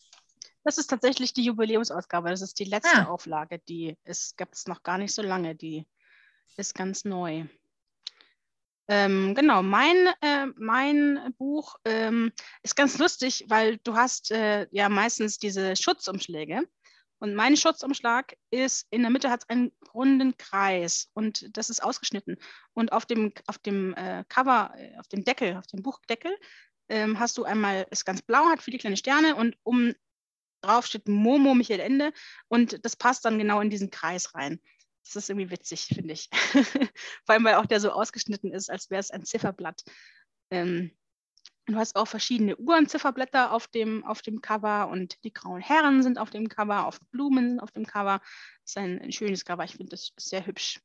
Das 0.64 0.78
ist 0.78 0.88
tatsächlich 0.88 1.34
die 1.34 1.44
Jubiläumsausgabe. 1.44 2.30
Das 2.30 2.42
ist 2.42 2.60
die 2.60 2.66
letzte 2.66 3.00
ah. 3.00 3.06
Auflage. 3.06 3.60
Die 3.68 3.98
gibt 4.38 4.56
es 4.56 4.68
noch 4.68 4.84
gar 4.84 4.98
nicht 4.98 5.14
so 5.14 5.24
lange. 5.24 5.56
Die 5.56 5.88
ist 6.58 6.76
ganz 6.76 7.06
neu. 7.06 7.46
Ähm, 8.88 9.34
genau, 9.36 9.64
mein, 9.64 9.96
äh, 10.22 10.48
mein 10.58 11.34
Buch 11.38 11.76
ähm, 11.86 12.32
ist 12.62 12.76
ganz 12.76 12.98
lustig, 12.98 13.46
weil 13.48 13.78
du 13.78 13.96
hast 13.96 14.32
äh, 14.32 14.68
ja 14.72 14.90
meistens 14.90 15.38
diese 15.38 15.76
Schutzumschläge 15.76 16.68
und 17.22 17.36
mein 17.36 17.56
Schutzumschlag 17.56 18.36
ist, 18.50 18.88
in 18.90 19.04
der 19.04 19.12
Mitte 19.12 19.30
hat 19.30 19.44
es 19.44 19.50
einen 19.50 19.72
runden 19.94 20.38
Kreis 20.38 21.08
und 21.14 21.56
das 21.56 21.70
ist 21.70 21.84
ausgeschnitten. 21.84 22.38
Und 22.74 22.92
auf 22.94 23.06
dem, 23.06 23.32
auf 23.46 23.60
dem 23.60 23.94
äh, 23.94 24.26
Cover, 24.28 24.74
äh, 24.76 24.98
auf 24.98 25.08
dem 25.08 25.24
Deckel, 25.24 25.56
auf 25.56 25.68
dem 25.68 25.84
Buchdeckel, 25.84 26.36
ähm, 26.90 27.20
hast 27.20 27.38
du 27.38 27.44
einmal, 27.44 27.86
ist 27.92 28.06
ganz 28.06 28.24
blau, 28.24 28.46
hat 28.48 28.64
viele 28.64 28.80
kleine 28.80 28.98
Sterne 28.98 29.36
und 29.36 29.56
um 29.62 29.94
drauf 30.62 30.88
steht 30.88 31.08
Momo 31.08 31.54
Michael 31.54 31.80
Ende 31.80 32.12
und 32.48 32.84
das 32.84 32.96
passt 32.96 33.24
dann 33.24 33.38
genau 33.38 33.62
in 33.62 33.70
diesen 33.70 33.92
Kreis 33.92 34.34
rein. 34.34 34.60
Das 35.04 35.16
ist 35.16 35.30
irgendwie 35.30 35.52
witzig, 35.52 35.86
finde 35.94 36.14
ich. 36.14 36.28
Vor 37.26 37.36
allem, 37.36 37.44
weil 37.44 37.56
auch 37.56 37.68
der 37.68 37.80
so 37.80 37.92
ausgeschnitten 37.92 38.52
ist, 38.52 38.72
als 38.72 38.90
wäre 38.90 39.00
es 39.00 39.12
ein 39.12 39.26
Zifferblatt. 39.26 39.84
Ähm, 40.50 40.98
Du 41.72 41.78
hast 41.78 41.96
auch 41.96 42.08
verschiedene 42.08 42.58
Uhrenzifferblätter 42.58 43.52
auf 43.52 43.68
dem, 43.68 44.04
auf 44.04 44.22
dem 44.22 44.42
Cover 44.42 44.90
und 44.90 45.24
die 45.24 45.34
grauen 45.34 45.62
Herren 45.62 46.04
sind 46.04 46.18
auf 46.18 46.30
dem 46.30 46.50
Cover, 46.50 46.86
auf 46.86 47.00
Blumen 47.12 47.50
sind 47.50 47.60
auf 47.60 47.72
dem 47.72 47.86
Cover. 47.86 48.20
Das 48.20 48.72
ist 48.72 48.78
ein, 48.78 49.02
ein 49.02 49.12
schönes 49.12 49.46
Cover, 49.46 49.64
ich 49.64 49.76
finde 49.76 49.92
das 49.92 50.12
sehr 50.18 50.46
hübsch. 50.46 50.82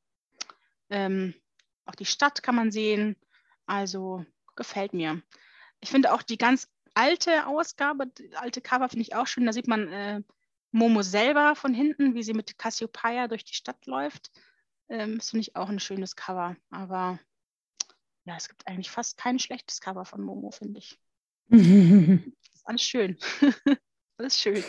Ähm, 0.91 1.35
auch 1.85 1.95
die 1.95 2.05
Stadt 2.05 2.43
kann 2.43 2.55
man 2.55 2.71
sehen, 2.71 3.17
also 3.67 4.25
gefällt 4.55 4.93
mir. 4.93 5.23
Ich 5.81 5.91
finde 5.91 6.13
auch 6.13 6.23
die 6.23 6.39
ganz 6.39 6.69
alte 6.95 7.47
Ausgabe, 7.47 8.07
die 8.07 8.35
alte 8.37 8.61
Cover 8.61 8.89
finde 8.89 9.03
ich 9.03 9.15
auch 9.15 9.27
schön. 9.27 9.47
Da 9.47 9.53
sieht 9.53 9.69
man 9.69 9.89
äh, 9.89 10.23
Momo 10.71 11.03
selber 11.03 11.55
von 11.55 11.75
hinten, 11.75 12.15
wie 12.15 12.23
sie 12.23 12.35
mit 12.35 12.59
Cassiopeia 12.59 13.29
durch 13.29 13.45
die 13.45 13.55
Stadt 13.55 13.87
läuft. 13.87 14.31
Ähm, 14.89 15.19
das 15.19 15.31
finde 15.31 15.43
ich 15.43 15.57
auch 15.57 15.69
ein 15.69 15.81
schönes 15.81 16.17
Cover, 16.17 16.57
aber 16.71 17.19
ja, 18.27 18.35
es 18.37 18.49
gibt 18.49 18.67
eigentlich 18.67 18.91
fast 18.91 19.17
kein 19.17 19.39
schlechtes 19.39 19.81
Cover 19.81 20.05
von 20.05 20.21
Momo, 20.21 20.51
finde 20.51 20.81
ich. 20.81 20.99
das 21.49 21.61
ist 22.55 22.67
alles 22.67 22.83
schön. 22.83 23.17
alles 24.19 24.39
schön. 24.39 24.65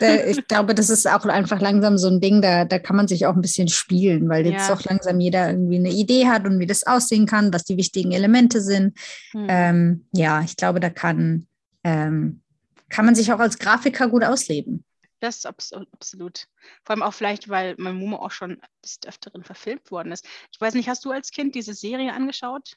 ich 0.00 0.46
glaube, 0.48 0.74
das 0.74 0.88
ist 0.88 1.06
auch 1.06 1.24
einfach 1.26 1.60
langsam 1.60 1.98
so 1.98 2.08
ein 2.08 2.20
Ding, 2.20 2.40
da, 2.40 2.64
da 2.64 2.78
kann 2.78 2.96
man 2.96 3.08
sich 3.08 3.26
auch 3.26 3.34
ein 3.34 3.42
bisschen 3.42 3.68
spielen, 3.68 4.28
weil 4.30 4.46
jetzt 4.46 4.68
ja. 4.68 4.74
doch 4.74 4.82
langsam 4.84 5.20
jeder 5.20 5.50
irgendwie 5.50 5.76
eine 5.76 5.90
Idee 5.90 6.26
hat 6.26 6.46
und 6.46 6.58
wie 6.58 6.66
das 6.66 6.86
aussehen 6.86 7.26
kann, 7.26 7.52
was 7.52 7.64
die 7.64 7.76
wichtigen 7.76 8.12
Elemente 8.12 8.62
sind. 8.62 8.98
Hm. 9.32 9.46
Ähm, 9.48 10.06
ja, 10.12 10.40
ich 10.40 10.56
glaube, 10.56 10.80
da 10.80 10.88
kann, 10.88 11.46
ähm, 11.84 12.40
kann 12.88 13.04
man 13.04 13.14
sich 13.14 13.30
auch 13.32 13.40
als 13.40 13.58
Grafiker 13.58 14.08
gut 14.08 14.24
ausleben. 14.24 14.84
Das 15.20 15.36
ist 15.36 15.46
absolut. 15.46 16.48
Vor 16.82 16.94
allem 16.94 17.02
auch 17.02 17.14
vielleicht, 17.14 17.48
weil 17.48 17.76
mein 17.78 17.94
Momo 17.94 18.16
auch 18.16 18.32
schon 18.32 18.60
des 18.84 18.98
Öfteren 19.06 19.44
verfilmt 19.44 19.90
worden 19.92 20.10
ist. 20.10 20.26
Ich 20.50 20.60
weiß 20.60 20.74
nicht, 20.74 20.88
hast 20.88 21.04
du 21.04 21.12
als 21.12 21.30
Kind 21.30 21.54
diese 21.54 21.74
Serie 21.74 22.12
angeschaut? 22.12 22.76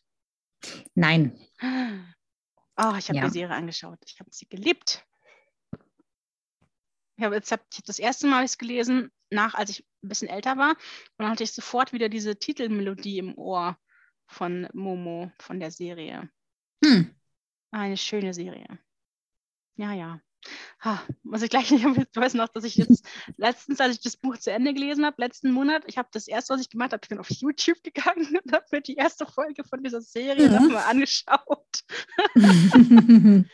Nein. 0.95 1.37
Oh, 2.77 2.93
ich 2.97 3.07
habe 3.07 3.19
ja. 3.19 3.25
die 3.25 3.31
Serie 3.31 3.55
angeschaut. 3.55 3.99
Ich 4.05 4.19
habe 4.19 4.29
sie 4.33 4.47
geliebt. 4.47 5.05
Ich 7.17 7.23
habe 7.23 7.37
hab 7.37 7.61
ich 7.71 7.83
das 7.83 7.99
erste 7.99 8.27
Mal 8.27 8.43
es 8.43 8.57
gelesen, 8.57 9.11
nach 9.29 9.53
als 9.53 9.69
ich 9.69 9.85
ein 10.03 10.09
bisschen 10.09 10.27
älter 10.27 10.57
war. 10.57 10.71
Und 10.71 10.79
dann 11.19 11.29
hatte 11.29 11.43
ich 11.43 11.53
sofort 11.53 11.93
wieder 11.93 12.09
diese 12.09 12.37
Titelmelodie 12.37 13.19
im 13.19 13.37
Ohr 13.37 13.77
von 14.27 14.67
Momo, 14.73 15.31
von 15.39 15.59
der 15.59 15.71
Serie. 15.71 16.29
Hm. 16.83 17.15
Eine 17.71 17.97
schöne 17.97 18.33
Serie. 18.33 18.79
Ja, 19.75 19.93
ja. 19.93 20.21
Ha, 20.81 21.01
muss 21.23 21.41
ich 21.41 21.49
gleich 21.49 21.71
nicht, 21.71 21.85
ich 21.85 22.15
weiß 22.15 22.33
noch, 22.35 22.47
dass 22.49 22.63
ich 22.63 22.75
jetzt 22.75 23.05
letztens, 23.37 23.79
als 23.79 23.95
ich 23.95 24.01
das 24.01 24.17
Buch 24.17 24.37
zu 24.37 24.51
Ende 24.51 24.73
gelesen 24.73 25.05
habe, 25.05 25.15
letzten 25.19 25.51
Monat, 25.51 25.83
ich 25.87 25.97
habe 25.97 26.09
das 26.11 26.27
erste, 26.27 26.53
was 26.53 26.61
ich 26.61 26.69
gemacht 26.69 26.93
habe, 26.93 27.01
ich 27.03 27.09
bin 27.09 27.19
auf 27.19 27.29
YouTube 27.29 27.81
gegangen 27.83 28.37
und 28.43 28.51
habe 28.53 28.65
mir 28.71 28.81
die 28.81 28.95
erste 28.95 29.25
Folge 29.25 29.63
von 29.63 29.83
dieser 29.83 30.01
Serie 30.01 30.47
mhm. 30.49 30.55
nochmal 30.55 30.83
angeschaut. 30.89 31.83
und 32.35 33.49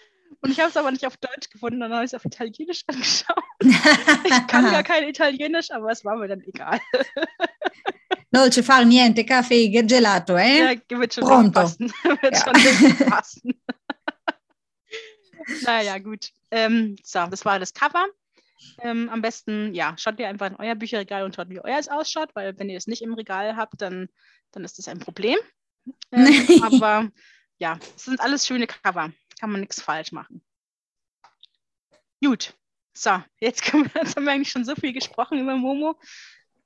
ich 0.50 0.60
habe 0.60 0.70
es 0.70 0.78
aber 0.78 0.92
nicht 0.92 1.06
auf 1.06 1.18
Deutsch 1.18 1.50
gefunden, 1.50 1.80
dann 1.80 1.94
habe 1.94 2.04
ich 2.04 2.10
es 2.10 2.14
auf 2.14 2.26
Italienisch 2.26 2.84
angeschaut. 2.88 3.44
ich 3.62 4.48
kann 4.48 4.72
gar 4.72 4.84
kein 4.84 5.08
Italienisch, 5.08 5.72
aber 5.72 5.92
es 5.92 6.04
war 6.04 6.18
mir 6.18 6.28
dann 6.28 6.42
egal. 6.42 6.80
Dolce 8.34 8.64
far 8.64 8.86
niente, 8.86 9.26
caffè, 9.26 9.68
gelato, 9.70 10.38
eh? 10.38 10.76
Ja, 10.90 11.00
wird 11.00 11.14
schon 11.14 11.26
Pronto. 11.26 11.52
passen. 11.52 11.92
wird 12.04 12.34
ja. 12.34 12.40
schon 12.40 13.10
passen. 13.10 13.62
Naja, 15.64 15.98
gut. 16.00 16.30
Ähm, 16.52 16.96
so, 17.04 17.26
das 17.28 17.46
war 17.46 17.60
das 17.60 17.74
Cover. 17.74 18.08
Ähm, 18.80 19.10
am 19.10 19.22
besten, 19.22 19.74
ja, 19.74 19.96
schaut 19.98 20.20
ihr 20.20 20.28
einfach 20.28 20.48
in 20.48 20.56
euer 20.56 20.76
Bücherregal 20.76 21.24
und 21.24 21.36
schaut, 21.36 21.50
wie 21.50 21.60
euer 21.60 21.82
ausschaut, 21.90 22.30
weil 22.36 22.58
wenn 22.60 22.70
ihr 22.70 22.78
es 22.78 22.88
nicht 22.88 23.02
im 23.02 23.14
Regal 23.14 23.56
habt, 23.56 23.82
dann, 23.82 24.10
dann 24.52 24.64
ist 24.64 24.78
das 24.78 24.88
ein 24.88 25.00
Problem. 25.00 25.38
Ähm, 26.12 26.64
aber 26.64 27.10
ja, 27.58 27.80
es 27.96 28.06
sind 28.06 28.22
alles 28.22 28.46
schöne 28.46 28.68
Cover. 28.68 29.12
Kann 29.40 29.52
man 29.52 29.62
nichts 29.62 29.82
falsch 29.82 30.12
machen. 30.12 30.44
Gut. 32.24 32.54
So, 32.94 33.24
jetzt, 33.40 33.62
wir, 33.74 33.90
jetzt 33.96 34.16
haben 34.16 34.26
wir 34.26 34.32
eigentlich 34.32 34.52
schon 34.52 34.66
so 34.66 34.76
viel 34.76 34.94
gesprochen 34.94 35.40
über 35.40 35.56
Momo. 35.56 36.00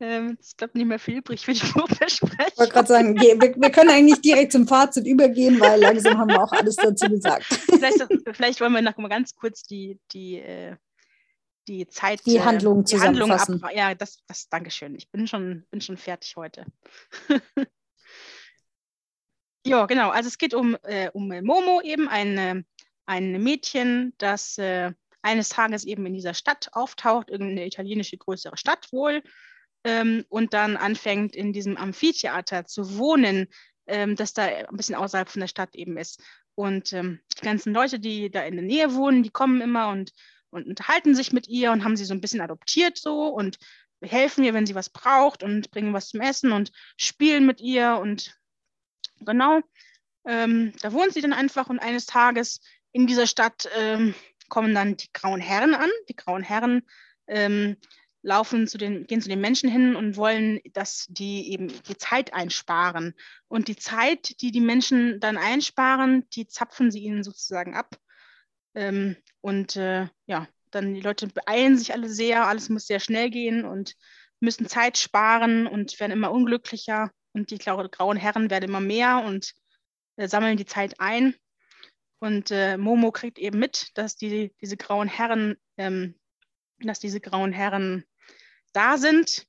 Ähm, 0.01 0.37
es 0.41 0.55
bleibt 0.55 0.75
nicht 0.75 0.87
mehr 0.87 0.99
viel 0.99 1.19
übrig 1.19 1.45
für 1.45 1.53
die 1.53 1.65
Buchbesprechung. 1.65 2.47
Ich 2.49 2.57
wollte 2.57 2.73
gerade 2.73 2.87
sagen, 2.87 3.15
wir, 3.15 3.39
wir, 3.39 3.71
können 3.71 3.89
eigentlich 3.89 4.19
direkt 4.19 4.51
zum 4.51 4.67
Fazit 4.67 5.07
übergehen, 5.07 5.59
weil 5.59 5.79
langsam 5.79 6.17
haben 6.17 6.29
wir 6.29 6.43
auch 6.43 6.51
alles 6.51 6.75
dazu 6.75 7.09
gesagt. 7.09 7.45
Vielleicht, 7.69 8.05
vielleicht 8.33 8.61
wollen 8.61 8.73
wir 8.73 8.81
noch 8.81 8.97
mal 8.97 9.07
ganz 9.07 9.35
kurz 9.35 9.63
die, 9.63 9.99
die, 10.11 10.39
äh, 10.39 10.75
die 11.67 11.87
Zeit. 11.87 12.25
Die 12.25 12.41
Handlung 12.41 12.83
die 12.83 12.95
zusammenfassen. 12.95 13.53
Handlung 13.55 13.69
ab, 13.69 13.75
ja, 13.75 13.95
das, 13.95 14.19
das 14.27 14.49
Dankeschön. 14.49 14.95
Ich 14.95 15.09
bin 15.11 15.27
schon, 15.27 15.65
bin 15.71 15.79
schon 15.79 15.97
fertig 15.97 16.35
heute. 16.35 16.65
ja, 19.65 19.85
genau. 19.85 20.09
Also 20.09 20.27
es 20.27 20.37
geht 20.37 20.53
um, 20.53 20.77
äh, 20.83 21.09
um 21.13 21.29
Momo 21.41 21.81
eben, 21.81 22.09
ein, 22.09 22.65
ein 23.05 23.43
Mädchen, 23.43 24.13
das 24.17 24.57
äh, 24.57 24.91
eines 25.21 25.49
Tages 25.49 25.85
eben 25.85 26.05
in 26.05 26.13
dieser 26.13 26.33
Stadt 26.33 26.69
auftaucht, 26.73 27.29
irgendeine 27.29 27.65
italienische 27.65 28.17
größere 28.17 28.57
Stadt 28.57 28.91
wohl 28.91 29.23
ähm, 29.85 30.25
und 30.29 30.53
dann 30.53 30.75
anfängt 30.75 31.35
in 31.35 31.53
diesem 31.53 31.77
Amphitheater 31.77 32.65
zu 32.65 32.97
wohnen, 32.97 33.47
ähm, 33.87 34.15
das 34.15 34.33
da 34.33 34.43
ein 34.43 34.75
bisschen 34.75 34.95
außerhalb 34.95 35.29
von 35.29 35.41
der 35.41 35.47
Stadt 35.47 35.75
eben 35.75 35.95
ist. 35.97 36.21
Und 36.55 36.91
ähm, 36.91 37.19
die 37.37 37.45
ganzen 37.45 37.73
Leute, 37.73 37.99
die 37.99 38.31
da 38.31 38.43
in 38.43 38.55
der 38.55 38.65
Nähe 38.65 38.95
wohnen, 38.95 39.21
die 39.21 39.29
kommen 39.29 39.61
immer 39.61 39.89
und, 39.89 40.11
und 40.49 40.65
unterhalten 40.67 41.13
sich 41.13 41.31
mit 41.31 41.47
ihr 41.47 41.71
und 41.71 41.83
haben 41.83 41.95
sie 41.95 42.05
so 42.05 42.13
ein 42.13 42.21
bisschen 42.21 42.41
adoptiert 42.41 42.97
so 42.97 43.27
und 43.27 43.57
helfen 44.01 44.43
ihr, 44.43 44.53
wenn 44.53 44.65
sie 44.65 44.75
was 44.75 44.89
braucht 44.89 45.43
und 45.43 45.69
bringen 45.71 45.93
was 45.93 46.09
zum 46.09 46.21
Essen 46.21 46.51
und 46.51 46.71
spielen 46.97 47.45
mit 47.45 47.61
ihr 47.61 47.97
und 48.01 48.35
genau, 49.19 49.61
ähm, 50.25 50.73
da 50.81 50.93
wohnt 50.93 51.13
sie 51.13 51.21
dann 51.21 51.33
einfach 51.33 51.69
und 51.69 51.79
eines 51.79 52.07
Tages 52.07 52.59
in 52.91 53.05
dieser 53.05 53.27
Stadt 53.27 53.69
ähm, 53.77 54.15
kommen 54.49 54.73
dann 54.73 54.97
die 54.97 55.11
grauen 55.13 55.41
Herren 55.41 55.75
an. 55.75 55.89
Die 56.09 56.15
grauen 56.15 56.43
Herren 56.43 56.83
ähm, 57.27 57.77
laufen 58.25 58.67
zu 58.67 58.77
den, 58.77 59.05
gehen 59.05 59.21
zu 59.21 59.29
den 59.29 59.39
Menschen 59.39 59.69
hin 59.69 59.95
und 59.95 60.17
wollen, 60.17 60.59
dass 60.73 61.05
die 61.09 61.51
eben 61.51 61.71
die 61.83 61.97
Zeit 61.97 62.33
einsparen. 62.33 63.13
Und 63.47 63.67
die 63.67 63.75
Zeit, 63.75 64.41
die 64.41 64.51
die 64.51 64.61
Menschen 64.61 65.19
dann 65.19 65.37
einsparen, 65.37 66.27
die 66.31 66.47
zapfen 66.47 66.91
sie 66.91 67.01
ihnen 67.01 67.23
sozusagen 67.23 67.75
ab. 67.75 67.95
Ähm, 68.73 69.15
und 69.41 69.75
äh, 69.75 70.07
ja, 70.25 70.47
dann 70.71 70.95
die 70.95 71.01
Leute 71.01 71.27
beeilen 71.27 71.77
sich 71.77 71.93
alle 71.93 72.09
sehr, 72.09 72.47
alles 72.47 72.69
muss 72.69 72.87
sehr 72.87 72.99
schnell 72.99 73.29
gehen 73.29 73.63
und 73.63 73.95
müssen 74.39 74.67
Zeit 74.67 74.97
sparen 74.97 75.67
und 75.67 75.99
werden 75.99 76.11
immer 76.11 76.31
unglücklicher. 76.31 77.11
Und 77.33 77.51
die 77.51 77.59
grauen 77.59 78.17
Herren 78.17 78.49
werden 78.49 78.65
immer 78.65 78.79
mehr 78.79 79.23
und 79.23 79.53
äh, 80.15 80.27
sammeln 80.27 80.57
die 80.57 80.65
Zeit 80.65 80.99
ein. 80.99 81.35
Und 82.19 82.49
äh, 82.49 82.77
Momo 82.77 83.11
kriegt 83.11 83.37
eben 83.37 83.59
mit, 83.59 83.91
dass 83.93 84.15
die, 84.15 84.51
diese 84.61 84.77
grauen 84.77 85.07
Herren, 85.07 85.57
ähm, 85.77 86.15
dass 86.79 86.99
diese 86.99 87.19
grauen 87.19 87.51
Herren 87.51 88.03
da 88.75 88.97
sind 88.97 89.47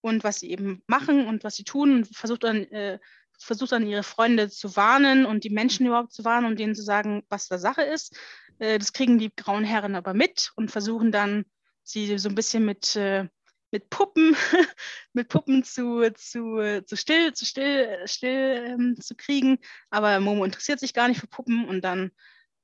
und 0.00 0.24
was 0.24 0.40
sie 0.40 0.50
eben 0.50 0.82
machen 0.86 1.26
und 1.26 1.44
was 1.44 1.56
sie 1.56 1.64
tun 1.64 1.96
und 1.96 2.08
versucht 2.08 2.44
dann, 2.44 2.64
äh, 2.64 2.98
versucht 3.38 3.72
dann 3.72 3.86
ihre 3.86 4.02
Freunde 4.02 4.50
zu 4.50 4.76
warnen 4.76 5.26
und 5.26 5.44
die 5.44 5.50
Menschen 5.50 5.86
überhaupt 5.86 6.12
zu 6.12 6.24
warnen 6.24 6.46
und 6.46 6.58
denen 6.58 6.74
zu 6.74 6.82
sagen, 6.82 7.24
was 7.28 7.48
da 7.48 7.58
Sache 7.58 7.82
ist. 7.82 8.16
Äh, 8.58 8.78
das 8.78 8.92
kriegen 8.92 9.18
die 9.18 9.34
grauen 9.34 9.64
Herren 9.64 9.94
aber 9.94 10.14
mit 10.14 10.52
und 10.56 10.70
versuchen 10.70 11.12
dann, 11.12 11.44
sie 11.84 12.18
so 12.18 12.28
ein 12.28 12.34
bisschen 12.34 12.64
mit, 12.64 12.96
äh, 12.96 13.28
mit 13.70 13.90
Puppen, 13.90 14.36
mit 15.12 15.28
Puppen 15.28 15.64
zu, 15.64 16.02
zu, 16.14 16.82
zu 16.84 16.96
still, 16.96 17.32
zu 17.32 17.44
still, 17.44 18.06
still 18.06 18.64
ähm, 18.66 18.96
zu 19.00 19.14
kriegen. 19.16 19.58
Aber 19.90 20.20
Momo 20.20 20.44
interessiert 20.44 20.80
sich 20.80 20.94
gar 20.94 21.08
nicht 21.08 21.20
für 21.20 21.26
Puppen 21.26 21.68
und 21.68 21.82
dann 21.82 22.12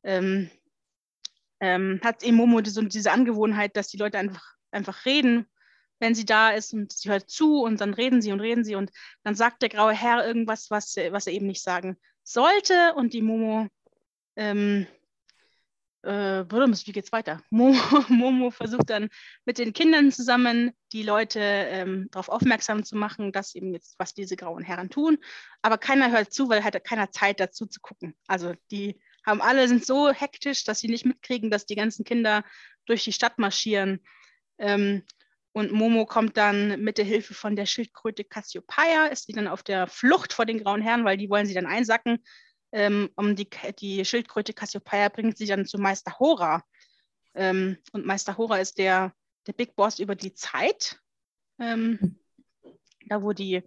ähm, 0.04 0.50
ähm, 1.60 2.00
hat 2.04 2.22
eben 2.22 2.36
Momo 2.36 2.60
diese, 2.60 2.84
diese 2.84 3.10
Angewohnheit, 3.10 3.76
dass 3.76 3.88
die 3.88 3.96
Leute 3.96 4.18
einfach, 4.18 4.54
einfach 4.70 5.04
reden 5.04 5.46
wenn 5.98 6.14
sie 6.14 6.24
da 6.24 6.50
ist 6.50 6.72
und 6.72 6.92
sie 6.92 7.10
hört 7.10 7.28
zu 7.28 7.62
und 7.62 7.80
dann 7.80 7.94
reden 7.94 8.22
sie 8.22 8.32
und 8.32 8.40
reden 8.40 8.64
sie 8.64 8.74
und 8.74 8.90
dann 9.24 9.34
sagt 9.34 9.62
der 9.62 9.68
graue 9.68 9.94
Herr 9.94 10.26
irgendwas, 10.26 10.70
was, 10.70 10.96
was 10.96 11.26
er 11.26 11.32
eben 11.32 11.46
nicht 11.46 11.62
sagen 11.62 11.96
sollte 12.22 12.94
und 12.94 13.14
die 13.14 13.22
Momo, 13.22 13.68
ähm, 14.36 14.86
äh, 16.02 16.44
wie 16.44 16.92
geht's 16.92 17.12
weiter? 17.12 17.42
Momo, 17.50 18.04
Momo, 18.08 18.50
versucht 18.50 18.90
dann 18.90 19.08
mit 19.44 19.58
den 19.58 19.72
Kindern 19.72 20.12
zusammen 20.12 20.72
die 20.92 21.02
Leute 21.02 21.40
ähm, 21.40 22.08
darauf 22.10 22.28
aufmerksam 22.28 22.84
zu 22.84 22.96
machen, 22.96 23.32
dass 23.32 23.54
eben 23.54 23.72
jetzt, 23.72 23.98
was 23.98 24.14
diese 24.14 24.36
grauen 24.36 24.62
Herren 24.62 24.90
tun, 24.90 25.18
aber 25.62 25.78
keiner 25.78 26.10
hört 26.10 26.32
zu, 26.32 26.48
weil 26.48 26.64
hat 26.64 26.82
keiner 26.84 27.10
Zeit 27.10 27.40
dazu 27.40 27.66
zu 27.66 27.80
gucken. 27.80 28.14
Also 28.26 28.54
die 28.70 29.00
haben 29.26 29.42
alle, 29.42 29.68
sind 29.68 29.84
so 29.84 30.10
hektisch, 30.10 30.64
dass 30.64 30.80
sie 30.80 30.88
nicht 30.88 31.04
mitkriegen, 31.04 31.50
dass 31.50 31.66
die 31.66 31.76
ganzen 31.76 32.04
Kinder 32.04 32.44
durch 32.86 33.04
die 33.04 33.12
Stadt 33.12 33.38
marschieren. 33.38 34.00
Ähm, 34.58 35.04
und 35.52 35.72
Momo 35.72 36.06
kommt 36.06 36.36
dann 36.36 36.80
mit 36.82 36.98
der 36.98 37.04
Hilfe 37.04 37.34
von 37.34 37.56
der 37.56 37.66
Schildkröte 37.66 38.24
Cassiopeia, 38.24 39.06
ist 39.06 39.26
sie 39.26 39.32
dann 39.32 39.48
auf 39.48 39.62
der 39.62 39.86
Flucht 39.86 40.32
vor 40.32 40.46
den 40.46 40.62
grauen 40.62 40.82
Herren, 40.82 41.04
weil 41.04 41.16
die 41.16 41.30
wollen 41.30 41.46
sie 41.46 41.54
dann 41.54 41.66
einsacken. 41.66 42.22
Ähm, 42.70 43.10
um 43.16 43.34
die, 43.34 43.48
die 43.78 44.04
Schildkröte 44.04 44.52
Cassiopeia 44.52 45.08
bringt 45.08 45.38
sie 45.38 45.46
dann 45.46 45.66
zu 45.66 45.78
Meister 45.78 46.18
Hora. 46.18 46.64
Ähm, 47.34 47.78
und 47.92 48.04
Meister 48.04 48.36
Hora 48.36 48.58
ist 48.58 48.78
der, 48.78 49.14
der 49.46 49.54
Big 49.54 49.74
Boss 49.74 49.98
über 49.98 50.14
die 50.14 50.34
Zeit. 50.34 51.00
Ähm, 51.58 52.18
da 53.06 53.22
wo 53.22 53.32
die, 53.32 53.62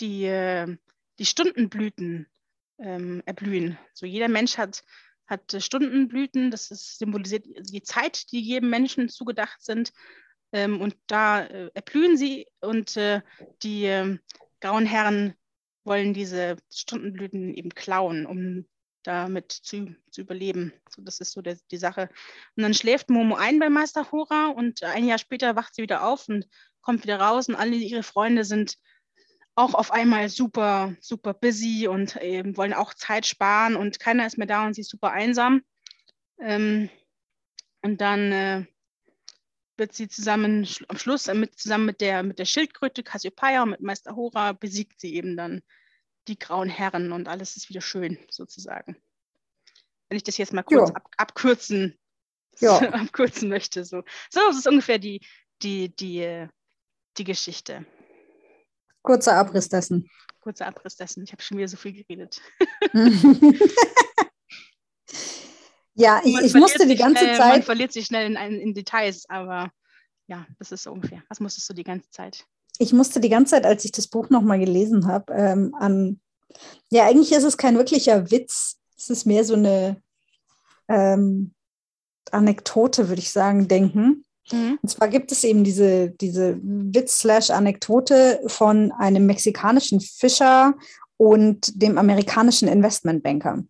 die, 0.00 0.24
äh, 0.24 0.76
die 1.18 1.26
Stundenblüten 1.26 2.26
ähm, 2.78 3.22
erblühen. 3.26 3.78
So 3.92 4.06
jeder 4.06 4.28
Mensch 4.28 4.56
hat, 4.56 4.84
hat 5.26 5.56
Stundenblüten, 5.58 6.50
das 6.50 6.70
ist, 6.70 6.98
symbolisiert 6.98 7.46
die 7.46 7.82
Zeit, 7.82 8.30
die 8.32 8.40
jedem 8.40 8.70
Menschen 8.70 9.08
zugedacht 9.08 9.62
sind. 9.62 9.92
Ähm, 10.52 10.80
und 10.80 10.96
da 11.06 11.44
äh, 11.44 11.70
erblühen 11.74 12.16
sie 12.16 12.46
und 12.60 12.96
äh, 12.96 13.22
die 13.62 13.86
äh, 13.86 14.18
grauen 14.60 14.86
Herren 14.86 15.34
wollen 15.84 16.14
diese 16.14 16.56
Stundenblüten 16.72 17.54
eben 17.54 17.70
klauen, 17.70 18.26
um 18.26 18.66
damit 19.02 19.52
zu, 19.52 19.94
zu 20.10 20.20
überleben. 20.20 20.72
So, 20.88 21.02
das 21.02 21.20
ist 21.20 21.32
so 21.32 21.42
der, 21.42 21.58
die 21.70 21.76
Sache. 21.76 22.08
Und 22.56 22.62
dann 22.62 22.74
schläft 22.74 23.10
Momo 23.10 23.34
ein 23.34 23.58
bei 23.58 23.68
Meister 23.68 24.12
Hora 24.12 24.48
und 24.48 24.82
ein 24.84 25.06
Jahr 25.06 25.18
später 25.18 25.56
wacht 25.56 25.74
sie 25.74 25.82
wieder 25.82 26.06
auf 26.06 26.28
und 26.28 26.46
kommt 26.82 27.02
wieder 27.02 27.20
raus 27.20 27.48
und 27.48 27.56
alle 27.56 27.74
ihre 27.74 28.02
Freunde 28.02 28.44
sind 28.44 28.76
auch 29.54 29.74
auf 29.74 29.90
einmal 29.90 30.28
super, 30.28 30.94
super 31.00 31.34
busy 31.34 31.86
und 31.86 32.16
ähm, 32.20 32.56
wollen 32.56 32.72
auch 32.72 32.94
Zeit 32.94 33.26
sparen 33.26 33.76
und 33.76 34.00
keiner 34.00 34.26
ist 34.26 34.38
mehr 34.38 34.46
da 34.46 34.66
und 34.66 34.74
sie 34.74 34.80
ist 34.80 34.90
super 34.90 35.12
einsam. 35.12 35.62
Ähm, 36.40 36.88
und 37.82 38.00
dann 38.00 38.32
äh, 38.32 38.64
wird 39.82 39.94
sie 39.94 40.08
zusammen 40.08 40.68
am 40.86 40.96
Schluss 40.96 41.26
äh, 41.26 41.34
mit, 41.34 41.58
zusammen 41.58 41.86
mit 41.86 42.00
der, 42.00 42.22
mit 42.22 42.38
der 42.38 42.44
Schildkröte 42.44 43.02
Cassiopeia 43.02 43.64
und 43.64 43.70
mit 43.70 43.80
Meister 43.80 44.14
Hora 44.14 44.52
besiegt 44.52 45.00
sie 45.00 45.16
eben 45.16 45.36
dann 45.36 45.60
die 46.28 46.38
grauen 46.38 46.68
Herren 46.68 47.10
und 47.10 47.26
alles 47.26 47.56
ist 47.56 47.68
wieder 47.68 47.80
schön 47.80 48.16
sozusagen. 48.30 48.96
Wenn 50.08 50.16
ich 50.16 50.22
das 50.22 50.38
jetzt 50.38 50.52
mal 50.52 50.62
kurz 50.62 50.90
ab, 50.92 51.10
abkürzen, 51.16 51.98
abkürzen 52.62 53.48
möchte. 53.48 53.84
So. 53.84 54.04
so 54.30 54.40
das 54.46 54.56
ist 54.56 54.68
ungefähr 54.68 55.00
die, 55.00 55.20
die, 55.62 55.88
die, 55.96 56.46
die 57.16 57.24
Geschichte. 57.24 57.84
Kurzer 59.02 59.34
Abriss 59.34 59.68
dessen. 59.68 60.08
kurzer 60.38 60.68
Abriss 60.68 60.94
dessen. 60.94 61.24
Ich 61.24 61.32
habe 61.32 61.42
schon 61.42 61.58
wieder 61.58 61.66
so 61.66 61.76
viel 61.76 61.92
geredet. 61.92 62.40
ja, 65.94 66.20
ich, 66.24 66.38
ich 66.40 66.54
musste 66.54 66.86
die 66.86 66.96
ganze 66.96 67.24
schnell, 67.24 67.36
Zeit. 67.36 67.52
Man 67.52 67.62
verliert 67.62 67.92
sich 67.92 68.06
schnell 68.06 68.26
in, 68.26 68.36
in 68.36 68.74
Details, 68.74 69.24
aber 69.28 69.70
ja, 70.26 70.46
das 70.58 70.72
ist 70.72 70.84
so 70.84 70.92
ungefähr. 70.92 71.22
Was 71.28 71.40
musstest 71.40 71.68
du 71.68 71.74
die 71.74 71.84
ganze 71.84 72.10
Zeit? 72.10 72.46
Ich 72.78 72.92
musste 72.92 73.20
die 73.20 73.28
ganze 73.28 73.52
Zeit, 73.52 73.66
als 73.66 73.84
ich 73.84 73.92
das 73.92 74.08
Buch 74.08 74.30
nochmal 74.30 74.58
gelesen 74.58 75.06
habe, 75.06 75.32
ähm, 75.34 75.74
an. 75.78 76.20
Ja, 76.90 77.06
eigentlich 77.06 77.32
ist 77.32 77.44
es 77.44 77.56
kein 77.56 77.76
wirklicher 77.76 78.30
Witz. 78.30 78.78
Es 78.96 79.10
ist 79.10 79.26
mehr 79.26 79.44
so 79.44 79.54
eine 79.54 80.00
ähm, 80.88 81.52
Anekdote, 82.30 83.08
würde 83.08 83.20
ich 83.20 83.30
sagen, 83.30 83.68
denken. 83.68 84.24
Mhm. 84.50 84.78
Und 84.80 84.88
zwar 84.88 85.08
gibt 85.08 85.32
es 85.32 85.44
eben 85.44 85.64
diese, 85.64 86.10
diese 86.10 86.58
Witz-Anekdote 86.62 88.42
von 88.46 88.92
einem 88.92 89.26
mexikanischen 89.26 90.00
Fischer 90.00 90.74
und 91.16 91.80
dem 91.80 91.98
amerikanischen 91.98 92.68
Investmentbanker. 92.68 93.62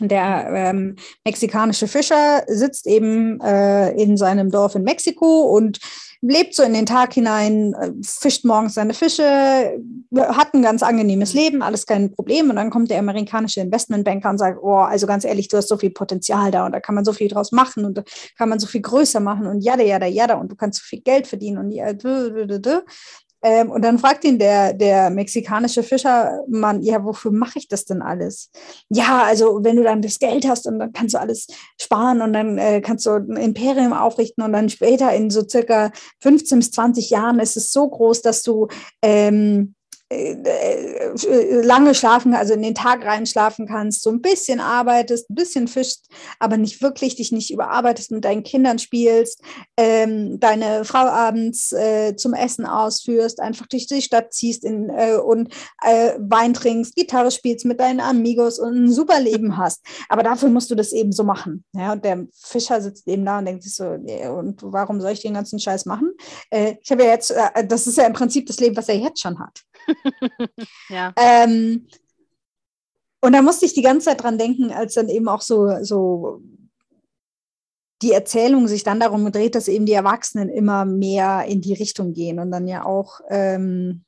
Der 0.00 0.48
ähm, 0.52 0.96
mexikanische 1.24 1.88
Fischer 1.88 2.42
sitzt 2.46 2.86
eben 2.86 3.40
äh, 3.40 3.90
in 3.92 4.16
seinem 4.16 4.50
Dorf 4.50 4.74
in 4.74 4.82
Mexiko 4.82 5.42
und 5.42 5.78
lebt 6.26 6.54
so 6.54 6.62
in 6.62 6.72
den 6.72 6.86
Tag 6.86 7.12
hinein, 7.12 7.74
äh, 7.74 7.92
fischt 8.02 8.44
morgens 8.44 8.74
seine 8.74 8.94
Fische, 8.94 9.78
hat 10.16 10.54
ein 10.54 10.62
ganz 10.62 10.82
angenehmes 10.82 11.34
Leben, 11.34 11.62
alles 11.62 11.86
kein 11.86 12.12
Problem. 12.12 12.48
Und 12.50 12.56
dann 12.56 12.70
kommt 12.70 12.90
der 12.90 12.98
amerikanische 12.98 13.60
Investmentbanker 13.60 14.30
und 14.30 14.38
sagt, 14.38 14.58
oh, 14.62 14.76
also 14.76 15.06
ganz 15.06 15.24
ehrlich, 15.24 15.48
du 15.48 15.58
hast 15.58 15.68
so 15.68 15.76
viel 15.76 15.90
Potenzial 15.90 16.50
da 16.50 16.64
und 16.64 16.72
da 16.72 16.80
kann 16.80 16.94
man 16.94 17.04
so 17.04 17.12
viel 17.12 17.28
draus 17.28 17.52
machen 17.52 17.84
und 17.84 17.98
da 17.98 18.02
kann 18.38 18.48
man 18.48 18.58
so 18.58 18.66
viel 18.66 18.80
größer 18.80 19.20
machen 19.20 19.46
und 19.46 19.60
jada, 19.60 19.82
jada, 19.82 20.06
jada 20.06 20.34
und 20.34 20.50
du 20.50 20.56
kannst 20.56 20.80
so 20.80 20.84
viel 20.86 21.02
Geld 21.02 21.26
verdienen 21.26 21.58
und 21.58 21.70
ja, 21.72 21.92
ähm, 23.44 23.70
und 23.70 23.84
dann 23.84 23.98
fragt 23.98 24.24
ihn 24.24 24.38
der, 24.38 24.72
der 24.72 25.10
mexikanische 25.10 25.82
Fischermann, 25.82 26.82
ja, 26.82 27.04
wofür 27.04 27.30
mache 27.30 27.58
ich 27.58 27.68
das 27.68 27.84
denn 27.84 28.00
alles? 28.00 28.50
Ja, 28.88 29.22
also 29.22 29.60
wenn 29.62 29.76
du 29.76 29.82
dann 29.82 30.00
das 30.00 30.18
Geld 30.18 30.48
hast 30.48 30.66
und 30.66 30.78
dann 30.78 30.94
kannst 30.94 31.14
du 31.14 31.20
alles 31.20 31.46
sparen 31.80 32.22
und 32.22 32.32
dann 32.32 32.56
äh, 32.56 32.80
kannst 32.80 33.04
du 33.04 33.10
ein 33.10 33.36
Imperium 33.36 33.92
aufrichten 33.92 34.42
und 34.42 34.54
dann 34.54 34.70
später 34.70 35.12
in 35.12 35.28
so 35.28 35.46
circa 35.46 35.92
15 36.22 36.58
bis 36.58 36.70
20 36.70 37.10
Jahren 37.10 37.38
ist 37.38 37.58
es 37.58 37.70
so 37.70 37.86
groß, 37.86 38.22
dass 38.22 38.42
du 38.42 38.68
ähm, 39.02 39.34
äh, 39.34 39.34
äh, 39.34 39.83
lange 41.62 41.94
schlafen, 41.94 42.34
also 42.34 42.54
in 42.54 42.62
den 42.62 42.74
Tag 42.74 43.04
rein 43.04 43.26
schlafen 43.26 43.66
kannst, 43.66 44.02
so 44.02 44.10
ein 44.10 44.20
bisschen 44.20 44.60
arbeitest, 44.60 45.30
ein 45.30 45.34
bisschen 45.34 45.68
fischst, 45.68 46.08
aber 46.38 46.56
nicht 46.56 46.82
wirklich, 46.82 47.16
dich 47.16 47.32
nicht 47.32 47.52
überarbeitest, 47.52 48.10
mit 48.10 48.24
deinen 48.24 48.42
Kindern 48.42 48.78
spielst, 48.78 49.40
ähm, 49.76 50.40
deine 50.40 50.84
Frau 50.84 51.06
abends 51.06 51.72
äh, 51.72 52.16
zum 52.16 52.34
Essen 52.34 52.66
ausführst, 52.66 53.40
einfach 53.40 53.66
durch 53.66 53.86
die 53.86 54.02
Stadt 54.02 54.32
ziehst 54.32 54.64
in, 54.64 54.90
äh, 54.90 55.16
und 55.16 55.52
äh, 55.82 56.12
Wein 56.18 56.54
trinkst, 56.54 56.96
Gitarre 56.96 57.30
spielst 57.30 57.64
mit 57.64 57.80
deinen 57.80 58.00
Amigos 58.00 58.58
und 58.58 58.84
ein 58.84 58.92
super 58.92 59.20
Leben 59.20 59.56
hast. 59.56 59.84
Aber 60.08 60.22
dafür 60.22 60.48
musst 60.48 60.70
du 60.70 60.74
das 60.74 60.92
eben 60.92 61.12
so 61.12 61.24
machen. 61.24 61.64
Ja? 61.72 61.92
Und 61.92 62.04
der 62.04 62.26
Fischer 62.34 62.80
sitzt 62.80 63.06
eben 63.08 63.24
da 63.24 63.38
und 63.38 63.46
denkt 63.46 63.62
sich 63.62 63.74
so, 63.74 63.96
nee, 63.96 64.26
und 64.26 64.60
warum 64.62 65.00
soll 65.00 65.12
ich 65.12 65.22
den 65.22 65.34
ganzen 65.34 65.58
Scheiß 65.58 65.86
machen? 65.86 66.12
Äh, 66.50 66.74
ich 66.82 66.90
habe 66.90 67.04
ja 67.04 67.10
jetzt, 67.10 67.34
das 67.66 67.86
ist 67.86 67.98
ja 67.98 68.06
im 68.06 68.12
Prinzip 68.12 68.46
das 68.46 68.60
Leben, 68.60 68.76
was 68.76 68.88
er 68.88 68.96
jetzt 68.96 69.20
schon 69.20 69.38
hat. 69.38 69.62
ja. 70.88 71.12
Ähm, 71.16 71.86
und 73.20 73.32
da 73.32 73.42
musste 73.42 73.64
ich 73.64 73.74
die 73.74 73.82
ganze 73.82 74.06
Zeit 74.06 74.22
dran 74.22 74.38
denken, 74.38 74.70
als 74.70 74.94
dann 74.94 75.08
eben 75.08 75.28
auch 75.28 75.40
so, 75.40 75.82
so 75.82 76.42
die 78.02 78.12
Erzählung 78.12 78.68
sich 78.68 78.84
dann 78.84 79.00
darum 79.00 79.32
dreht, 79.32 79.54
dass 79.54 79.68
eben 79.68 79.86
die 79.86 79.92
Erwachsenen 79.92 80.50
immer 80.50 80.84
mehr 80.84 81.44
in 81.48 81.62
die 81.62 81.72
Richtung 81.72 82.12
gehen 82.12 82.38
und 82.38 82.50
dann 82.50 82.68
ja 82.68 82.84
auch, 82.84 83.20
ähm, 83.30 84.04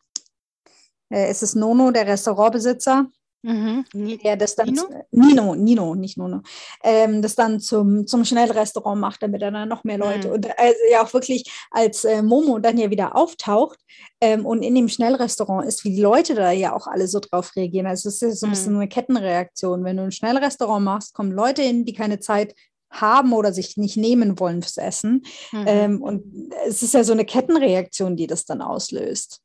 äh, 1.11 1.31
ist 1.31 1.43
es 1.43 1.55
Nono, 1.55 1.93
der 1.93 2.07
Restaurantbesitzer, 2.07 3.07
Mhm. 3.43 3.85
Der 4.25 4.37
das 4.37 4.57
dann 4.57 4.69
Nino? 4.69 4.89
Nino, 5.11 5.55
Nino, 5.55 5.95
nicht 5.95 6.19
Nono, 6.19 6.43
ähm, 6.83 7.23
das 7.23 7.37
dann 7.37 7.61
zum, 7.61 8.07
zum 8.07 8.25
Schnellrestaurant 8.25 9.01
macht, 9.01 9.23
damit 9.23 9.43
er 9.43 9.53
dann 9.53 9.69
noch 9.69 9.85
mehr 9.85 9.99
Leute 9.99 10.29
mhm. 10.29 10.35
und 10.35 10.59
also 10.59 10.79
ja 10.91 11.05
auch 11.05 11.13
wirklich 11.13 11.49
als 11.71 12.05
äh, 12.05 12.23
Momo 12.23 12.59
dann 12.59 12.77
ja 12.77 12.91
wieder 12.91 13.15
auftaucht 13.15 13.79
ähm, 14.21 14.45
und 14.45 14.63
in 14.63 14.75
dem 14.75 14.89
Schnellrestaurant 14.89 15.67
ist, 15.67 15.85
wie 15.85 15.95
die 15.95 16.03
Leute 16.03 16.35
da 16.35 16.51
ja 16.51 16.75
auch 16.75 16.87
alle 16.87 17.07
so 17.07 17.21
drauf 17.21 17.55
reagieren. 17.55 17.87
Also 17.87 18.09
es 18.09 18.21
ist 18.23 18.41
so 18.41 18.47
ein 18.47 18.51
bisschen 18.51 18.73
mhm. 18.73 18.81
eine 18.81 18.89
Kettenreaktion. 18.89 19.85
Wenn 19.85 19.99
du 19.99 20.05
ein 20.05 20.13
Schnellrestaurant 20.13 20.85
machst, 20.85 21.15
kommen 21.15 21.33
Leute 21.33 21.63
hin, 21.63 21.85
die 21.85 21.93
keine 21.93 22.19
Zeit 22.19 22.55
haben 22.91 23.33
oder 23.33 23.53
sich 23.53 23.77
nicht 23.77 23.97
nehmen 23.97 24.39
wollen 24.39 24.63
fürs 24.63 24.77
Essen. 24.77 25.23
Mhm. 25.53 25.65
Ähm, 25.67 26.03
und 26.03 26.53
es 26.67 26.83
ist 26.83 26.95
ja 26.95 27.05
so 27.05 27.13
eine 27.13 27.25
Kettenreaktion, 27.25 28.17
die 28.17 28.27
das 28.27 28.45
dann 28.45 28.63
auslöst. 28.63 29.43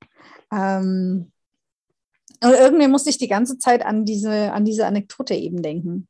Ähm, 0.51 1.31
und 2.43 2.51
irgendwie 2.51 2.87
musste 2.87 3.09
ich 3.09 3.17
die 3.17 3.27
ganze 3.27 3.57
Zeit 3.57 3.85
an 3.85 4.05
diese, 4.05 4.51
an 4.51 4.65
diese 4.65 4.85
Anekdote 4.85 5.35
eben 5.35 5.61
denken. 5.61 6.07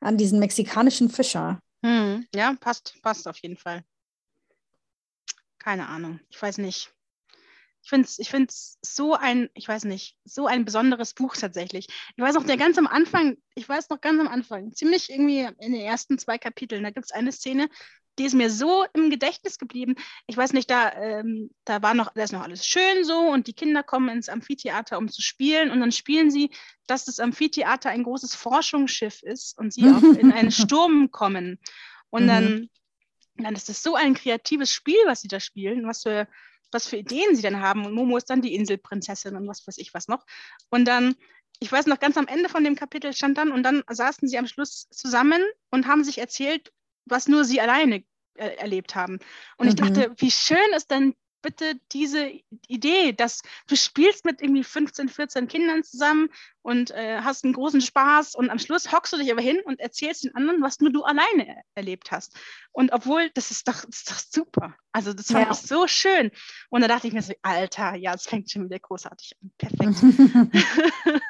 An 0.00 0.16
diesen 0.16 0.38
mexikanischen 0.38 1.10
Fischer. 1.10 1.60
Hm, 1.84 2.26
ja, 2.34 2.54
passt, 2.58 2.98
passt 3.02 3.28
auf 3.28 3.38
jeden 3.38 3.56
Fall. 3.56 3.84
Keine 5.58 5.88
Ahnung. 5.88 6.20
Ich 6.30 6.40
weiß 6.40 6.58
nicht. 6.58 6.90
Ich 7.84 7.90
finde 7.90 8.06
es 8.06 8.18
ich 8.18 8.30
find's 8.30 8.78
so 8.80 9.14
ein, 9.14 9.50
ich 9.52 9.68
weiß 9.68 9.84
nicht, 9.84 10.16
so 10.24 10.46
ein 10.46 10.64
besonderes 10.64 11.12
Buch 11.12 11.36
tatsächlich. 11.36 11.86
Ich 12.16 12.22
weiß 12.22 12.34
noch, 12.34 12.46
der 12.46 12.56
ganz 12.56 12.78
am 12.78 12.86
Anfang, 12.86 13.36
ich 13.54 13.68
weiß 13.68 13.90
noch 13.90 14.00
ganz 14.00 14.18
am 14.18 14.28
Anfang, 14.28 14.72
ziemlich 14.72 15.10
irgendwie 15.10 15.46
in 15.58 15.72
den 15.72 15.82
ersten 15.82 16.18
zwei 16.18 16.38
Kapiteln, 16.38 16.82
da 16.82 16.90
gibt 16.90 17.04
es 17.04 17.12
eine 17.12 17.30
Szene, 17.30 17.68
die 18.18 18.24
ist 18.24 18.34
mir 18.34 18.48
so 18.50 18.86
im 18.94 19.10
Gedächtnis 19.10 19.58
geblieben. 19.58 19.96
Ich 20.26 20.36
weiß 20.36 20.54
nicht, 20.54 20.70
da, 20.70 20.94
ähm, 20.94 21.50
da 21.66 21.82
war 21.82 21.92
noch, 21.92 22.14
da 22.14 22.22
ist 22.22 22.32
noch 22.32 22.42
alles 22.42 22.66
schön 22.66 23.04
so 23.04 23.18
und 23.18 23.48
die 23.48 23.52
Kinder 23.52 23.82
kommen 23.82 24.08
ins 24.08 24.30
Amphitheater, 24.30 24.96
um 24.96 25.08
zu 25.08 25.20
spielen 25.20 25.70
und 25.70 25.80
dann 25.80 25.92
spielen 25.92 26.30
sie, 26.30 26.50
dass 26.86 27.04
das 27.04 27.20
Amphitheater 27.20 27.90
ein 27.90 28.04
großes 28.04 28.34
Forschungsschiff 28.34 29.22
ist 29.22 29.58
und 29.58 29.74
sie 29.74 29.90
auch 29.90 30.02
in 30.02 30.32
einen 30.32 30.52
Sturm 30.52 31.10
kommen. 31.10 31.58
Und 32.08 32.28
dann, 32.28 32.44
mhm. 32.44 32.70
dann 33.36 33.54
ist 33.54 33.68
das 33.68 33.82
so 33.82 33.94
ein 33.94 34.14
kreatives 34.14 34.72
Spiel, 34.72 35.00
was 35.04 35.20
sie 35.20 35.28
da 35.28 35.40
spielen, 35.40 35.86
was 35.86 36.02
für, 36.02 36.26
was 36.74 36.86
für 36.86 36.96
Ideen 36.96 37.34
sie 37.34 37.42
dann 37.42 37.60
haben. 37.60 37.86
Und 37.86 37.94
Momo 37.94 38.16
ist 38.16 38.28
dann 38.28 38.42
die 38.42 38.54
Inselprinzessin 38.54 39.36
und 39.36 39.48
was 39.48 39.66
weiß 39.66 39.78
ich 39.78 39.94
was 39.94 40.08
noch. 40.08 40.26
Und 40.70 40.86
dann 40.86 41.14
ich 41.60 41.70
weiß 41.70 41.86
noch, 41.86 42.00
ganz 42.00 42.16
am 42.16 42.26
Ende 42.26 42.48
von 42.48 42.64
dem 42.64 42.74
Kapitel 42.74 43.12
stand 43.12 43.38
dann 43.38 43.52
und 43.52 43.62
dann 43.62 43.84
saßen 43.88 44.28
sie 44.28 44.38
am 44.38 44.46
Schluss 44.46 44.88
zusammen 44.90 45.42
und 45.70 45.86
haben 45.86 46.04
sich 46.04 46.18
erzählt, 46.18 46.72
was 47.06 47.28
nur 47.28 47.44
sie 47.44 47.60
alleine 47.60 48.04
äh, 48.34 48.56
erlebt 48.56 48.94
haben. 48.94 49.18
Und 49.56 49.66
mhm. 49.66 49.68
ich 49.68 49.74
dachte, 49.76 50.14
wie 50.18 50.30
schön 50.30 50.58
ist 50.76 50.90
denn 50.90 51.14
bitte 51.44 51.78
diese 51.92 52.32
Idee, 52.68 53.12
dass 53.12 53.42
du 53.68 53.76
spielst 53.76 54.24
mit 54.24 54.40
irgendwie 54.40 54.64
15, 54.64 55.10
14 55.10 55.46
Kindern 55.46 55.84
zusammen 55.84 56.30
und 56.62 56.90
äh, 56.92 57.20
hast 57.20 57.44
einen 57.44 57.52
großen 57.52 57.82
Spaß 57.82 58.34
und 58.34 58.48
am 58.48 58.58
Schluss 58.58 58.90
hockst 58.90 59.12
du 59.12 59.18
dich 59.18 59.30
aber 59.30 59.42
hin 59.42 59.60
und 59.66 59.78
erzählst 59.78 60.24
den 60.24 60.34
anderen, 60.34 60.62
was 60.62 60.80
nur 60.80 60.90
du 60.90 61.04
alleine 61.04 61.62
erlebt 61.74 62.10
hast. 62.12 62.34
Und 62.72 62.92
obwohl, 62.92 63.28
das 63.34 63.50
ist 63.50 63.68
doch, 63.68 63.84
das 63.84 63.98
ist 63.98 64.10
doch 64.10 64.18
super. 64.18 64.74
Also 64.90 65.12
das 65.12 65.26
fand 65.26 65.44
ja. 65.44 65.52
ich 65.52 65.58
so 65.58 65.86
schön. 65.86 66.30
Und 66.70 66.80
da 66.80 66.88
dachte 66.88 67.08
ich 67.08 67.12
mir 67.12 67.20
so, 67.20 67.34
Alter, 67.42 67.94
ja, 67.94 68.14
es 68.14 68.26
fängt 68.26 68.50
schon 68.50 68.64
wieder 68.64 68.78
großartig 68.78 69.36
an. 69.42 69.52
Perfekt. 69.58 70.02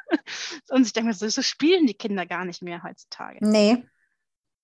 und 0.71 0.87
ich 0.87 0.93
denke 0.93 1.09
mir 1.09 1.15
so, 1.15 1.29
so 1.29 1.43
spielen 1.43 1.89
die 1.89 1.95
Kinder 1.95 2.25
gar 2.25 2.45
nicht 2.45 2.63
mehr 2.63 2.85
heutzutage. 2.85 3.39
Nee, 3.41 3.85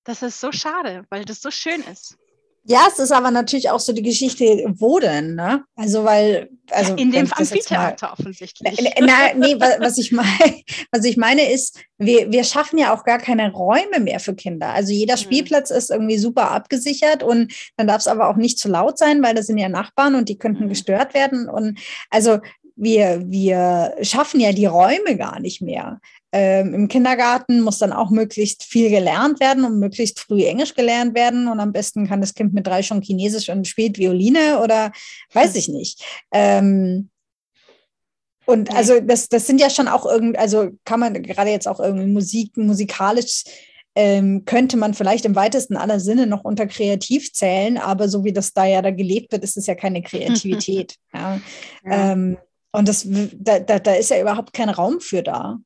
das 0.05 0.23
ist 0.23 0.41
so 0.41 0.53
schade, 0.53 1.05
weil 1.11 1.25
das 1.25 1.41
so 1.41 1.51
schön 1.51 1.83
ist. 1.83 2.17
Ja, 2.65 2.87
es 2.89 2.99
ist 2.99 3.11
aber 3.11 3.31
natürlich 3.31 3.71
auch 3.71 3.81
so 3.81 3.93
die 3.93 4.03
Geschichte, 4.03 4.45
wo 4.77 4.99
denn, 4.99 5.35
ne? 5.35 5.65
Also, 5.77 6.05
weil. 6.05 6.51
Also, 6.71 6.95
In 6.95 7.11
dem 7.11 7.33
Amphitheater 7.33 8.13
offensichtlich. 8.13 8.79
Na, 9.01 9.35
nee, 9.35 9.57
was 9.59 9.99
ich, 9.99 10.13
meine, 10.13 10.29
was 10.93 11.05
ich 11.05 11.17
meine 11.17 11.51
ist, 11.51 11.81
wir, 11.99 12.31
wir 12.31 12.45
schaffen 12.45 12.79
ja 12.79 12.95
auch 12.95 13.05
gar 13.05 13.19
keine 13.19 13.51
Räume 13.51 13.99
mehr 14.01 14.21
für 14.21 14.35
Kinder. 14.35 14.69
Also, 14.69 14.93
jeder 14.93 15.15
hm. 15.15 15.23
Spielplatz 15.23 15.71
ist 15.71 15.91
irgendwie 15.91 16.19
super 16.19 16.51
abgesichert 16.51 17.23
und 17.23 17.53
dann 17.77 17.87
darf 17.87 18.03
es 18.03 18.09
aber 18.09 18.29
auch 18.29 18.37
nicht 18.37 18.59
zu 18.59 18.69
laut 18.69 18.99
sein, 18.99 19.23
weil 19.23 19.35
das 19.35 19.47
sind 19.47 19.59
ja 19.59 19.69
Nachbarn 19.69 20.15
und 20.15 20.29
die 20.29 20.39
könnten 20.39 20.65
mhm. 20.65 20.69
gestört 20.69 21.15
werden. 21.15 21.49
Und 21.49 21.79
also, 22.11 22.41
wir, 22.77 23.23
wir 23.27 23.95
schaffen 24.03 24.41
ja 24.41 24.53
die 24.53 24.67
Räume 24.67 25.17
gar 25.17 25.41
nicht 25.41 25.61
mehr. 25.61 26.01
Ähm, 26.33 26.75
Im 26.75 26.89
Kindergarten 26.89 27.61
muss 27.61 27.79
dann 27.79 27.93
auch 27.93 28.11
möglichst 28.11 28.65
viel 28.65 28.89
gelernt 28.89 29.41
werden 29.41 29.65
und 29.65 29.81
möglichst 29.81 30.21
früh 30.21 30.45
Englisch 30.45 30.75
gelernt 30.75 31.15
werden. 31.15 31.49
Und 31.49 31.59
am 31.59 31.73
besten 31.73 32.07
kann 32.07 32.21
das 32.21 32.35
Kind 32.35 32.55
mit 32.55 32.67
drei 32.67 32.83
schon 32.83 33.03
Chinesisch 33.03 33.49
und 33.49 33.67
spielt 33.67 33.99
Violine 33.99 34.61
oder 34.63 34.93
weiß 35.33 35.57
ich 35.57 35.69
nicht. 35.69 36.05
Ähm, 36.33 37.11
und 38.47 38.75
also 38.75 39.01
das, 39.01 39.29
das 39.29 39.47
sind 39.47 39.61
ja 39.61 39.71
schon 39.71 39.89
auch 39.89 40.07
irgendwie, 40.07 40.39
also 40.39 40.71
kann 40.85 41.01
man 41.01 41.23
gerade 41.23 41.51
jetzt 41.51 41.69
auch 41.69 41.79
irgendwie 41.79 42.07
Musik, 42.07 42.57
musikalisch 42.57 43.45
ähm, 43.97 44.45
könnte 44.45 44.77
man 44.77 44.95
vielleicht 44.95 45.25
im 45.25 45.35
weitesten 45.35 45.77
aller 45.77 46.01
Sinne 46.01 46.27
noch 46.27 46.45
unter 46.45 46.67
kreativ 46.67 47.33
zählen, 47.33 47.77
aber 47.77 48.09
so 48.09 48.25
wie 48.25 48.33
das 48.33 48.53
da 48.53 48.65
ja 48.65 48.83
da 48.83 48.91
gelebt 48.91 49.33
wird, 49.33 49.43
ist 49.45 49.57
es 49.57 49.67
ja 49.67 49.75
keine 49.75 50.03
Kreativität. 50.03 50.97
ja. 51.15 51.41
Ja. 51.85 52.13
Ähm, 52.13 52.39
und 52.73 52.89
das, 52.89 53.07
da, 53.07 53.59
da, 53.59 53.81
da 53.81 53.95
ist 53.95 54.11
ja 54.11 54.21
überhaupt 54.21 54.53
kein 54.53 54.69
Raum 54.69 55.01
für 55.01 55.23
da. 55.23 55.59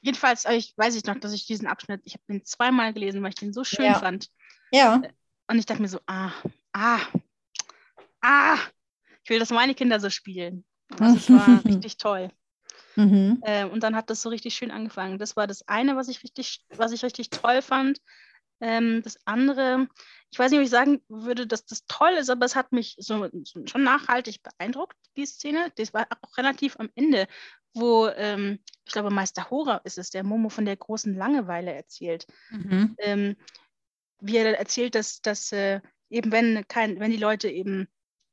Jedenfalls 0.00 0.44
ich, 0.46 0.76
weiß 0.76 0.96
ich 0.96 1.04
noch, 1.04 1.18
dass 1.18 1.32
ich 1.32 1.46
diesen 1.46 1.66
Abschnitt, 1.66 2.02
ich 2.04 2.14
habe 2.14 2.24
den 2.28 2.44
zweimal 2.44 2.92
gelesen, 2.92 3.22
weil 3.22 3.30
ich 3.30 3.36
den 3.36 3.52
so 3.52 3.64
schön 3.64 3.86
ja. 3.86 3.98
fand. 3.98 4.28
Ja. 4.70 5.00
Und 5.46 5.58
ich 5.58 5.66
dachte 5.66 5.80
mir 5.80 5.88
so, 5.88 6.00
ah, 6.06 6.32
ah, 6.72 7.00
ah, 8.20 8.58
ich 9.24 9.30
will, 9.30 9.38
dass 9.38 9.50
meine 9.50 9.74
Kinder 9.74 9.98
so 9.98 10.10
spielen. 10.10 10.64
Das 10.88 11.30
war 11.30 11.64
richtig 11.64 11.96
toll. 11.96 12.30
Mhm. 12.96 13.38
Äh, 13.42 13.64
und 13.64 13.82
dann 13.82 13.94
hat 13.96 14.10
das 14.10 14.22
so 14.22 14.28
richtig 14.28 14.54
schön 14.54 14.70
angefangen. 14.70 15.18
Das 15.18 15.36
war 15.36 15.46
das 15.46 15.66
eine, 15.68 15.96
was 15.96 16.08
ich 16.08 16.22
richtig, 16.22 16.64
was 16.68 16.92
ich 16.92 17.04
richtig 17.04 17.30
toll 17.30 17.62
fand. 17.62 18.00
Ähm, 18.60 19.02
das 19.04 19.18
andere, 19.24 19.86
ich 20.30 20.38
weiß 20.38 20.50
nicht, 20.50 20.58
ob 20.58 20.64
ich 20.64 20.70
sagen 20.70 21.00
würde, 21.08 21.46
dass 21.46 21.64
das 21.64 21.86
toll 21.86 22.10
ist, 22.18 22.28
aber 22.28 22.44
es 22.44 22.56
hat 22.56 22.72
mich 22.72 22.96
so, 22.98 23.28
so 23.44 23.66
schon 23.66 23.84
nachhaltig 23.84 24.42
beeindruckt, 24.42 24.96
die 25.16 25.26
Szene. 25.26 25.72
Das 25.76 25.94
war 25.94 26.08
auch 26.22 26.36
relativ 26.36 26.76
am 26.80 26.90
Ende, 26.96 27.28
wo, 27.78 28.08
ähm, 28.08 28.58
ich 28.84 28.92
glaube, 28.92 29.10
Meister 29.10 29.50
Hora 29.50 29.78
ist 29.84 29.98
es, 29.98 30.10
der 30.10 30.24
Momo 30.24 30.48
von 30.48 30.64
der 30.64 30.76
großen 30.76 31.14
Langeweile 31.14 31.72
erzählt. 31.72 32.26
Mhm. 32.50 32.96
Ähm, 32.98 33.36
wie 34.20 34.36
er 34.36 34.58
erzählt, 34.58 34.94
dass, 34.94 35.20
dass 35.20 35.52
äh, 35.52 35.80
eben 36.10 36.32
wenn, 36.32 36.66
kein, 36.68 36.98
wenn 37.00 37.10
die 37.10 37.16
Leute 37.16 37.48
eben 37.48 37.88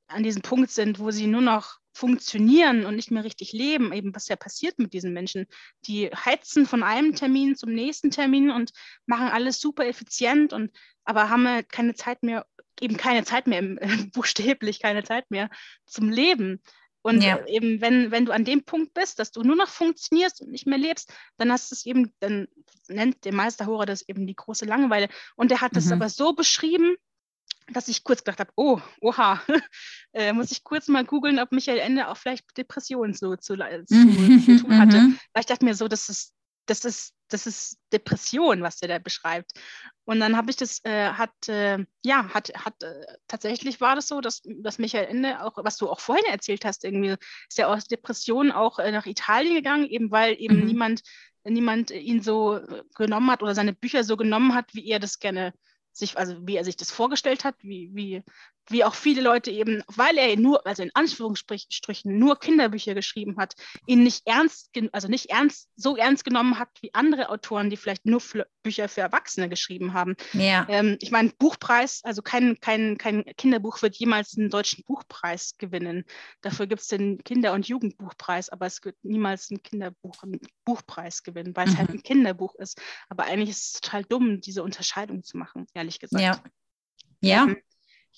an 0.07 0.23
diesem 0.23 0.41
Punkt 0.41 0.71
sind, 0.71 0.99
wo 0.99 1.11
sie 1.11 1.27
nur 1.27 1.41
noch 1.41 1.79
funktionieren 1.93 2.85
und 2.85 2.97
nicht 2.97 3.09
mehr 3.09 3.23
richtig 3.23 3.53
leben, 3.53 3.93
eben 3.93 4.13
was 4.13 4.27
ja 4.27 4.35
passiert 4.35 4.79
mit 4.79 4.93
diesen 4.93 5.13
Menschen. 5.13 5.47
Die 5.87 6.07
heizen 6.09 6.65
von 6.65 6.83
einem 6.83 7.15
Termin 7.15 7.55
zum 7.55 7.73
nächsten 7.73 8.11
Termin 8.11 8.51
und 8.51 8.71
machen 9.05 9.29
alles 9.29 9.61
super 9.61 9.87
effizient 9.87 10.51
und 10.51 10.71
aber 11.05 11.29
haben 11.29 11.47
halt 11.47 11.71
keine 11.71 11.93
Zeit 11.93 12.21
mehr, 12.21 12.45
eben 12.81 12.97
keine 12.97 13.23
Zeit 13.23 13.47
mehr, 13.47 13.61
buchstäblich 14.13 14.81
keine 14.81 15.03
Zeit 15.03 15.31
mehr 15.31 15.49
zum 15.85 16.09
Leben. 16.09 16.61
Und 17.05 17.21
ja. 17.21 17.45
eben, 17.45 17.81
wenn, 17.81 18.09
wenn 18.09 18.25
du 18.25 18.31
an 18.31 18.45
dem 18.45 18.63
Punkt 18.63 18.95
bist, 18.95 19.19
dass 19.19 19.31
du 19.31 19.43
nur 19.43 19.55
noch 19.55 19.67
funktionierst 19.67 20.41
und 20.41 20.49
nicht 20.49 20.65
mehr 20.65 20.79
lebst, 20.79 21.13
dann 21.37 21.51
hast 21.51 21.71
es 21.71 21.85
eben, 21.85 22.11
dann 22.19 22.47
nennt 22.87 23.25
der 23.25 23.33
Meister 23.33 23.67
Hora 23.67 23.85
das 23.85 24.09
eben 24.09 24.25
die 24.25 24.35
große 24.35 24.65
Langeweile. 24.65 25.07
Und 25.35 25.51
er 25.51 25.61
hat 25.61 25.73
mhm. 25.73 25.93
aber 25.93 26.09
so 26.09 26.33
beschrieben, 26.33 26.95
dass 27.67 27.89
ich 27.89 28.03
kurz 28.03 28.23
gedacht 28.23 28.39
habe, 28.39 28.51
oh, 28.55 28.81
oha, 29.01 29.39
äh, 30.13 30.33
muss 30.33 30.49
ich 30.49 30.63
kurz 30.63 30.87
mal 30.87 31.05
googeln, 31.05 31.37
ob 31.37 31.51
Michael 31.51 31.77
Ende 31.77 32.07
auch 32.07 32.17
vielleicht 32.17 32.57
Depressionen 32.57 33.13
so 33.13 33.35
zu, 33.35 33.55
zu, 33.55 33.85
zu 33.85 34.61
tun 34.63 34.79
hatte. 34.79 34.97
Mhm. 34.97 35.19
Weil 35.31 35.41
ich 35.41 35.45
dachte 35.45 35.63
mir 35.63 35.75
so, 35.75 35.87
das 35.87 36.09
ist, 36.09 36.33
das 36.65 36.85
ist, 36.85 37.13
das 37.29 37.47
ist 37.47 37.79
Depression, 37.91 38.61
was 38.61 38.77
der 38.77 38.89
da 38.89 38.99
beschreibt. 38.99 39.51
Und 40.05 40.19
dann 40.19 40.37
habe 40.37 40.51
ich 40.51 40.57
das, 40.57 40.83
äh, 40.83 41.09
hat, 41.09 41.49
äh, 41.49 41.83
ja, 42.03 42.33
hat, 42.33 42.51
hat, 42.53 42.83
äh, 42.83 43.05
tatsächlich 43.27 43.81
war 43.81 43.95
das 43.95 44.07
so, 44.07 44.21
dass, 44.21 44.41
dass 44.43 44.77
Michael 44.77 45.07
Ende 45.07 45.43
auch, 45.43 45.53
was 45.57 45.77
du 45.77 45.89
auch 45.89 45.99
vorhin 45.99 46.25
erzählt 46.25 46.65
hast, 46.65 46.83
irgendwie 46.83 47.15
ist 47.49 47.59
er 47.59 47.69
aus 47.69 47.85
Depressionen 47.85 48.51
auch 48.51 48.79
äh, 48.79 48.91
nach 48.91 49.05
Italien 49.05 49.55
gegangen, 49.55 49.85
eben 49.85 50.11
weil 50.11 50.35
eben 50.39 50.59
mhm. 50.59 50.65
niemand, 50.65 51.01
niemand 51.43 51.91
ihn 51.91 52.21
so 52.21 52.61
genommen 52.95 53.31
hat 53.31 53.41
oder 53.41 53.55
seine 53.55 53.73
Bücher 53.73 54.03
so 54.03 54.17
genommen 54.17 54.53
hat, 54.53 54.73
wie 54.73 54.87
er 54.87 54.99
das 54.99 55.19
gerne 55.19 55.53
sich, 55.91 56.17
also 56.17 56.45
wie 56.45 56.57
er 56.57 56.65
sich 56.65 56.75
das 56.75 56.91
vorgestellt 56.91 57.43
hat, 57.43 57.55
wie, 57.61 57.89
wie, 57.93 58.23
wie 58.69 58.83
auch 58.83 58.95
viele 58.95 59.21
Leute 59.21 59.51
eben, 59.51 59.83
weil 59.87 60.17
er 60.17 60.35
nur, 60.37 60.65
also 60.65 60.83
in 60.83 60.91
Anführungsstrichen 60.93 62.17
nur 62.17 62.39
Kinderbücher 62.39 62.95
geschrieben 62.95 63.37
hat, 63.37 63.55
ihn 63.85 64.03
nicht 64.03 64.25
ernst, 64.25 64.71
also 64.91 65.07
nicht 65.07 65.29
ernst, 65.29 65.69
so 65.75 65.95
ernst 65.95 66.25
genommen 66.25 66.57
hat 66.57 66.69
wie 66.81 66.93
andere 66.93 67.29
Autoren, 67.29 67.69
die 67.69 67.77
vielleicht 67.77 68.05
nur 68.05 68.19
für 68.19 68.47
Bücher 68.63 68.89
für 68.89 69.01
Erwachsene 69.01 69.49
geschrieben 69.49 69.93
haben. 69.93 70.15
Ja. 70.33 70.65
Ähm, 70.69 70.97
ich 70.99 71.11
meine, 71.11 71.29
Buchpreis, 71.37 72.01
also 72.03 72.21
kein, 72.21 72.59
kein, 72.59 72.97
kein 72.97 73.23
Kinderbuch 73.37 73.81
wird 73.81 73.95
jemals 73.95 74.37
einen 74.37 74.49
deutschen 74.49 74.83
Buchpreis 74.85 75.55
gewinnen. 75.57 76.05
Dafür 76.41 76.65
gibt 76.67 76.81
es 76.81 76.87
den 76.87 77.23
Kinder- 77.23 77.53
und 77.53 77.67
Jugendbuchpreis, 77.67 78.49
aber 78.49 78.65
es 78.65 78.83
wird 78.83 78.97
niemals 79.03 79.51
ein 79.51 79.61
Kinderbuch 79.61 80.23
einen 80.23 80.39
Buchpreis 80.63 81.23
gewinnen, 81.23 81.55
weil 81.55 81.67
mhm. 81.67 81.71
es 81.71 81.77
halt 81.77 81.89
mhm. 81.89 81.95
ein 81.95 82.03
Kinderbuch 82.03 82.55
ist. 82.55 82.81
Aber 83.09 83.25
eigentlich 83.25 83.49
ist 83.49 83.75
es 83.75 83.81
total 83.81 84.03
dumm, 84.03 84.41
diese 84.41 84.63
Unterscheidung 84.63 85.23
zu 85.23 85.37
machen, 85.37 85.67
ehrlich 85.73 85.99
gesagt. 85.99 86.23
Ja. 86.23 86.41
Ja. 87.21 87.47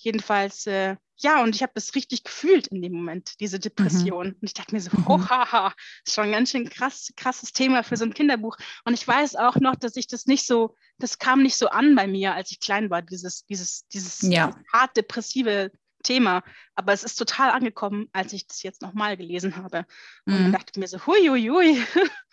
Jedenfalls, 0.00 0.66
äh, 0.66 0.96
ja, 1.16 1.42
und 1.42 1.56
ich 1.56 1.62
habe 1.62 1.72
das 1.74 1.96
richtig 1.96 2.22
gefühlt 2.22 2.68
in 2.68 2.80
dem 2.80 2.92
Moment, 2.92 3.40
diese 3.40 3.58
Depression. 3.58 4.28
Mhm. 4.28 4.32
Und 4.34 4.42
ich 4.42 4.54
dachte 4.54 4.72
mir 4.72 4.80
so, 4.80 4.90
mhm. 4.96 5.04
oh, 5.08 5.28
haha, 5.28 5.74
ist 6.06 6.14
schon 6.14 6.26
ein 6.26 6.32
ganz 6.32 6.50
schön 6.50 6.70
krass, 6.70 7.12
krasses 7.16 7.52
Thema 7.52 7.82
für 7.82 7.96
so 7.96 8.04
ein 8.04 8.14
Kinderbuch. 8.14 8.56
Und 8.84 8.94
ich 8.94 9.06
weiß 9.06 9.34
auch 9.34 9.56
noch, 9.56 9.74
dass 9.74 9.96
ich 9.96 10.06
das 10.06 10.26
nicht 10.26 10.46
so, 10.46 10.76
das 10.98 11.18
kam 11.18 11.42
nicht 11.42 11.56
so 11.56 11.68
an 11.68 11.96
bei 11.96 12.06
mir, 12.06 12.34
als 12.34 12.52
ich 12.52 12.60
klein 12.60 12.90
war, 12.90 13.02
dieses, 13.02 13.44
dieses, 13.46 13.88
dieses 13.88 14.22
ja. 14.22 14.54
hart 14.72 14.96
depressive 14.96 15.72
Thema. 16.02 16.42
Aber 16.74 16.92
es 16.92 17.04
ist 17.04 17.16
total 17.16 17.50
angekommen, 17.50 18.08
als 18.12 18.32
ich 18.32 18.46
das 18.46 18.62
jetzt 18.62 18.82
nochmal 18.82 19.16
gelesen 19.16 19.56
habe. 19.56 19.84
Und 20.26 20.34
mhm. 20.34 20.42
dann 20.44 20.52
dachte 20.52 20.72
ich 20.74 20.78
mir 20.78 20.88
so, 20.88 21.04
hui, 21.06 21.28
hui, 21.28 21.48
hui. 21.50 21.82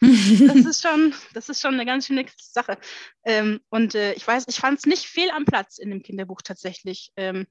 das 0.47 0.66
ist 0.66 0.82
schon, 0.82 1.13
das 1.34 1.49
ist 1.49 1.61
schon 1.61 1.74
eine 1.74 1.86
ganz 1.86 2.07
schöne 2.07 2.26
Sache. 2.38 2.78
Ähm, 3.24 3.61
und 3.70 3.95
äh, 3.95 4.13
ich 4.13 4.28
weiß, 4.28 4.45
ich 4.47 4.57
fand 4.57 4.80
es 4.80 4.86
nicht 4.86 5.07
fehl 5.07 5.30
am 5.32 5.45
Platz 5.45 5.78
in 5.78 5.89
dem 5.89 6.03
Kinderbuch 6.03 6.41
tatsächlich. 6.41 7.11
Ähm, 7.16 7.47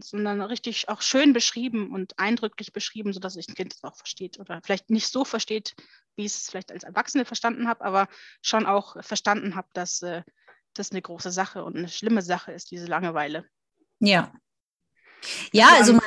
sondern 0.00 0.40
richtig 0.40 0.88
auch 0.88 1.02
schön 1.02 1.34
beschrieben 1.34 1.92
und 1.92 2.18
eindrücklich 2.18 2.72
beschrieben, 2.72 3.12
sodass 3.12 3.36
ich 3.36 3.48
ein 3.48 3.54
Kind 3.54 3.74
es 3.74 3.84
auch 3.84 3.96
versteht 3.96 4.38
oder 4.38 4.60
vielleicht 4.64 4.88
nicht 4.88 5.08
so 5.08 5.26
versteht, 5.26 5.74
wie 6.16 6.24
ich 6.24 6.32
es 6.32 6.48
vielleicht 6.48 6.72
als 6.72 6.84
Erwachsene 6.84 7.24
verstanden 7.24 7.68
habe, 7.68 7.84
aber 7.84 8.08
schon 8.42 8.64
auch 8.64 9.02
verstanden 9.04 9.54
habe, 9.54 9.68
dass 9.74 10.00
äh, 10.02 10.22
das 10.74 10.90
eine 10.90 11.02
große 11.02 11.30
Sache 11.30 11.64
und 11.64 11.76
eine 11.76 11.88
schlimme 11.88 12.22
Sache 12.22 12.52
ist, 12.52 12.70
diese 12.70 12.86
Langeweile. 12.86 13.44
Ja, 14.00 14.32
ja, 15.52 15.68
also 15.76 15.92
man, 15.92 16.02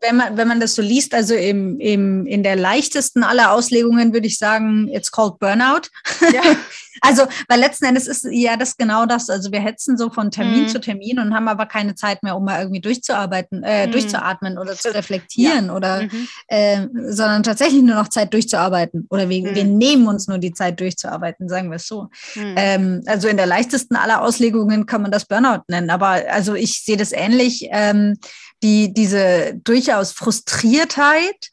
wenn, 0.00 0.16
man, 0.16 0.36
wenn 0.36 0.48
man 0.48 0.60
das 0.60 0.74
so 0.74 0.82
liest, 0.82 1.14
also 1.14 1.34
im, 1.34 1.78
im, 1.80 2.26
in 2.26 2.42
der 2.42 2.56
leichtesten 2.56 3.22
aller 3.22 3.52
Auslegungen 3.52 4.12
würde 4.12 4.26
ich 4.26 4.38
sagen, 4.38 4.88
it's 4.88 5.10
called 5.10 5.38
Burnout. 5.38 5.88
Ja. 6.32 6.42
also, 7.00 7.22
weil 7.48 7.60
letzten 7.60 7.84
Endes 7.86 8.06
ist 8.06 8.26
ja 8.30 8.56
das 8.56 8.76
genau 8.76 9.06
das. 9.06 9.30
Also 9.30 9.52
wir 9.52 9.60
hetzen 9.60 9.96
so 9.96 10.10
von 10.10 10.30
Termin 10.30 10.62
mhm. 10.62 10.68
zu 10.68 10.80
Termin 10.80 11.18
und 11.18 11.34
haben 11.34 11.48
aber 11.48 11.66
keine 11.66 11.94
Zeit 11.94 12.22
mehr, 12.22 12.36
um 12.36 12.44
mal 12.44 12.60
irgendwie 12.60 12.80
durchzuarbeiten, 12.80 13.62
äh, 13.62 13.86
mhm. 13.86 13.92
durchzuatmen 13.92 14.58
oder 14.58 14.74
zu 14.74 14.94
reflektieren 14.94 15.66
ja. 15.66 15.74
oder 15.74 16.02
mhm. 16.02 16.28
äh, 16.48 16.86
sondern 17.08 17.42
tatsächlich 17.42 17.82
nur 17.82 17.96
noch 17.96 18.08
Zeit 18.08 18.32
durchzuarbeiten. 18.32 19.06
Oder 19.10 19.28
wir, 19.28 19.54
wir 19.54 19.64
mhm. 19.64 19.78
nehmen 19.78 20.06
uns 20.06 20.28
nur 20.28 20.38
die 20.38 20.52
Zeit 20.52 20.80
durchzuarbeiten, 20.80 21.48
sagen 21.48 21.70
wir 21.70 21.76
es 21.76 21.86
so. 21.86 22.08
Mhm. 22.34 22.54
Ähm, 22.56 23.02
also 23.06 23.28
in 23.28 23.36
der 23.36 23.46
leichtesten 23.46 23.96
aller 23.96 24.22
Auslegungen 24.22 24.86
kann 24.86 25.02
man 25.02 25.10
das 25.10 25.26
Burnout 25.26 25.62
nennen. 25.68 25.90
Aber 25.90 26.22
also 26.30 26.54
ich 26.54 26.82
sehe 26.82 26.96
das 26.96 27.12
ähnlich. 27.12 27.68
Ähm, 27.70 28.16
die, 28.62 28.92
diese 28.92 29.54
durchaus 29.62 30.12
Frustriertheit 30.12 31.50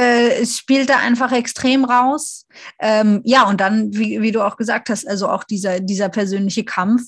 äh, 0.00 0.46
spielt 0.46 0.88
da 0.88 0.96
einfach 0.96 1.30
extrem 1.30 1.84
raus. 1.84 2.46
Ähm, 2.78 3.20
ja, 3.24 3.46
und 3.46 3.60
dann, 3.60 3.92
wie, 3.92 4.22
wie 4.22 4.32
du 4.32 4.42
auch 4.42 4.56
gesagt 4.56 4.88
hast, 4.88 5.06
also 5.06 5.28
auch 5.28 5.44
dieser, 5.44 5.80
dieser 5.80 6.08
persönliche 6.08 6.64
Kampf, 6.64 7.02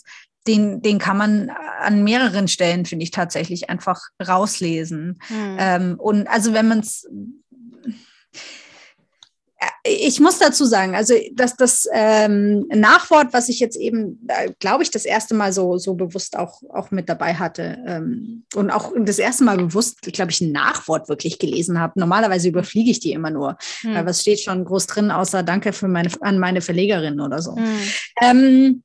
den, 0.46 0.82
den 0.82 0.98
kann 0.98 1.16
man 1.16 1.50
an 1.80 2.04
mehreren 2.04 2.48
Stellen, 2.48 2.84
finde 2.84 3.04
ich, 3.04 3.10
tatsächlich 3.10 3.70
einfach 3.70 4.00
rauslesen. 4.26 5.18
Mhm. 5.30 5.56
Ähm, 5.58 5.94
und 5.98 6.26
also 6.28 6.52
wenn 6.52 6.68
man 6.68 6.80
es 6.80 7.08
ich 9.84 10.20
muss 10.20 10.38
dazu 10.38 10.64
sagen, 10.64 10.94
also 10.94 11.14
dass 11.32 11.56
das 11.56 11.88
ähm, 11.92 12.66
Nachwort, 12.68 13.32
was 13.32 13.48
ich 13.48 13.60
jetzt 13.60 13.76
eben, 13.76 14.26
äh, 14.28 14.50
glaube 14.60 14.82
ich, 14.82 14.90
das 14.90 15.04
erste 15.04 15.34
Mal 15.34 15.52
so, 15.52 15.76
so 15.78 15.94
bewusst 15.94 16.38
auch, 16.38 16.62
auch 16.70 16.90
mit 16.90 17.08
dabei 17.08 17.34
hatte 17.34 17.78
ähm, 17.86 18.44
und 18.54 18.70
auch 18.70 18.92
das 18.96 19.18
erste 19.18 19.44
Mal 19.44 19.56
bewusst, 19.56 20.02
glaube 20.02 20.30
ich, 20.30 20.40
ein 20.40 20.52
Nachwort 20.52 21.08
wirklich 21.08 21.38
gelesen 21.38 21.80
habe. 21.80 21.98
Normalerweise 21.98 22.48
überfliege 22.48 22.90
ich 22.90 23.00
die 23.00 23.12
immer 23.12 23.30
nur. 23.30 23.56
Hm. 23.80 23.94
Weil 23.94 24.06
was 24.06 24.20
steht 24.20 24.40
schon 24.40 24.64
groß 24.64 24.86
drin, 24.86 25.10
außer 25.10 25.42
Danke 25.42 25.72
für 25.72 25.88
meine, 25.88 26.10
an 26.20 26.38
meine 26.38 26.60
Verlegerin 26.60 27.20
oder 27.20 27.42
so. 27.42 27.56
Hm. 27.56 27.78
Ähm, 28.20 28.82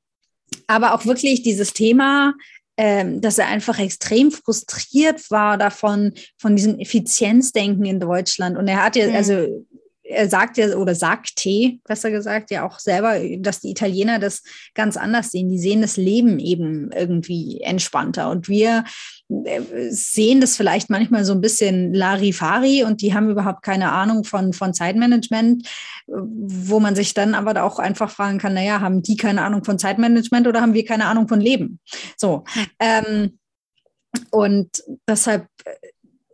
aber 0.67 0.93
auch 0.93 1.05
wirklich 1.05 1.43
dieses 1.43 1.73
Thema, 1.73 2.33
ähm, 2.77 3.21
dass 3.21 3.37
er 3.37 3.47
einfach 3.47 3.79
extrem 3.79 4.31
frustriert 4.31 5.31
war 5.31 5.57
davon, 5.57 6.13
von 6.37 6.55
diesem 6.55 6.79
Effizienzdenken 6.79 7.85
in 7.85 7.99
Deutschland. 7.99 8.57
Und 8.57 8.67
er 8.67 8.83
hat 8.83 8.95
ja, 8.95 9.07
mhm. 9.07 9.15
also 9.15 9.65
er 10.09 10.29
sagt 10.29 10.57
ja 10.57 10.75
oder 10.75 10.95
sagt 10.95 11.35
T, 11.35 11.79
besser 11.85 12.11
gesagt, 12.11 12.51
ja 12.51 12.65
auch 12.65 12.79
selber, 12.79 13.19
dass 13.39 13.59
die 13.59 13.71
Italiener 13.71 14.19
das 14.19 14.43
ganz 14.73 14.97
anders 14.97 15.31
sehen. 15.31 15.49
Die 15.49 15.59
sehen 15.59 15.81
das 15.81 15.97
Leben 15.97 16.39
eben 16.39 16.91
irgendwie 16.91 17.61
entspannter. 17.61 18.29
Und 18.29 18.47
wir 18.47 18.85
äh, 19.29 19.61
sehen 19.89 20.41
das 20.41 20.55
vielleicht 20.55 20.89
manchmal 20.89 21.25
so 21.25 21.33
ein 21.33 21.41
bisschen 21.41 21.93
Larifari 21.93 22.83
und 22.83 23.01
die 23.01 23.13
haben 23.13 23.29
überhaupt 23.29 23.63
keine 23.63 23.91
Ahnung 23.91 24.23
von, 24.23 24.53
von 24.53 24.73
Zeitmanagement, 24.73 25.67
wo 26.07 26.79
man 26.79 26.95
sich 26.95 27.13
dann 27.13 27.35
aber 27.35 27.63
auch 27.63 27.79
einfach 27.79 28.09
fragen 28.09 28.37
kann, 28.37 28.53
naja, 28.53 28.79
haben 28.79 29.01
die 29.01 29.17
keine 29.17 29.41
Ahnung 29.41 29.63
von 29.63 29.77
Zeitmanagement 29.77 30.47
oder 30.47 30.61
haben 30.61 30.73
wir 30.73 30.85
keine 30.85 31.05
Ahnung 31.05 31.27
von 31.27 31.41
Leben? 31.41 31.79
So. 32.15 32.45
Ähm, 32.79 33.37
und 34.31 34.83
deshalb, 35.07 35.47
äh, 35.65 35.71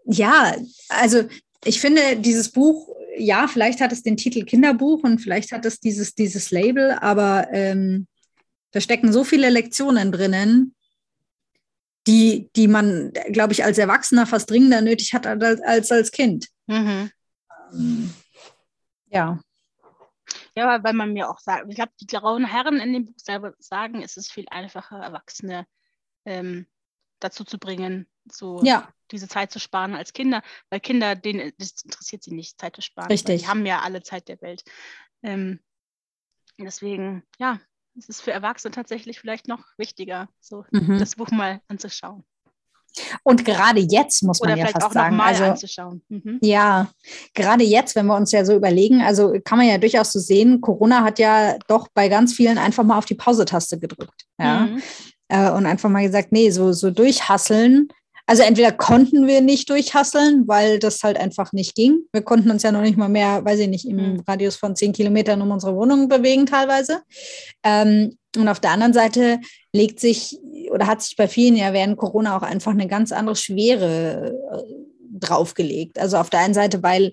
ja, 0.06 0.54
also 0.90 1.24
ich 1.66 1.80
finde, 1.80 2.18
dieses 2.18 2.50
Buch 2.50 2.93
ja, 3.18 3.48
vielleicht 3.48 3.82
hat 3.82 3.92
es 3.92 4.04
den 4.04 4.18
Titel 4.18 4.44
Kinderbuch 4.46 5.04
und 5.04 5.20
vielleicht 5.20 5.52
hat 5.52 5.66
es 5.66 5.80
dieses, 5.80 6.16
dieses 6.16 6.52
Label, 6.52 6.92
aber 7.00 7.48
ähm, 7.52 8.08
da 8.72 8.82
stecken 8.82 9.14
so 9.14 9.24
viele 9.24 9.50
Lektionen 9.50 10.12
drinnen, 10.12 10.76
die, 12.08 12.50
die 12.56 12.68
man, 12.68 13.14
glaube 13.32 13.54
ich, 13.54 13.64
als 13.64 13.78
Erwachsener 13.78 14.26
fast 14.26 14.50
dringender 14.50 14.82
nötig 14.82 15.14
hat 15.14 15.26
als 15.26 15.62
als, 15.62 15.92
als 15.92 16.12
Kind. 16.12 16.48
Mhm. 16.68 17.12
Ähm, 17.74 18.14
ja. 19.08 19.40
Ja, 20.56 20.84
weil 20.84 20.94
man 20.94 21.14
mir 21.14 21.30
auch 21.30 21.40
sagt, 21.40 21.66
ich 21.70 21.76
glaube, 21.76 21.92
die 22.00 22.08
grauen 22.08 22.46
Herren 22.46 22.80
in 22.80 22.94
dem 22.94 23.06
Buch 23.06 23.18
selber 23.18 23.54
sagen, 23.60 24.02
es 24.02 24.18
ist 24.18 24.32
viel 24.32 24.46
einfacher, 24.50 25.00
Erwachsene 25.00 25.66
ähm, 26.26 26.68
dazu 27.20 27.44
zu 27.44 27.58
bringen, 27.58 28.08
so 28.30 28.62
ja. 28.64 28.88
Diese 29.14 29.28
Zeit 29.30 29.52
zu 29.52 29.60
sparen 29.60 29.96
als 29.96 30.12
Kinder, 30.12 30.42
weil 30.70 30.82
Kinder, 30.82 31.16
denen 31.16 31.54
das 31.58 31.84
interessiert 31.84 32.24
sie 32.24 32.34
nicht, 32.34 32.60
Zeit 32.60 32.76
zu 32.76 32.82
sparen. 32.82 33.08
Richtig. 33.08 33.44
Die 33.44 33.48
haben 33.48 33.66
ja 33.66 33.82
alle 33.82 34.02
Zeit 34.02 34.28
der 34.28 34.42
Welt. 34.42 34.64
Ähm, 35.22 35.60
deswegen, 36.60 37.24
ja, 37.40 37.62
es 37.98 38.10
ist 38.10 38.22
für 38.22 38.32
Erwachsene 38.32 38.74
tatsächlich 38.74 39.20
vielleicht 39.20 39.48
noch 39.48 39.64
wichtiger, 39.78 40.28
so 40.42 40.66
mhm. 40.72 41.00
das 41.00 41.16
Buch 41.16 41.30
mal 41.32 41.62
anzuschauen. 41.68 42.26
Und 43.24 43.44
gerade 43.44 43.80
jetzt 43.80 44.22
muss 44.22 44.40
man 44.40 44.54
Oder 44.54 44.62
ja 44.62 44.68
fast 44.68 44.94
sagen, 44.94 45.20
also 45.20 45.44
anzuschauen. 45.46 46.04
Mhm. 46.10 46.40
ja, 46.42 46.92
gerade 47.34 47.64
jetzt, 47.64 47.96
wenn 47.96 48.06
wir 48.06 48.16
uns 48.16 48.32
ja 48.32 48.46
so 48.46 48.56
überlegen, 48.56 49.02
also 49.02 49.36
kann 49.44 49.58
man 49.58 49.68
ja 49.68 49.78
durchaus 49.78 50.12
so 50.12 50.20
sehen, 50.20 50.62
Corona 50.62 51.04
hat 51.04 51.18
ja 51.18 51.58
doch 51.68 51.88
bei 51.94 52.08
ganz 52.08 52.34
vielen 52.34 52.58
einfach 52.58 52.84
mal 52.84 52.98
auf 52.98 53.06
die 53.06 53.16
Pause-Taste 53.16 53.80
gedrückt, 53.80 54.26
ja, 54.40 54.68
mhm. 54.68 54.82
äh, 55.30 55.50
und 55.52 55.66
einfach 55.66 55.90
mal 55.90 56.06
gesagt, 56.06 56.32
nee, 56.32 56.52
so 56.52 56.72
so 56.72 56.92
durchhasseln 56.92 57.88
also 58.34 58.42
entweder 58.42 58.72
konnten 58.72 59.28
wir 59.28 59.42
nicht 59.42 59.70
durchhasseln, 59.70 60.48
weil 60.48 60.80
das 60.80 61.04
halt 61.04 61.18
einfach 61.20 61.54
nicht 61.54 61.76
ging. 61.76 62.00
Wir 62.12 62.24
konnten 62.24 62.50
uns 62.50 62.64
ja 62.64 62.72
noch 62.72 62.82
nicht 62.82 62.98
mal 62.98 63.08
mehr, 63.08 63.46
weiß 63.46 63.60
ich 63.60 63.68
nicht, 63.68 63.86
im 63.86 63.98
mhm. 63.98 64.24
Radius 64.28 64.56
von 64.56 64.76
zehn 64.76 64.92
Kilometern 64.92 65.40
um 65.44 65.52
unsere 65.52 65.76
Wohnung 65.76 66.08
bewegen 66.08 66.48
teilweise. 66.48 67.04
Ähm, 67.64 68.18
und 68.36 68.48
auf 68.48 68.60
der 68.60 68.72
anderen 68.72 68.92
Seite 68.92 69.40
legt 69.72 70.00
sich 70.00 70.40
oder 70.72 70.88
hat 70.88 71.04
sich 71.04 71.16
bei 71.16 71.28
vielen 71.28 71.56
ja 71.56 71.74
während 71.74 71.96
Corona 71.98 72.36
auch 72.36 72.42
einfach 72.42 72.72
eine 72.72 72.88
ganz 72.88 73.12
andere 73.12 73.36
Schwere 73.36 74.34
äh, 74.52 74.74
draufgelegt. 75.20 76.00
Also 76.00 76.18
auf 76.18 76.32
der 76.32 76.40
einen 76.40 76.56
Seite, 76.56 76.82
weil 76.82 77.12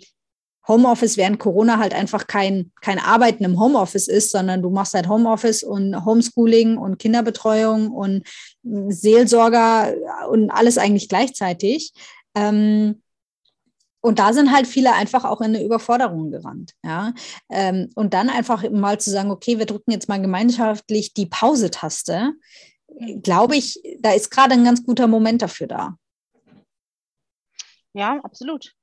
Homeoffice 0.69 1.17
während 1.17 1.39
Corona 1.39 1.79
halt 1.79 1.95
einfach 1.95 2.27
kein, 2.27 2.73
kein 2.81 2.99
Arbeiten 2.99 3.45
im 3.45 3.59
Homeoffice 3.59 4.09
ist, 4.09 4.31
sondern 4.31 4.63
du 4.63 4.71
machst 4.71 4.95
halt 4.95 5.09
Homeoffice 5.09 5.63
und 5.63 6.05
Homeschooling 6.05 6.77
und 6.77 6.99
Kinderbetreuung 6.99 7.91
und 7.91 8.27
Seelsorger 8.63 9.95
und 10.31 10.51
alles 10.51 10.79
eigentlich 10.79 11.09
gleichzeitig. 11.09 11.93
Ähm, 12.35 13.03
und 14.03 14.19
da 14.19 14.33
sind 14.33 14.53
halt 14.53 14.67
viele 14.67 14.95
einfach 14.95 15.25
auch 15.25 15.41
in 15.41 15.55
eine 15.55 15.65
Überforderung 15.65 16.31
gerannt. 16.31 16.73
Ja? 16.83 17.13
Ähm, 17.51 17.91
und 17.95 18.15
dann 18.15 18.31
einfach 18.31 18.69
mal 18.71 18.99
zu 18.99 19.11
sagen, 19.11 19.31
okay, 19.31 19.59
wir 19.59 19.67
drücken 19.67 19.91
jetzt 19.91 20.09
mal 20.09 20.21
gemeinschaftlich 20.21 21.13
die 21.13 21.27
Pause-Taste, 21.27 22.33
glaube 23.23 23.57
ich, 23.57 23.81
da 24.01 24.13
ist 24.13 24.31
gerade 24.31 24.55
ein 24.55 24.65
ganz 24.65 24.85
guter 24.85 25.07
Moment 25.07 25.43
dafür 25.43 25.67
da. 25.67 25.97
Ja, 27.93 28.21
absolut. 28.23 28.75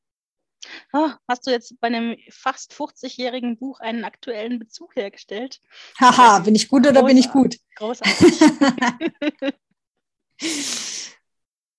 Oh, 0.94 1.10
hast 1.28 1.46
du 1.48 1.52
jetzt 1.52 1.80
bei 1.80 1.88
einem 1.88 2.16
fast 2.30 2.74
50-jährigen 2.74 3.58
Buch 3.58 3.80
einen 3.80 4.04
aktuellen 4.04 4.60
Bezug 4.60 4.96
hergestellt? 4.96 5.62
Haha, 6.00 6.40
bin 6.40 6.56
ich 6.56 6.68
gut 6.68 6.88
oder 6.88 7.02
Großartig. 7.02 7.16
bin 7.16 7.18
ich 7.18 7.32
gut? 7.32 7.58
Großartig. 7.76 8.42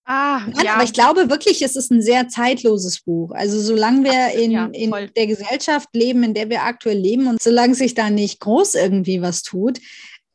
ah, 0.04 0.40
Nein, 0.46 0.64
ja. 0.64 0.74
Aber 0.74 0.84
ich 0.84 0.92
glaube 0.92 1.30
wirklich, 1.30 1.62
es 1.62 1.76
ist 1.76 1.90
ein 1.90 2.02
sehr 2.02 2.28
zeitloses 2.28 3.00
Buch. 3.00 3.32
Also 3.32 3.60
solange 3.60 4.04
wir 4.04 4.32
in, 4.40 4.50
ja, 4.50 4.66
in 4.66 4.90
der 4.90 5.26
Gesellschaft 5.26 5.88
leben, 5.92 6.22
in 6.22 6.34
der 6.34 6.48
wir 6.48 6.62
aktuell 6.62 6.98
leben 6.98 7.26
und 7.26 7.42
solange 7.42 7.74
sich 7.74 7.94
da 7.94 8.10
nicht 8.10 8.40
groß 8.40 8.74
irgendwie 8.74 9.22
was 9.22 9.42
tut, 9.42 9.80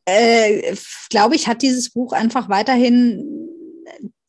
äh, 0.06 0.76
glaube 1.08 1.34
ich, 1.34 1.48
hat 1.48 1.62
dieses 1.62 1.90
Buch 1.90 2.12
einfach 2.12 2.48
weiterhin 2.48 3.48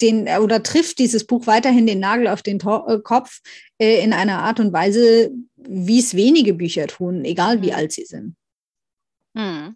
den 0.02 0.28
oder 0.28 0.62
trifft 0.64 1.00
dieses 1.00 1.26
Buch 1.26 1.48
weiterhin 1.48 1.88
den 1.88 2.00
Nagel 2.00 2.28
auf 2.28 2.42
den 2.42 2.60
äh, 2.60 3.00
Kopf 3.04 3.42
äh, 3.78 4.04
in 4.04 4.14
einer 4.14 4.44
Art 4.44 4.60
und 4.60 4.74
Weise, 4.74 5.32
wie 5.56 6.00
es 6.00 6.16
wenige 6.16 6.54
Bücher 6.54 6.88
tun, 6.88 7.26
egal 7.26 7.62
wie 7.62 7.72
mhm. 7.72 7.76
alt 7.76 7.92
sie 7.92 8.06
sind. 8.06 8.36
Mhm. 9.34 9.76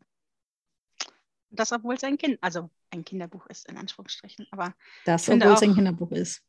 Das, 1.52 1.72
obwohl 1.72 1.96
es 1.96 2.04
ein 2.04 2.18
Kind, 2.18 2.38
also 2.42 2.70
ein 2.92 3.04
Kinderbuch 3.04 3.48
ist, 3.48 3.68
in 3.68 3.78
Anführungsstrichen. 3.78 4.48
Aber 4.52 4.74
das, 5.06 5.28
obwohl 5.30 5.54
es 5.54 5.64
ein 5.64 5.76
Kinderbuch 5.76 6.12
ist. 6.12 6.42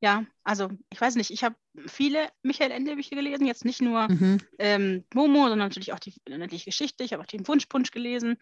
Ja, 0.00 0.26
also 0.42 0.70
ich 0.90 1.00
weiß 1.00 1.14
nicht, 1.14 1.30
ich 1.30 1.42
habe 1.44 1.56
viele 1.86 2.28
Michael 2.42 2.70
Ende 2.70 2.94
Bücher 2.94 3.16
gelesen, 3.16 3.46
jetzt 3.46 3.64
nicht 3.64 3.80
nur 3.80 4.06
mhm. 4.08 4.38
ähm, 4.58 5.04
Momo, 5.14 5.48
sondern 5.48 5.60
natürlich 5.60 5.94
auch 5.94 5.98
die 5.98 6.14
unendliche 6.28 6.66
Geschichte. 6.66 7.04
Ich 7.04 7.14
habe 7.14 7.22
auch 7.22 7.26
den 7.26 7.48
Wunschpunsch 7.48 7.90
gelesen. 7.90 8.36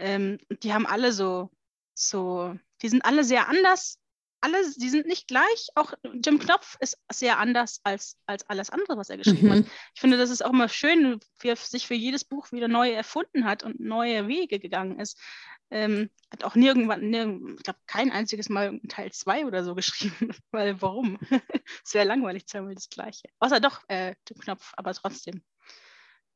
Ähm, 0.00 0.38
die 0.62 0.72
haben 0.72 0.86
alle 0.86 1.12
so, 1.12 1.50
so 1.94 2.56
die 2.82 2.88
sind 2.88 3.04
alle 3.04 3.22
sehr 3.22 3.48
anders. 3.48 4.00
Alle, 4.44 4.58
die 4.76 4.90
sind 4.90 5.06
nicht 5.06 5.26
gleich. 5.26 5.68
Auch 5.74 5.94
Jim 6.22 6.38
Knopf 6.38 6.76
ist 6.80 6.98
sehr 7.10 7.38
anders 7.38 7.80
als, 7.82 8.18
als 8.26 8.46
alles 8.50 8.68
andere, 8.68 8.98
was 8.98 9.08
er 9.08 9.16
geschrieben 9.16 9.48
mhm. 9.48 9.52
hat. 9.52 9.64
Ich 9.94 10.00
finde, 10.02 10.18
das 10.18 10.28
ist 10.28 10.44
auch 10.44 10.52
immer 10.52 10.68
schön, 10.68 11.18
wie 11.40 11.48
er 11.48 11.56
sich 11.56 11.86
für 11.86 11.94
jedes 11.94 12.24
Buch 12.24 12.52
wieder 12.52 12.68
neu 12.68 12.92
erfunden 12.92 13.46
hat 13.46 13.62
und 13.62 13.80
neue 13.80 14.28
Wege 14.28 14.58
gegangen 14.58 15.00
ist. 15.00 15.18
Ähm, 15.70 16.10
hat 16.30 16.44
auch 16.44 16.56
nirgendwann, 16.56 17.08
nirgend, 17.08 17.54
ich 17.56 17.62
glaube, 17.62 17.78
kein 17.86 18.12
einziges 18.12 18.50
Mal 18.50 18.82
Teil 18.86 19.12
2 19.12 19.46
oder 19.46 19.64
so 19.64 19.74
geschrieben. 19.74 20.36
Weil 20.50 20.78
warum? 20.82 21.18
es 21.82 21.94
wäre 21.94 22.06
langweilig, 22.06 22.46
zweimal 22.46 22.74
das 22.74 22.90
Gleiche. 22.90 23.30
Außer 23.38 23.60
doch, 23.60 23.80
äh, 23.88 24.14
Jim 24.28 24.40
Knopf, 24.40 24.74
aber 24.76 24.92
trotzdem. 24.92 25.42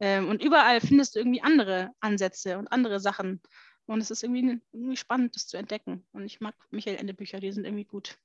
Ähm, 0.01 0.29
und 0.31 0.43
überall 0.43 0.81
findest 0.81 1.15
du 1.15 1.19
irgendwie 1.19 1.43
andere 1.43 1.91
Ansätze 2.01 2.57
und 2.57 2.69
andere 2.69 3.01
Sachen. 3.01 3.43
Und 3.89 4.03
es 4.03 4.11
ist 4.11 4.23
irgendwie, 4.23 4.61
irgendwie 4.73 4.97
spannend, 4.97 5.35
das 5.35 5.47
zu 5.47 5.57
entdecken. 5.57 6.05
Und 6.13 6.27
ich 6.27 6.41
mag 6.41 6.55
Michael 6.71 6.97
Ende 6.97 7.15
Bücher, 7.15 7.41
die 7.41 7.51
sind 7.51 7.65
irgendwie 7.65 7.87
gut. 7.87 8.19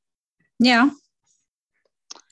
Ja. 0.59 0.91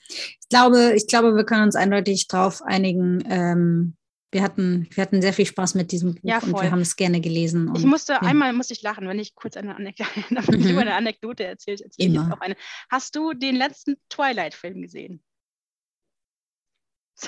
Ich 0.08 0.48
glaube, 0.50 0.92
ich 0.94 1.06
glaube, 1.06 1.34
wir 1.34 1.44
können 1.44 1.62
uns 1.62 1.74
eindeutig 1.74 2.28
darauf 2.28 2.60
einigen. 2.60 3.24
Ähm, 3.26 3.96
wir, 4.32 4.42
hatten, 4.42 4.86
wir 4.90 5.02
hatten 5.02 5.22
sehr 5.22 5.32
viel 5.32 5.46
Spaß 5.46 5.74
mit 5.76 5.92
diesem 5.92 6.14
Buch 6.14 6.20
ja, 6.24 6.40
und 6.40 6.52
wir 6.52 6.70
haben 6.70 6.82
es 6.82 6.94
gerne 6.94 7.22
gelesen. 7.22 7.68
Und, 7.68 7.78
ich 7.78 7.86
musste, 7.86 8.12
ja. 8.12 8.20
einmal 8.20 8.52
musste 8.52 8.74
ich 8.74 8.82
lachen, 8.82 9.08
wenn 9.08 9.18
ich 9.18 9.34
kurz 9.34 9.56
eine, 9.56 9.76
Anekdote, 9.76 10.10
mhm. 10.58 10.78
eine 10.78 10.94
Anekdote 10.94 11.44
erzählt, 11.44 11.80
erzähle 11.80 12.08
ich 12.08 12.14
jetzt 12.14 12.32
auch 12.32 12.40
eine. 12.40 12.56
Hast 12.90 13.16
du 13.16 13.32
den 13.32 13.56
letzten 13.56 13.96
Twilight-Film 14.10 14.82
gesehen? 14.82 15.22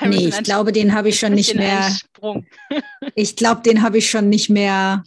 Nee, 0.03 0.29
ich 0.29 0.43
glaube, 0.43 0.73
den 0.73 0.93
habe 0.93 1.09
ich 1.09 1.19
schon 1.19 1.35
nicht 1.35 1.55
mehr. 1.55 1.97
ich 3.15 3.37
glaube, 3.37 3.63
den 3.63 3.81
habe 3.81 3.99
ich 3.99 4.11
schon 4.11 4.29
nicht 4.29 4.51
mehr 4.51 5.05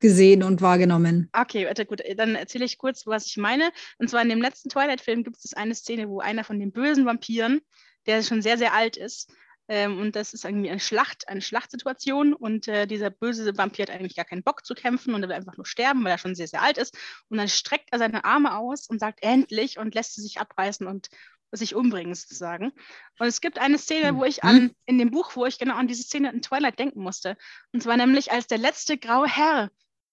gesehen 0.00 0.42
und 0.42 0.60
wahrgenommen. 0.62 1.28
Okay, 1.32 1.66
warte, 1.66 1.86
gut, 1.86 2.02
dann 2.16 2.34
erzähle 2.34 2.64
ich 2.64 2.78
kurz, 2.78 3.06
was 3.06 3.26
ich 3.26 3.36
meine. 3.36 3.70
Und 3.98 4.10
zwar 4.10 4.22
in 4.22 4.28
dem 4.28 4.42
letzten 4.42 4.68
Twilight-Film 4.68 5.24
gibt 5.24 5.36
es 5.44 5.54
eine 5.54 5.74
Szene, 5.74 6.08
wo 6.08 6.20
einer 6.20 6.44
von 6.44 6.58
den 6.58 6.72
bösen 6.72 7.06
Vampiren, 7.06 7.60
der 8.06 8.22
schon 8.22 8.42
sehr, 8.42 8.58
sehr 8.58 8.74
alt 8.74 8.96
ist, 8.96 9.30
ähm, 9.70 10.00
und 10.00 10.16
das 10.16 10.34
ist 10.34 10.44
irgendwie 10.44 10.68
eine 10.68 10.80
Schlacht, 10.80 11.28
eine 11.28 11.40
Schlachtsituation 11.40 12.34
und 12.34 12.66
äh, 12.66 12.88
dieser 12.88 13.08
böse 13.08 13.56
Vampir 13.56 13.84
hat 13.84 13.90
eigentlich 13.90 14.16
gar 14.16 14.24
keinen 14.24 14.42
Bock 14.42 14.66
zu 14.66 14.74
kämpfen 14.74 15.14
und 15.14 15.22
er 15.22 15.28
will 15.28 15.36
einfach 15.36 15.56
nur 15.56 15.64
sterben, 15.64 16.02
weil 16.02 16.10
er 16.10 16.18
schon 16.18 16.34
sehr, 16.34 16.48
sehr 16.48 16.62
alt 16.62 16.76
ist. 16.76 16.98
Und 17.28 17.38
dann 17.38 17.48
streckt 17.48 17.90
er 17.92 18.00
seine 18.00 18.24
Arme 18.24 18.58
aus 18.58 18.88
und 18.88 18.98
sagt 18.98 19.22
endlich 19.22 19.78
und 19.78 19.94
lässt 19.94 20.16
sie 20.16 20.22
sich 20.22 20.40
abreißen 20.40 20.88
und 20.88 21.08
sich 21.52 21.76
umbringen 21.76 22.16
sozusagen. 22.16 22.72
Und 23.20 23.28
es 23.28 23.40
gibt 23.40 23.60
eine 23.60 23.78
Szene, 23.78 24.16
wo 24.16 24.24
ich 24.24 24.42
an, 24.42 24.56
mhm. 24.56 24.74
in 24.86 24.98
dem 24.98 25.12
Buch, 25.12 25.36
wo 25.36 25.46
ich 25.46 25.56
genau 25.56 25.76
an 25.76 25.86
diese 25.86 26.02
Szene 26.02 26.32
in 26.32 26.42
Twilight 26.42 26.80
denken 26.80 27.00
musste. 27.00 27.36
Und 27.72 27.80
zwar 27.80 27.96
nämlich, 27.96 28.32
als 28.32 28.48
der 28.48 28.58
letzte 28.58 28.98
graue 28.98 29.28
Herr 29.28 29.70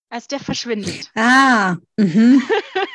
als 0.10 0.28
der 0.28 0.40
verschwindet. 0.40 1.12
Ah. 1.16 1.78
Mhm. 1.98 2.42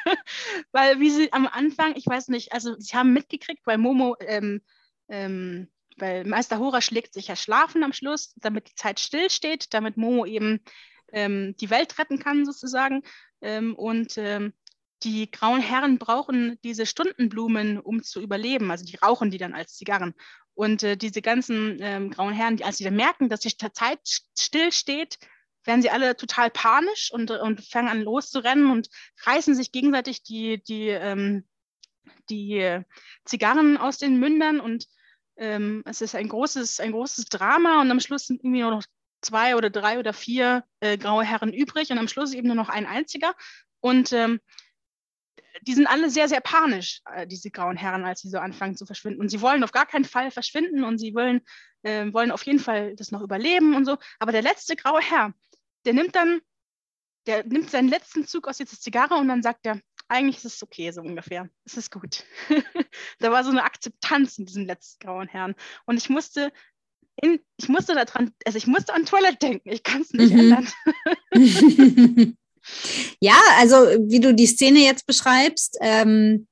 weil 0.72 1.00
wie 1.00 1.10
sie 1.10 1.32
am 1.32 1.46
Anfang, 1.46 1.94
ich 1.96 2.06
weiß 2.06 2.28
nicht, 2.28 2.52
also 2.52 2.74
sie 2.78 2.96
haben 2.96 3.12
mitgekriegt, 3.12 3.66
weil 3.66 3.78
Momo, 3.78 4.16
ähm, 4.20 4.62
ähm, 5.08 5.68
weil 5.98 6.24
Meister 6.24 6.58
Hora 6.58 6.80
schlägt 6.80 7.12
sich 7.14 7.28
ja 7.28 7.36
schlafen 7.36 7.84
am 7.84 7.92
Schluss, 7.92 8.34
damit 8.36 8.68
die 8.70 8.74
Zeit 8.74 9.00
stillsteht, 9.00 9.74
damit 9.74 9.96
Momo 9.96 10.24
eben 10.24 10.60
ähm, 11.12 11.54
die 11.60 11.70
Welt 11.70 11.98
retten 11.98 12.18
kann 12.18 12.44
sozusagen. 12.46 13.02
Ähm, 13.42 13.74
und 13.74 14.16
ähm, 14.16 14.54
die 15.02 15.30
grauen 15.30 15.60
Herren 15.60 15.98
brauchen 15.98 16.58
diese 16.64 16.86
Stundenblumen, 16.86 17.78
um 17.78 18.02
zu 18.02 18.20
überleben. 18.20 18.70
Also 18.70 18.84
die 18.84 18.96
rauchen 18.96 19.30
die 19.30 19.38
dann 19.38 19.54
als 19.54 19.74
Zigarren. 19.74 20.14
Und 20.54 20.82
äh, 20.82 20.96
diese 20.96 21.22
ganzen 21.22 21.78
ähm, 21.80 22.10
grauen 22.10 22.34
Herren, 22.34 22.56
die, 22.56 22.64
als 22.64 22.76
sie 22.76 22.84
dann 22.84 22.96
merken, 22.96 23.28
dass 23.28 23.40
die 23.40 23.56
Zeit 23.56 24.00
stillsteht, 24.38 25.18
werden 25.64 25.82
sie 25.82 25.90
alle 25.90 26.16
total 26.16 26.50
panisch 26.50 27.12
und, 27.12 27.30
und 27.30 27.64
fangen 27.64 27.88
an 27.88 28.02
loszurennen 28.02 28.70
und 28.70 28.88
reißen 29.24 29.54
sich 29.54 29.72
gegenseitig 29.72 30.22
die, 30.22 30.62
die, 30.62 30.88
ähm, 30.88 31.46
die 32.30 32.80
Zigarren 33.24 33.76
aus 33.76 33.98
den 33.98 34.18
Mündern 34.18 34.60
und 34.60 34.86
ähm, 35.36 35.82
es 35.86 36.00
ist 36.00 36.14
ein 36.14 36.28
großes, 36.28 36.80
ein 36.80 36.92
großes 36.92 37.26
Drama 37.26 37.80
und 37.80 37.90
am 37.90 38.00
Schluss 38.00 38.26
sind 38.26 38.40
irgendwie 38.42 38.60
nur 38.60 38.70
noch 38.70 38.84
zwei 39.22 39.56
oder 39.56 39.70
drei 39.70 39.98
oder 39.98 40.12
vier 40.12 40.64
äh, 40.80 40.98
graue 40.98 41.24
Herren 41.24 41.52
übrig 41.52 41.90
und 41.90 41.98
am 41.98 42.08
Schluss 42.08 42.34
eben 42.34 42.48
nur 42.48 42.56
noch 42.56 42.68
ein 42.68 42.86
einziger. 42.86 43.34
Und 43.80 44.12
ähm, 44.12 44.40
die 45.62 45.74
sind 45.74 45.86
alle 45.86 46.10
sehr, 46.10 46.28
sehr 46.28 46.40
panisch, 46.40 47.00
äh, 47.14 47.26
diese 47.26 47.50
grauen 47.50 47.76
Herren, 47.76 48.04
als 48.04 48.20
sie 48.20 48.28
so 48.28 48.38
anfangen 48.38 48.76
zu 48.76 48.86
verschwinden. 48.86 49.20
Und 49.20 49.28
sie 49.28 49.40
wollen 49.40 49.64
auf 49.64 49.72
gar 49.72 49.86
keinen 49.86 50.04
Fall 50.04 50.30
verschwinden 50.30 50.84
und 50.84 50.98
sie 50.98 51.14
wollen, 51.14 51.40
äh, 51.82 52.12
wollen 52.12 52.30
auf 52.30 52.44
jeden 52.44 52.58
Fall 52.58 52.94
das 52.96 53.10
noch 53.10 53.22
überleben 53.22 53.74
und 53.74 53.84
so. 53.84 53.96
Aber 54.18 54.32
der 54.32 54.42
letzte 54.42 54.76
graue 54.76 55.00
Herr, 55.00 55.32
der 55.84 55.94
nimmt 55.94 56.14
dann, 56.14 56.40
der 57.26 57.44
nimmt 57.44 57.70
seinen 57.70 57.88
letzten 57.88 58.26
Zug 58.26 58.48
aus 58.48 58.58
dieser 58.58 58.78
Zigarre 58.78 59.14
und 59.14 59.28
dann 59.28 59.42
sagt 59.42 59.66
er, 59.66 59.80
eigentlich 60.08 60.44
ist 60.44 60.56
es 60.56 60.62
okay, 60.62 60.90
so 60.90 61.00
ungefähr. 61.00 61.48
Es 61.64 61.76
ist 61.76 61.90
gut. 61.90 62.24
da 63.18 63.32
war 63.32 63.44
so 63.44 63.50
eine 63.50 63.64
Akzeptanz 63.64 64.38
in 64.38 64.46
diesem 64.46 64.66
letzten 64.66 65.04
grauen 65.04 65.28
Herrn. 65.28 65.54
Und 65.86 65.96
ich 65.96 66.10
musste, 66.10 66.52
in, 67.16 67.40
ich 67.56 67.68
musste 67.68 67.94
daran, 67.94 68.32
also 68.44 68.58
ich 68.58 68.66
musste 68.66 68.92
an 68.92 69.06
Toilette 69.06 69.38
denken. 69.38 69.70
Ich 69.70 69.82
kann 69.82 70.02
es 70.02 70.12
nicht 70.12 70.32
mhm. 70.34 70.40
ändern. 70.40 70.68
ja, 73.20 73.40
also 73.56 73.76
wie 73.76 74.20
du 74.20 74.34
die 74.34 74.46
Szene 74.46 74.80
jetzt 74.80 75.06
beschreibst, 75.06 75.78
ähm, 75.80 76.46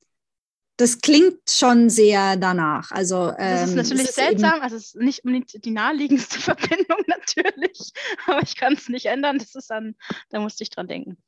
das 0.81 1.01
klingt 1.01 1.39
schon 1.49 1.91
sehr 1.91 2.37
danach. 2.37 2.91
Also, 2.91 3.33
ähm, 3.37 3.37
das 3.39 3.69
ist 3.71 3.77
natürlich 3.77 4.09
ist 4.09 4.15
seltsam, 4.15 4.63
also 4.63 4.77
es 4.77 4.95
ist 4.95 4.97
nicht 4.97 5.25
unbedingt 5.25 5.65
die 5.65 5.71
naheliegendste 5.71 6.39
Verbindung 6.41 6.99
natürlich, 7.07 7.93
aber 8.27 8.43
ich 8.43 8.57
kann 8.57 8.73
es 8.73 8.89
nicht 8.89 9.07
ändern. 9.07 9.39
Das 9.39 9.55
ist 9.55 9.71
dann, 9.71 9.95
da 10.31 10.41
musste 10.41 10.63
ich 10.63 10.71
dran 10.71 10.89
denken. 10.89 11.19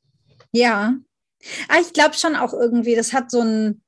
Ja, 0.51 0.95
aber 1.67 1.77
ah, 1.77 1.81
ich 1.81 1.93
glaube 1.93 2.15
schon 2.15 2.35
auch 2.35 2.53
irgendwie, 2.53 2.95
das 2.95 3.13
hat 3.13 3.29
so 3.29 3.41
ein, 3.41 3.81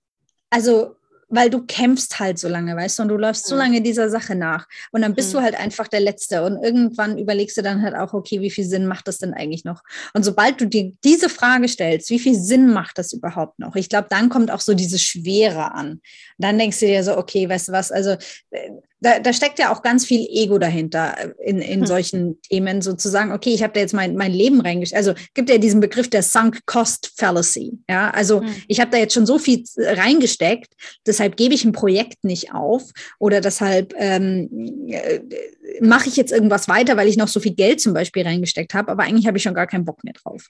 also 0.50 0.96
weil 1.28 1.50
du 1.50 1.66
kämpfst 1.66 2.20
halt 2.20 2.40
so 2.40 2.48
lange, 2.48 2.76
weißt 2.76 3.00
du, 3.00 3.04
und 3.04 3.10
du 3.10 3.18
läufst 3.18 3.48
so 3.48 3.56
lange 3.56 3.82
dieser 3.82 4.10
Sache 4.10 4.36
nach. 4.36 4.68
Und 4.92 5.02
dann 5.02 5.16
bist 5.16 5.30
mhm. 5.30 5.38
du 5.38 5.44
halt 5.44 5.60
einfach 5.60 5.88
der 5.88 6.00
Letzte. 6.00 6.44
Und 6.44 6.64
irgendwann 6.64 7.18
überlegst 7.18 7.58
du 7.58 7.62
dann 7.62 7.82
halt 7.82 7.96
auch, 7.96 8.14
okay, 8.14 8.42
wie 8.42 8.52
viel 8.52 8.66
Sinn 8.66 8.86
macht 8.86 9.08
das 9.08 9.18
denn 9.18 9.34
eigentlich 9.34 9.66
noch? 9.66 9.82
Und 10.14 10.24
sobald 10.24 10.62
du 10.62 10.68
dir 10.68 10.92
diese 11.04 11.30
Frage 11.30 11.68
stellst, 11.68 12.10
wie 12.10 12.20
viel 12.20 12.36
Sinn 12.36 12.72
macht 12.72 12.98
das 12.98 13.14
überhaupt 13.14 13.60
noch? 13.60 13.76
Ich 13.76 13.90
glaube, 13.90 14.08
dann 14.10 14.30
kommt 14.30 14.52
auch 14.52 14.62
so 14.62 14.74
diese 14.74 15.00
Schwere 15.00 15.74
an. 15.74 15.92
Und 15.92 16.02
dann 16.38 16.58
denkst 16.58 16.80
du 16.80 16.86
dir 16.86 17.04
so, 17.04 17.18
okay, 17.18 17.50
weißt 17.50 17.70
du 17.70 17.72
was, 17.72 17.92
also 17.92 18.12
äh, 18.52 18.72
da, 19.06 19.20
da 19.20 19.34
steckt 19.34 19.60
ja 19.60 19.72
auch 19.72 19.84
ganz 19.84 20.04
viel 20.04 20.26
Ego 20.32 20.58
dahinter 20.58 21.16
äh, 21.18 21.50
in, 21.50 21.60
in 21.60 21.82
hm. 21.82 21.86
solchen 21.86 22.42
Themen, 22.42 22.82
sozusagen, 22.82 23.32
okay, 23.32 23.54
ich 23.54 23.62
habe 23.62 23.74
da 23.74 23.80
jetzt 23.80 23.94
mein, 23.94 24.16
mein 24.16 24.32
Leben 24.32 24.62
reingestellt. 24.62 24.98
Also 24.98 25.14
gibt 25.36 25.50
ja 25.50 25.60
diesen 25.60 25.80
Begriff 25.80 26.10
der 26.10 26.24
Sunk 26.24 26.66
Cost 26.66 27.12
Fallacy. 27.16 27.78
Ja, 27.88 28.10
also 28.10 28.42
hm. 28.42 28.50
ich 28.68 28.80
habe 28.80 28.90
da 28.90 28.98
jetzt 28.98 29.14
schon 29.14 29.28
so 29.28 29.38
viel 29.38 29.64
reingesteckt, 29.78 30.74
deshalb 31.06 31.38
gebe 31.38 31.54
ich 31.54 31.64
ein 31.66 31.72
Projekt 31.72 32.24
nicht 32.24 32.54
auf 32.56 32.82
oder 33.20 33.42
deshalb 33.42 33.94
ähm, 33.96 34.50
äh, 34.88 35.20
mache 35.82 36.10
ich 36.10 36.16
jetzt 36.16 36.32
irgendwas 36.32 36.68
weiter, 36.68 36.98
weil 36.98 37.08
ich 37.08 37.18
noch 37.18 37.28
so 37.28 37.40
viel 37.40 37.54
Geld 37.54 37.82
zum 37.82 37.94
Beispiel 37.94 38.24
reingesteckt 38.24 38.74
habe, 38.74 38.92
aber 38.92 39.04
eigentlich 39.04 39.28
habe 39.28 39.38
ich 39.38 39.44
schon 39.44 39.54
gar 39.54 39.68
keinen 39.68 39.86
Bock 39.86 40.04
mehr 40.04 40.14
drauf. 40.14 40.48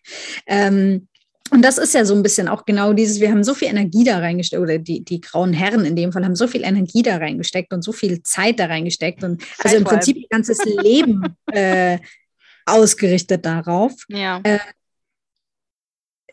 Ähm, 0.47 1.07
und 1.51 1.61
das 1.63 1.77
ist 1.77 1.93
ja 1.93 2.05
so 2.05 2.15
ein 2.15 2.23
bisschen 2.23 2.47
auch 2.47 2.65
genau 2.65 2.93
dieses, 2.93 3.19
wir 3.19 3.29
haben 3.29 3.43
so 3.43 3.53
viel 3.53 3.67
Energie 3.67 4.03
da 4.03 4.17
reingesteckt, 4.17 4.61
oder 4.61 4.79
die, 4.79 5.03
die 5.03 5.21
grauen 5.21 5.53
Herren 5.53 5.85
in 5.85 5.95
dem 5.95 6.11
Fall 6.11 6.25
haben 6.25 6.35
so 6.35 6.47
viel 6.47 6.63
Energie 6.63 7.03
da 7.03 7.17
reingesteckt 7.17 7.71
und 7.71 7.83
so 7.83 7.91
viel 7.91 8.23
Zeit 8.23 8.59
da 8.59 8.65
reingesteckt 8.65 9.23
und 9.23 9.43
also 9.63 9.77
im 9.77 9.83
Prinzip 9.83 10.17
ihr 10.17 10.27
ganzes 10.29 10.63
Leben 10.65 11.35
äh, 11.51 11.99
ausgerichtet 12.65 13.45
darauf. 13.45 13.93
Ja. 14.09 14.41
Äh, 14.43 14.59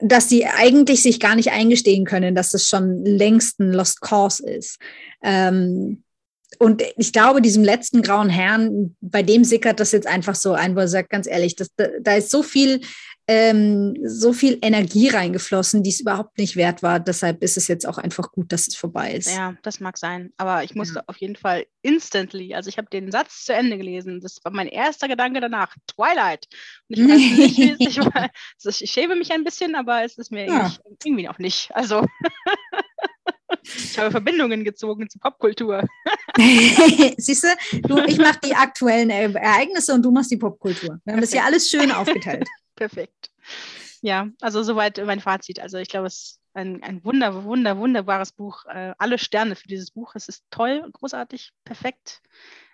dass 0.01 0.29
sie 0.29 0.47
eigentlich 0.47 1.03
sich 1.03 1.21
gar 1.21 1.37
nicht 1.37 1.53
eingestehen 1.53 2.05
können, 2.05 2.35
dass 2.35 2.51
das 2.51 2.67
schon 2.67 3.05
längst 3.05 3.61
ein 3.61 3.73
Lost 3.73 4.01
Cause 4.01 4.45
ist. 4.45 4.79
Ähm, 5.23 6.03
und 6.59 6.83
ich 6.97 7.13
glaube, 7.13 7.41
diesem 7.41 7.65
letzten 7.65 8.03
grauen 8.03 8.29
Herrn, 8.29 8.97
bei 9.01 9.23
dem 9.23 9.45
sickert 9.45 9.81
das 9.81 9.93
jetzt 9.93 10.07
einfach 10.07 10.35
so 10.35 10.53
ein, 10.53 10.75
wo 10.75 10.81
er 10.81 10.89
sagt, 10.89 11.11
ganz 11.11 11.27
ehrlich, 11.27 11.57
das, 11.57 11.69
da, 11.77 11.87
da 12.01 12.17
ist 12.17 12.31
so 12.31 12.43
viel 12.43 12.81
ähm, 13.35 13.97
so 14.05 14.35
viel 14.35 14.59
Energie 14.61 15.09
reingeflossen, 15.09 15.83
die 15.83 15.89
es 15.89 16.01
überhaupt 16.01 16.37
nicht 16.37 16.55
wert 16.55 16.83
war. 16.83 17.01
Deshalb 17.01 17.43
ist 17.43 17.57
es 17.57 17.67
jetzt 17.67 17.87
auch 17.87 17.97
einfach 17.97 18.31
gut, 18.31 18.53
dass 18.53 18.69
es 18.69 18.77
vorbei 18.77 19.15
ist. 19.15 19.35
Ja, 19.35 19.55
das 19.63 19.81
mag 19.81 19.97
sein. 19.97 20.33
Aber 20.37 20.65
ich 20.65 20.75
musste 20.75 20.97
ja. 20.97 21.05
auf 21.07 21.17
jeden 21.17 21.37
Fall 21.37 21.65
instantly, 21.81 22.55
also 22.55 22.69
ich 22.69 22.77
habe 22.77 22.91
den 22.91 23.11
Satz 23.11 23.47
zu 23.47 23.55
Ende 23.55 23.79
gelesen. 23.79 24.21
Das 24.21 24.39
war 24.45 24.53
mein 24.53 24.69
erster 24.69 25.09
Gedanke 25.09 25.41
danach. 25.41 25.75
Twilight. 25.87 26.47
Und 26.89 26.99
ich 26.99 27.09
weiß 27.09 27.79
nicht, 27.79 27.99
war. 27.99 28.31
Also 28.65 28.85
ich 28.85 28.91
schäme 28.91 29.17
mich 29.17 29.33
ein 29.33 29.45
bisschen, 29.45 29.75
aber 29.75 30.05
es 30.05 30.19
ist 30.19 30.31
mir 30.31 30.47
ja. 30.47 30.73
irgendwie 31.05 31.29
auch 31.29 31.39
nicht. 31.39 31.71
Also. 31.75 32.05
Ich 33.65 33.99
habe 33.99 34.11
Verbindungen 34.11 34.65
gezogen 34.65 35.09
zur 35.09 35.21
Popkultur. 35.21 35.87
Siehst 37.17 37.45
du, 37.45 37.81
du 37.83 37.99
ich 38.07 38.19
mache 38.19 38.41
die 38.45 38.55
aktuellen 38.55 39.11
Ereignisse 39.11 39.95
und 39.95 40.03
du 40.03 40.11
machst 40.11 40.31
die 40.31 40.39
Popkultur. 40.39 40.99
Wir 41.05 41.13
haben 41.13 41.21
das 41.21 41.33
hier 41.33 41.45
alles 41.45 41.71
schön 41.71 41.93
aufgeteilt. 41.93 42.49
Perfekt. 42.83 43.31
Ja, 44.01 44.29
also 44.41 44.65
soweit 44.65 44.99
mein 45.07 45.21
Fazit. 45.21 45.61
Also 45.61 45.79
ich 45.79 45.89
glaube, 45.89 46.09
es 46.09 46.17
ist 46.17 46.41
ein, 46.53 46.83
ein 46.83 47.05
wunder, 47.05 47.45
wunder, 47.45 47.79
wunderbares 47.79 48.33
Buch. 48.33 48.65
Äh, 48.65 48.93
alle 48.99 49.19
Sterne 49.19 49.55
für 49.55 49.69
dieses 49.69 49.93
Buch. 49.93 50.17
Es 50.17 50.27
ist 50.27 50.45
toll, 50.51 50.91
großartig, 50.93 51.53
perfekt. 51.65 52.21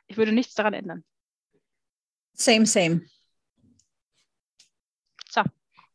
Ich 0.07 0.17
würde 0.17 0.33
nichts 0.33 0.55
daran 0.55 0.73
ändern. 0.73 1.05
Same, 2.33 2.65
same. 2.65 3.03
So, 5.29 5.43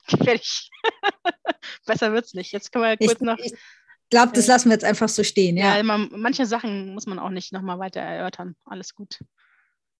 fertig. 0.24 0.70
Besser 1.88 2.14
wird's 2.14 2.36
nicht. 2.36 2.51
Jetzt 2.51 2.72
können 2.72 2.84
wir 2.84 2.97
kurz 2.97 3.20
ich, 3.20 3.20
noch. 3.22 3.39
Ich 3.39 3.53
glaube, 4.11 4.34
das 4.34 4.45
äh, 4.45 4.51
lassen 4.51 4.70
wir 4.70 4.74
jetzt 4.74 4.86
einfach 4.86 5.09
so 5.09 5.24
stehen. 5.24 5.57
Ja, 5.57 5.74
ja 5.74 5.80
immer, 5.80 5.97
manche 5.97 6.45
Sachen 6.45 6.93
muss 6.93 7.07
man 7.07 7.18
auch 7.18 7.32
nicht 7.32 7.51
nochmal 7.51 7.80
weiter 7.80 8.01
erörtern. 8.01 8.55
Alles 8.64 8.93
gut. 8.93 9.18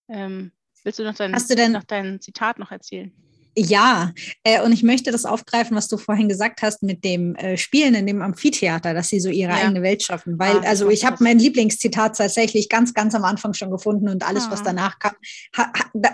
Ähm, 0.08 0.52
willst 0.84 1.00
du 1.00 1.04
noch 1.04 1.16
dein, 1.16 1.34
Hast 1.34 1.50
du 1.50 1.56
denn, 1.56 1.72
noch 1.72 1.84
dein 1.84 2.22
Zitat 2.22 2.60
noch 2.60 2.70
erzählen? 2.70 3.12
Ja, 3.56 4.14
äh, 4.44 4.62
und 4.62 4.72
ich 4.72 4.84
möchte 4.84 5.12
das 5.12 5.26
aufgreifen, 5.26 5.78
was 5.78 5.88
du 5.88 5.98
vorhin 5.98 6.28
gesagt 6.28 6.62
hast 6.62 6.82
mit 6.82 7.04
dem 7.04 7.36
äh, 7.36 7.58
Spielen 7.58 7.94
in 7.94 8.08
dem 8.08 8.22
Amphitheater, 8.22 8.94
dass 8.94 9.10
sie 9.10 9.20
so 9.20 9.30
ihre 9.30 9.52
ja. 9.52 9.58
eigene 9.58 9.84
Welt 9.84 10.02
schaffen. 10.02 10.40
Weil, 10.40 10.58
ah, 10.58 10.64
also 10.68 10.90
ich 10.90 11.06
habe 11.06 11.18
mein 11.24 11.38
Lieblingszitat 11.38 12.18
tatsächlich 12.18 12.68
ganz, 12.68 12.94
ganz 12.94 13.14
am 13.14 13.24
Anfang 13.24 13.54
schon 13.54 13.70
gefunden 13.70 14.10
und 14.10 14.28
alles, 14.28 14.46
ah. 14.46 14.52
was 14.52 14.64
danach 14.64 14.98
kam. 14.98 15.14
Ha, 15.56 15.72
ha, 15.78 15.86
da, 15.94 16.10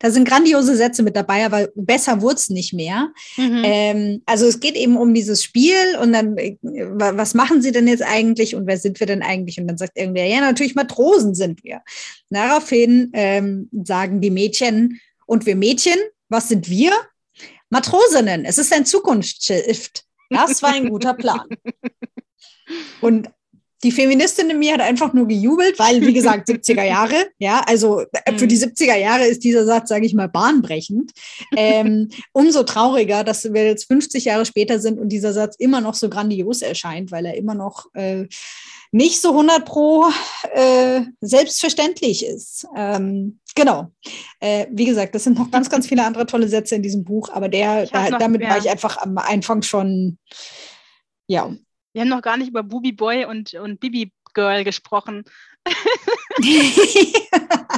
da, 0.00 0.10
sind 0.10 0.26
grandiose 0.26 0.76
Sätze 0.76 1.02
mit 1.02 1.14
dabei, 1.14 1.46
aber 1.46 1.68
besser 1.76 2.20
wurde 2.20 2.36
es 2.36 2.50
nicht 2.50 2.72
mehr. 2.72 3.10
Mhm. 3.36 3.62
Ähm, 3.64 4.22
also 4.26 4.46
es 4.46 4.58
geht 4.58 4.74
eben 4.74 4.96
um 4.96 5.14
dieses 5.14 5.44
Spiel 5.44 5.96
und 6.00 6.12
dann, 6.12 6.36
äh, 6.36 6.56
was 6.62 7.34
machen 7.34 7.62
sie 7.62 7.70
denn 7.72 7.86
jetzt 7.86 8.02
eigentlich 8.02 8.56
und 8.56 8.66
wer 8.66 8.78
sind 8.78 8.98
wir 8.98 9.06
denn 9.06 9.22
eigentlich? 9.22 9.60
Und 9.60 9.68
dann 9.68 9.78
sagt 9.78 9.96
irgendwer, 9.96 10.26
ja, 10.26 10.40
natürlich 10.40 10.74
Matrosen 10.74 11.34
sind 11.34 11.62
wir. 11.62 11.82
Daraufhin 12.30 13.10
ähm, 13.12 13.68
sagen 13.84 14.20
die 14.20 14.30
Mädchen, 14.30 15.00
und 15.32 15.46
wir 15.46 15.56
Mädchen, 15.56 15.96
was 16.32 16.48
sind 16.48 16.68
wir? 16.68 16.92
Matrosinnen. 17.70 18.44
Es 18.44 18.58
ist 18.58 18.72
ein 18.72 18.84
Zukunftsschiff. 18.84 19.90
Das 20.30 20.62
war 20.62 20.70
ein 20.70 20.88
guter 20.88 21.14
Plan. 21.14 21.46
Und 23.00 23.28
die 23.84 23.92
Feministin 23.92 24.48
in 24.48 24.58
mir 24.58 24.74
hat 24.74 24.80
einfach 24.80 25.12
nur 25.12 25.26
gejubelt, 25.26 25.78
weil, 25.78 26.00
wie 26.00 26.12
gesagt, 26.12 26.48
70er 26.48 26.84
Jahre, 26.84 27.16
ja, 27.38 27.62
also 27.66 28.04
äh, 28.24 28.38
für 28.38 28.46
die 28.46 28.56
70er 28.56 28.94
mhm. 28.94 29.02
Jahre 29.02 29.24
ist 29.24 29.42
dieser 29.42 29.64
Satz, 29.64 29.88
sage 29.88 30.06
ich 30.06 30.14
mal, 30.14 30.28
bahnbrechend. 30.28 31.12
Ähm, 31.56 32.08
umso 32.32 32.62
trauriger, 32.62 33.24
dass 33.24 33.52
wir 33.52 33.66
jetzt 33.66 33.88
50 33.88 34.24
Jahre 34.26 34.46
später 34.46 34.78
sind 34.78 35.00
und 35.00 35.08
dieser 35.08 35.32
Satz 35.32 35.56
immer 35.56 35.80
noch 35.80 35.94
so 35.94 36.08
grandios 36.08 36.62
erscheint, 36.62 37.10
weil 37.10 37.26
er 37.26 37.36
immer 37.36 37.54
noch 37.54 37.86
äh, 37.94 38.26
nicht 38.92 39.20
so 39.20 39.30
100 39.30 39.64
pro 39.64 40.06
äh, 40.54 41.00
selbstverständlich 41.20 42.24
ist. 42.24 42.66
Ähm, 42.76 43.40
genau. 43.54 43.92
Äh, 44.40 44.66
wie 44.70 44.84
gesagt, 44.84 45.14
das 45.14 45.24
sind 45.24 45.38
noch 45.38 45.50
ganz, 45.50 45.68
ganz 45.70 45.86
viele 45.86 46.04
andere 46.04 46.26
tolle 46.26 46.48
Sätze 46.48 46.74
in 46.74 46.82
diesem 46.82 47.04
Buch, 47.04 47.28
aber 47.30 47.48
der, 47.48 47.86
da, 47.86 48.10
noch, 48.10 48.18
damit 48.18 48.42
ja. 48.42 48.50
war 48.50 48.58
ich 48.58 48.70
einfach 48.70 48.98
am 48.98 49.18
Anfang 49.18 49.62
schon, 49.62 50.18
ja. 51.26 51.54
Wir 51.92 52.02
haben 52.02 52.08
noch 52.08 52.22
gar 52.22 52.36
nicht 52.36 52.48
über 52.48 52.62
Booby 52.62 52.92
Boy 52.92 53.26
und, 53.26 53.54
und 53.54 53.80
Bibi 53.80 54.12
Girl 54.34 54.64
gesprochen. 54.64 55.24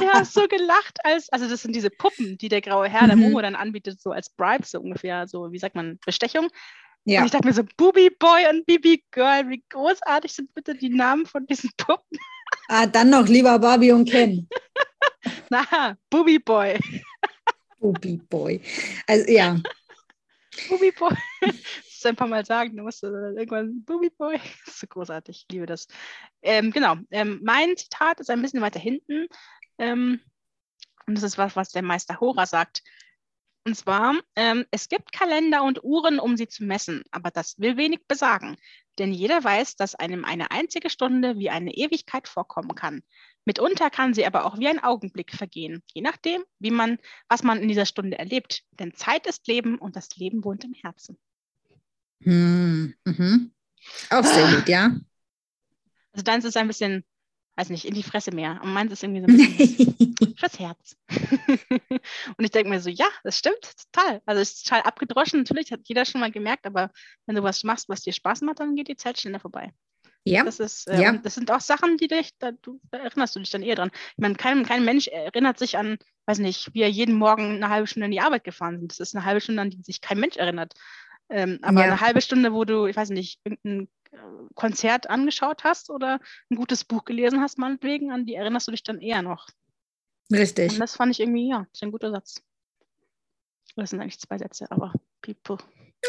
ja, 0.01 0.23
so 0.25 0.47
gelacht 0.47 0.97
als, 1.03 1.29
also 1.29 1.47
das 1.49 1.61
sind 1.61 1.75
diese 1.75 1.89
Puppen, 1.89 2.37
die 2.37 2.49
der 2.49 2.61
graue 2.61 2.89
Herr, 2.89 3.07
der 3.07 3.15
mhm. 3.15 3.23
Momo 3.23 3.41
dann 3.41 3.55
anbietet, 3.55 4.01
so 4.01 4.11
als 4.11 4.29
Bribe, 4.29 4.65
so 4.65 4.79
ungefähr, 4.79 5.27
so 5.27 5.51
wie 5.51 5.59
sagt 5.59 5.75
man, 5.75 5.99
Bestechung. 6.05 6.49
Ja. 7.03 7.19
Und 7.19 7.27
ich 7.27 7.31
dachte 7.31 7.47
mir 7.47 7.53
so, 7.53 7.63
Booby 7.77 8.09
Boy 8.17 8.49
und 8.49 8.65
Bibi 8.65 9.03
Girl, 9.11 9.47
wie 9.49 9.63
großartig 9.69 10.33
sind 10.33 10.53
bitte 10.55 10.75
die 10.75 10.89
Namen 10.89 11.25
von 11.25 11.45
diesen 11.45 11.69
Puppen? 11.77 12.17
Ah, 12.67 12.87
dann 12.87 13.11
noch 13.11 13.27
lieber 13.27 13.59
Barbie 13.59 13.91
und 13.91 14.09
Ken. 14.09 14.47
Na, 15.49 15.97
Booby 16.09 16.39
Boy. 16.39 16.79
Booby 17.79 18.17
Boy. 18.29 18.61
Also 19.07 19.31
ja. 19.31 19.57
Booby 20.69 20.91
Boy. 20.91 21.15
Das 21.95 22.11
ist 22.11 22.19
einfach 22.19 22.27
mal 22.27 22.45
sagen, 22.45 22.75
du 22.77 22.83
musst 22.83 23.01
irgendwann 23.01 23.83
Booby 23.83 24.09
Boy. 24.11 24.37
Das 24.65 24.67
ist 24.75 24.79
so 24.81 24.87
großartig, 24.87 25.45
ich 25.47 25.53
liebe 25.53 25.65
das. 25.65 25.87
Ähm, 26.41 26.71
genau, 26.71 26.97
ähm, 27.09 27.39
mein 27.43 27.75
Zitat 27.77 28.19
ist 28.19 28.29
ein 28.29 28.41
bisschen 28.41 28.61
weiter 28.61 28.79
hinten. 28.79 29.27
Ähm, 29.79 30.19
und 31.07 31.15
das 31.15 31.23
ist 31.23 31.37
was, 31.37 31.55
was 31.55 31.69
der 31.69 31.81
Meister 31.81 32.19
Hora 32.19 32.45
sagt. 32.45 32.83
Und 33.65 33.75
zwar, 33.75 34.13
ähm, 34.35 34.65
es 34.69 34.89
gibt 34.89 35.11
Kalender 35.11 35.63
und 35.63 35.83
Uhren, 35.83 36.19
um 36.19 36.37
sie 36.37 36.47
zu 36.47 36.63
messen, 36.63 37.03
aber 37.09 37.31
das 37.31 37.57
will 37.57 37.77
wenig 37.77 38.05
besagen, 38.07 38.57
denn 38.99 39.11
jeder 39.11 39.43
weiß, 39.43 39.75
dass 39.75 39.95
einem 39.95 40.25
eine 40.25 40.51
einzige 40.51 40.89
Stunde 40.89 41.37
wie 41.37 41.49
eine 41.49 41.73
Ewigkeit 41.73 42.27
vorkommen 42.27 42.75
kann. 42.75 43.03
Mitunter 43.45 43.89
kann 43.89 44.13
sie 44.13 44.25
aber 44.25 44.45
auch 44.45 44.57
wie 44.57 44.67
ein 44.67 44.83
Augenblick 44.83 45.31
vergehen, 45.31 45.83
je 45.93 46.01
nachdem, 46.01 46.43
wie 46.59 46.71
man, 46.71 46.97
was 47.29 47.43
man 47.43 47.61
in 47.61 47.67
dieser 47.67 47.85
Stunde 47.85 48.17
erlebt. 48.17 48.63
Denn 48.71 48.93
Zeit 48.93 49.27
ist 49.27 49.47
Leben 49.47 49.77
und 49.77 49.95
das 49.95 50.15
Leben 50.15 50.43
wohnt 50.43 50.63
im 50.63 50.73
Herzen. 50.73 51.17
Hm, 52.23 52.95
mhm. 53.05 53.51
Auch 54.09 54.23
sehr 54.23 54.55
gut, 54.55 54.67
ja. 54.67 54.95
Also 56.11 56.23
dann 56.23 56.39
ist 56.39 56.45
es 56.45 56.55
ein 56.55 56.67
bisschen 56.67 57.03
weiß 57.55 57.69
nicht, 57.69 57.85
in 57.85 57.93
die 57.93 58.03
Fresse 58.03 58.31
mehr. 58.31 58.59
Und 58.63 58.73
meins 58.73 58.91
ist 58.91 59.03
irgendwie 59.03 59.21
so 59.21 59.27
ein 59.27 59.57
bisschen 59.57 60.15
fürs 60.37 60.59
Herz. 60.59 60.97
und 62.37 62.43
ich 62.43 62.51
denke 62.51 62.69
mir 62.69 62.79
so, 62.79 62.89
ja, 62.89 63.07
das 63.23 63.37
stimmt, 63.37 63.71
total. 63.93 64.21
Also 64.25 64.41
es 64.41 64.53
ist 64.53 64.67
total 64.67 64.81
abgedroschen, 64.81 65.39
natürlich 65.39 65.71
hat 65.71 65.81
jeder 65.85 66.05
schon 66.05 66.21
mal 66.21 66.31
gemerkt, 66.31 66.65
aber 66.65 66.91
wenn 67.25 67.35
du 67.35 67.43
was 67.43 67.63
machst, 67.63 67.89
was 67.89 68.01
dir 68.01 68.13
Spaß 68.13 68.41
macht, 68.41 68.59
dann 68.59 68.75
geht 68.75 68.87
die 68.87 68.95
Zeit 68.95 69.19
schneller 69.19 69.39
vorbei. 69.39 69.73
Ja. 70.27 70.43
Das, 70.43 70.59
ist, 70.59 70.87
äh, 70.87 71.01
ja. 71.01 71.11
das 71.11 71.35
sind 71.35 71.51
auch 71.51 71.61
Sachen, 71.61 71.97
die 71.97 72.07
dich, 72.07 72.31
da, 72.39 72.51
du, 72.51 72.81
da 72.89 72.97
erinnerst 72.97 73.35
du 73.35 73.39
dich 73.39 73.51
dann 73.51 73.61
eher 73.61 73.75
dran. 73.75 73.91
Ich 73.93 74.17
meine, 74.17 74.33
kein, 74.33 74.65
kein 74.65 74.83
Mensch 74.83 75.07
erinnert 75.07 75.59
sich 75.59 75.77
an, 75.77 75.99
weiß 76.25 76.39
nicht, 76.39 76.73
wie 76.73 76.81
er 76.81 76.89
jeden 76.89 77.13
Morgen 77.13 77.57
eine 77.57 77.69
halbe 77.69 77.85
Stunde 77.85 78.05
in 78.05 78.11
die 78.11 78.21
Arbeit 78.21 78.43
gefahren 78.43 78.83
ist. 78.87 78.99
Das 78.99 79.09
ist 79.09 79.15
eine 79.15 79.23
halbe 79.23 79.39
Stunde, 79.39 79.61
an 79.61 79.69
die 79.69 79.83
sich 79.83 80.01
kein 80.01 80.19
Mensch 80.19 80.37
erinnert. 80.37 80.73
Ähm, 81.29 81.59
aber 81.61 81.81
ja. 81.81 81.85
eine 81.85 82.01
halbe 82.01 82.21
Stunde, 82.21 82.53
wo 82.53 82.65
du, 82.65 82.87
ich 82.87 82.95
weiß 82.95 83.09
nicht, 83.09 83.39
irgendein 83.43 83.87
Konzert 84.55 85.09
angeschaut 85.09 85.63
hast 85.63 85.89
oder 85.89 86.19
ein 86.49 86.55
gutes 86.55 86.83
Buch 86.83 87.05
gelesen 87.05 87.41
hast, 87.41 87.57
meinetwegen, 87.57 88.11
an 88.11 88.25
die 88.25 88.35
erinnerst 88.35 88.67
du 88.67 88.71
dich 88.71 88.83
dann 88.83 89.01
eher 89.01 89.21
noch. 89.21 89.47
Richtig. 90.31 90.73
Und 90.73 90.79
das 90.79 90.95
fand 90.95 91.11
ich 91.11 91.19
irgendwie, 91.19 91.49
ja, 91.49 91.67
ist 91.71 91.83
ein 91.83 91.91
guter 91.91 92.11
Satz. 92.11 92.41
Das 93.75 93.89
sind 93.89 93.99
eigentlich 93.99 94.19
zwei 94.19 94.37
Sätze, 94.37 94.69
aber 94.71 94.93
people. 95.21 95.57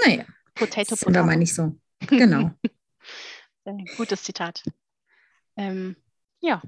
Naja. 0.05 0.25
Potato, 0.55 0.91
Potato. 0.91 1.11
Oder 1.11 1.25
meine 1.25 1.43
ich 1.43 1.55
so. 1.55 1.77
Genau. 2.09 2.51
Gutes 3.97 4.23
Zitat. 4.23 4.63
Ähm, 5.57 5.97
ja, 6.41 6.63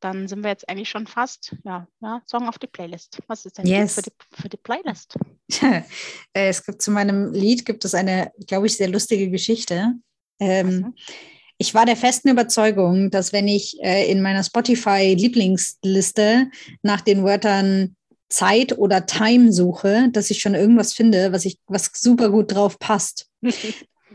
dann 0.00 0.28
sind 0.28 0.42
wir 0.42 0.50
jetzt 0.50 0.68
eigentlich 0.68 0.90
schon 0.90 1.06
fast, 1.06 1.56
ja, 1.64 1.88
ja, 2.00 2.22
Song 2.26 2.48
auf 2.48 2.58
die 2.58 2.66
Playlist. 2.66 3.20
Was 3.26 3.46
ist 3.46 3.56
denn 3.56 3.66
yes. 3.66 3.94
für, 3.94 4.02
die, 4.02 4.12
für 4.32 4.48
die 4.48 4.56
Playlist? 4.56 5.16
es 6.32 6.64
gibt 6.64 6.82
zu 6.82 6.90
meinem 6.90 7.32
Lied 7.32 7.64
gibt 7.64 7.84
es 7.84 7.94
eine, 7.94 8.32
glaube 8.46 8.66
ich, 8.66 8.76
sehr 8.76 8.88
lustige 8.88 9.30
Geschichte. 9.30 9.94
Ähm, 10.40 10.94
ich 11.58 11.74
war 11.74 11.86
der 11.86 11.96
festen 11.96 12.28
Überzeugung, 12.28 13.10
dass 13.10 13.32
wenn 13.32 13.48
ich 13.48 13.78
äh, 13.82 14.10
in 14.10 14.22
meiner 14.22 14.42
Spotify-Lieblingsliste 14.42 16.50
nach 16.82 17.00
den 17.00 17.24
Wörtern 17.24 17.96
Zeit 18.28 18.76
oder 18.76 19.06
Time 19.06 19.52
suche, 19.52 20.08
dass 20.10 20.30
ich 20.30 20.40
schon 20.40 20.54
irgendwas 20.54 20.92
finde, 20.92 21.32
was 21.32 21.44
ich, 21.44 21.58
was 21.66 21.90
super 21.94 22.30
gut 22.30 22.52
drauf 22.52 22.78
passt. 22.78 23.28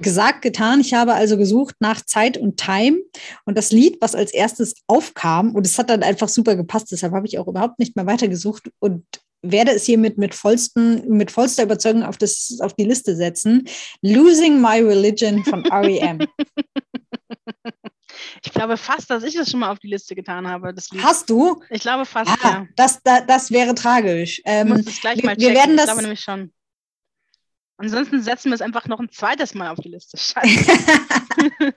Gesagt, 0.01 0.41
getan. 0.41 0.79
Ich 0.79 0.93
habe 0.93 1.13
also 1.13 1.37
gesucht 1.37 1.75
nach 1.79 2.05
Zeit 2.05 2.37
und 2.37 2.57
Time 2.57 2.99
und 3.43 3.57
das 3.57 3.73
Lied, 3.73 3.97
was 3.99 4.15
als 4.15 4.33
erstes 4.33 4.75
aufkam, 4.87 5.55
und 5.55 5.65
es 5.65 5.77
hat 5.77 5.89
dann 5.89 6.03
einfach 6.03 6.29
super 6.29 6.55
gepasst, 6.55 6.89
deshalb 6.91 7.11
habe 7.11 7.27
ich 7.27 7.37
auch 7.37 7.47
überhaupt 7.47 7.79
nicht 7.79 7.97
mehr 7.97 8.05
weitergesucht 8.05 8.71
und 8.79 9.03
werde 9.41 9.71
es 9.71 9.85
hiermit 9.85 10.17
mit, 10.17 10.35
vollsten, 10.35 11.07
mit 11.07 11.31
vollster 11.31 11.63
Überzeugung 11.63 12.03
auf, 12.03 12.17
das, 12.17 12.59
auf 12.61 12.73
die 12.73 12.85
Liste 12.85 13.15
setzen. 13.15 13.67
Losing 14.01 14.61
My 14.61 14.79
Religion 14.79 15.43
von 15.45 15.65
REM. 15.71 16.19
Ich 18.43 18.51
glaube 18.51 18.77
fast, 18.77 19.09
dass 19.09 19.23
ich 19.23 19.35
das 19.35 19.49
schon 19.49 19.61
mal 19.61 19.71
auf 19.71 19.79
die 19.79 19.87
Liste 19.87 20.15
getan 20.15 20.47
habe. 20.47 20.73
Hast 21.01 21.29
du? 21.29 21.61
Ich 21.69 21.81
glaube 21.81 22.05
fast, 22.05 22.31
ah, 22.31 22.49
ja. 22.49 22.67
Das, 22.75 23.01
das, 23.03 23.25
das 23.27 23.51
wäre 23.51 23.75
tragisch. 23.75 24.41
Ähm, 24.45 24.69
muss 24.69 24.85
das 24.85 24.99
gleich 24.99 25.23
mal 25.23 25.35
checken. 25.35 25.41
Wir 25.41 25.55
werden 25.55 25.77
das, 25.77 25.85
ich 25.85 25.91
glaube 25.91 26.01
nämlich 26.01 26.21
schon. 26.21 26.51
Ansonsten 27.77 28.21
setzen 28.21 28.49
wir 28.49 28.55
es 28.55 28.61
einfach 28.61 28.87
noch 28.87 28.99
ein 28.99 29.09
zweites 29.09 29.53
Mal 29.53 29.69
auf 29.69 29.79
die 29.79 29.87
Liste. 29.87 30.17
Scheiße. 30.17 30.71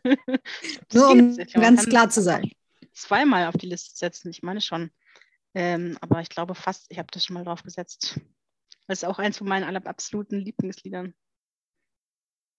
Nur 0.93 1.11
um 1.11 1.37
ganz 1.55 1.87
klar 1.87 2.11
zu 2.11 2.21
sein. 2.23 2.51
Zweimal 2.93 3.47
auf 3.47 3.57
die 3.57 3.67
Liste 3.67 3.97
setzen, 3.97 4.31
ich 4.31 4.43
meine 4.43 4.61
schon. 4.61 4.91
Ähm, 5.55 5.99
aber 6.01 6.21
ich 6.21 6.29
glaube 6.29 6.55
fast, 6.55 6.87
ich 6.91 6.99
habe 6.99 7.09
das 7.11 7.25
schon 7.25 7.35
mal 7.35 7.45
drauf 7.45 7.63
gesetzt. 7.63 8.21
Das 8.87 9.03
ist 9.03 9.05
auch 9.05 9.19
eins 9.19 9.39
von 9.39 9.49
meinen 9.49 9.77
absoluten 9.87 10.39
Lieblingsliedern. 10.39 11.15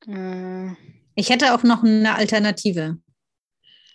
Äh, 0.07 0.71
ich 1.15 1.29
hätte 1.29 1.53
auch 1.53 1.63
noch 1.63 1.83
eine 1.83 2.15
Alternative. 2.15 2.97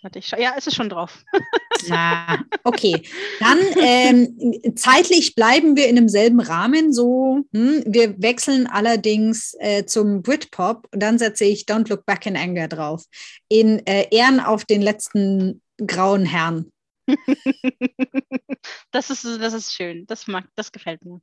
Warte, 0.01 0.19
ich 0.19 0.31
ja, 0.31 0.51
ist 0.51 0.67
es 0.67 0.75
schon 0.75 0.89
drauf. 0.89 1.23
Ja, 1.87 2.43
okay. 2.65 3.03
Dann 3.39 3.57
ähm, 3.81 4.75
zeitlich 4.75 5.33
bleiben 5.33 5.77
wir 5.77 5.87
in 5.87 5.95
demselben 5.95 6.41
Rahmen. 6.41 6.91
So, 6.91 7.45
hm, 7.53 7.83
wir 7.85 8.21
wechseln 8.21 8.67
allerdings 8.67 9.55
äh, 9.59 9.85
zum 9.85 10.21
Britpop 10.21 10.89
und 10.93 11.01
dann 11.01 11.17
setze 11.17 11.45
ich 11.45 11.63
Don't 11.63 11.87
Look 11.87 12.05
Back 12.05 12.25
in 12.25 12.35
Anger 12.35 12.67
drauf. 12.67 13.05
In 13.47 13.79
äh, 13.87 14.07
Ehren 14.11 14.41
auf 14.41 14.65
den 14.65 14.81
letzten 14.81 15.61
grauen 15.77 16.25
Herrn. 16.25 16.69
das, 18.91 19.09
ist, 19.09 19.25
das 19.25 19.53
ist 19.53 19.73
schön. 19.73 20.05
Das, 20.07 20.27
mag, 20.27 20.45
das 20.55 20.71
gefällt 20.71 21.03
mir. 21.05 21.21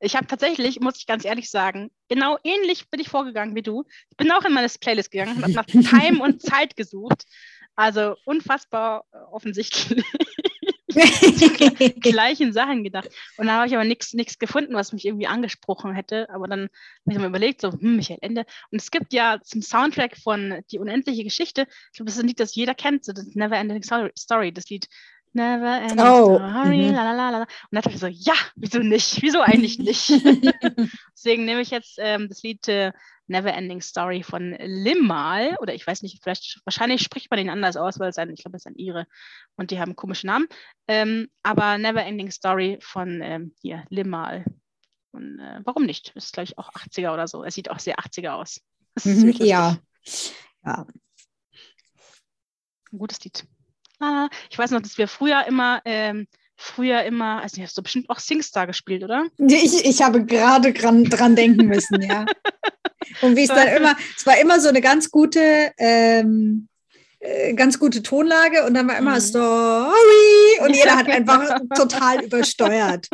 Ich 0.00 0.16
habe 0.16 0.26
tatsächlich, 0.26 0.80
muss 0.80 0.98
ich 0.98 1.06
ganz 1.06 1.24
ehrlich 1.24 1.50
sagen, 1.50 1.90
genau 2.08 2.38
ähnlich 2.44 2.90
bin 2.90 3.00
ich 3.00 3.08
vorgegangen 3.08 3.54
wie 3.54 3.62
du. 3.62 3.84
Ich 4.10 4.16
bin 4.16 4.30
auch 4.32 4.44
in 4.44 4.52
meine 4.52 4.68
Playlist 4.68 5.10
gegangen 5.10 5.36
und 5.36 5.42
habe 5.44 5.52
nach 5.52 5.66
Time 5.66 6.22
und 6.22 6.42
Zeit 6.42 6.76
gesucht. 6.76 7.24
Also 7.74 8.16
unfassbar 8.24 9.04
äh, 9.12 9.18
offensichtlich. 9.30 10.04
die 10.94 12.00
gleichen 12.00 12.52
Sachen 12.52 12.84
gedacht. 12.84 13.08
Und 13.36 13.46
da 13.46 13.54
habe 13.54 13.66
ich 13.66 13.74
aber 13.74 13.84
nichts 13.84 14.38
gefunden, 14.38 14.74
was 14.74 14.92
mich 14.92 15.04
irgendwie 15.04 15.26
angesprochen 15.26 15.94
hätte. 15.94 16.28
Aber 16.30 16.46
dann 16.48 16.62
habe 16.62 17.12
ich 17.12 17.18
mir 17.18 17.26
überlegt, 17.26 17.60
so, 17.60 17.72
hm, 17.72 17.96
Michael 17.96 18.18
Ende. 18.20 18.44
Und 18.70 18.80
es 18.80 18.90
gibt 18.90 19.12
ja 19.12 19.40
zum 19.42 19.62
Soundtrack 19.62 20.16
von 20.16 20.62
Die 20.70 20.78
unendliche 20.78 21.24
Geschichte, 21.24 21.66
ich 21.92 21.96
glaube, 21.96 22.06
das 22.06 22.16
ist 22.16 22.22
ein 22.22 22.28
Lied, 22.28 22.40
das 22.40 22.54
jeder 22.54 22.74
kennt, 22.74 23.04
so 23.04 23.12
das 23.12 23.26
Never 23.34 23.56
Ending 23.56 23.82
Story, 23.82 24.52
das 24.52 24.68
Lied 24.68 24.88
Never 25.34 25.80
ending 25.80 25.98
oh. 25.98 26.36
story, 26.36 26.88
mhm. 26.88 26.94
lalalala. 26.94 27.40
Und 27.40 27.48
dann 27.70 27.82
dachte 27.82 27.94
ich 27.94 28.00
so, 28.00 28.06
ja, 28.06 28.34
wieso 28.54 28.80
nicht? 28.80 29.22
Wieso 29.22 29.40
eigentlich 29.40 29.78
nicht? 29.78 30.10
Deswegen 31.16 31.44
nehme 31.46 31.62
ich 31.62 31.70
jetzt 31.70 31.98
ähm, 31.98 32.28
das 32.28 32.42
Lied 32.42 32.68
äh, 32.68 32.92
Never 33.28 33.52
Ending 33.52 33.80
Story 33.80 34.22
von 34.22 34.52
Limal. 34.60 35.56
Oder 35.60 35.74
ich 35.74 35.86
weiß 35.86 36.02
nicht, 36.02 36.22
vielleicht, 36.22 36.60
wahrscheinlich 36.64 37.02
spricht 37.02 37.30
man 37.30 37.38
den 37.38 37.48
anders 37.48 37.76
aus, 37.76 37.98
weil 37.98 38.10
es 38.10 38.18
ein, 38.18 38.30
ich 38.30 38.42
glaube, 38.42 38.56
es 38.56 38.66
ist 38.66 38.70
ein 38.70 38.78
Ire 38.78 39.06
und 39.56 39.70
die 39.70 39.80
haben 39.80 39.96
komische 39.96 40.26
Namen. 40.26 40.46
Ähm, 40.86 41.28
aber 41.42 41.78
Never 41.78 42.04
Ending 42.04 42.30
Story 42.30 42.78
von 42.82 43.22
ähm, 43.22 43.54
hier, 43.62 43.84
Limal. 43.88 44.44
Und 45.12 45.38
äh, 45.40 45.60
warum 45.64 45.84
nicht? 45.84 46.14
Das 46.14 46.26
ist, 46.26 46.32
glaube 46.34 46.44
ich, 46.44 46.58
auch 46.58 46.70
80er 46.72 47.12
oder 47.12 47.26
so. 47.26 47.42
Es 47.42 47.54
sieht 47.54 47.70
auch 47.70 47.78
sehr 47.78 47.96
80er 47.96 48.30
aus. 48.32 48.60
Mhm, 49.04 49.30
ja. 49.38 49.78
ja. 50.64 50.86
Ein 52.92 52.98
gutes 52.98 53.24
Lied. 53.24 53.46
Ah, 54.02 54.28
ich 54.50 54.58
weiß 54.58 54.72
noch, 54.72 54.82
dass 54.82 54.98
wir 54.98 55.06
früher 55.06 55.44
immer, 55.46 55.80
ähm, 55.84 56.26
früher 56.56 57.04
immer, 57.04 57.40
also 57.40 57.62
hast 57.62 57.78
du 57.78 57.82
bestimmt 57.82 58.10
auch 58.10 58.18
Singstar 58.18 58.66
gespielt, 58.66 59.04
oder? 59.04 59.26
Ich, 59.38 59.84
ich 59.84 60.02
habe 60.02 60.24
gerade 60.24 60.72
dran, 60.72 61.04
dran 61.04 61.36
denken 61.36 61.66
müssen, 61.66 62.02
ja. 62.02 62.26
Und 63.22 63.36
wie 63.36 63.44
es 63.44 63.48
dann 63.48 63.68
immer, 63.68 63.96
es 64.16 64.26
war 64.26 64.38
immer 64.40 64.58
so 64.58 64.68
eine 64.68 64.80
ganz 64.80 65.10
gute, 65.10 65.72
ähm, 65.78 66.68
äh, 67.20 67.52
ganz 67.54 67.78
gute 67.78 68.02
Tonlage 68.02 68.64
und 68.64 68.74
dann 68.74 68.88
war 68.88 68.96
immer 68.96 69.16
mhm. 69.16 69.20
Story 69.20 70.60
und 70.60 70.74
jeder 70.74 70.96
hat 70.96 71.08
einfach 71.08 71.60
total 71.76 72.24
übersteuert. 72.24 73.08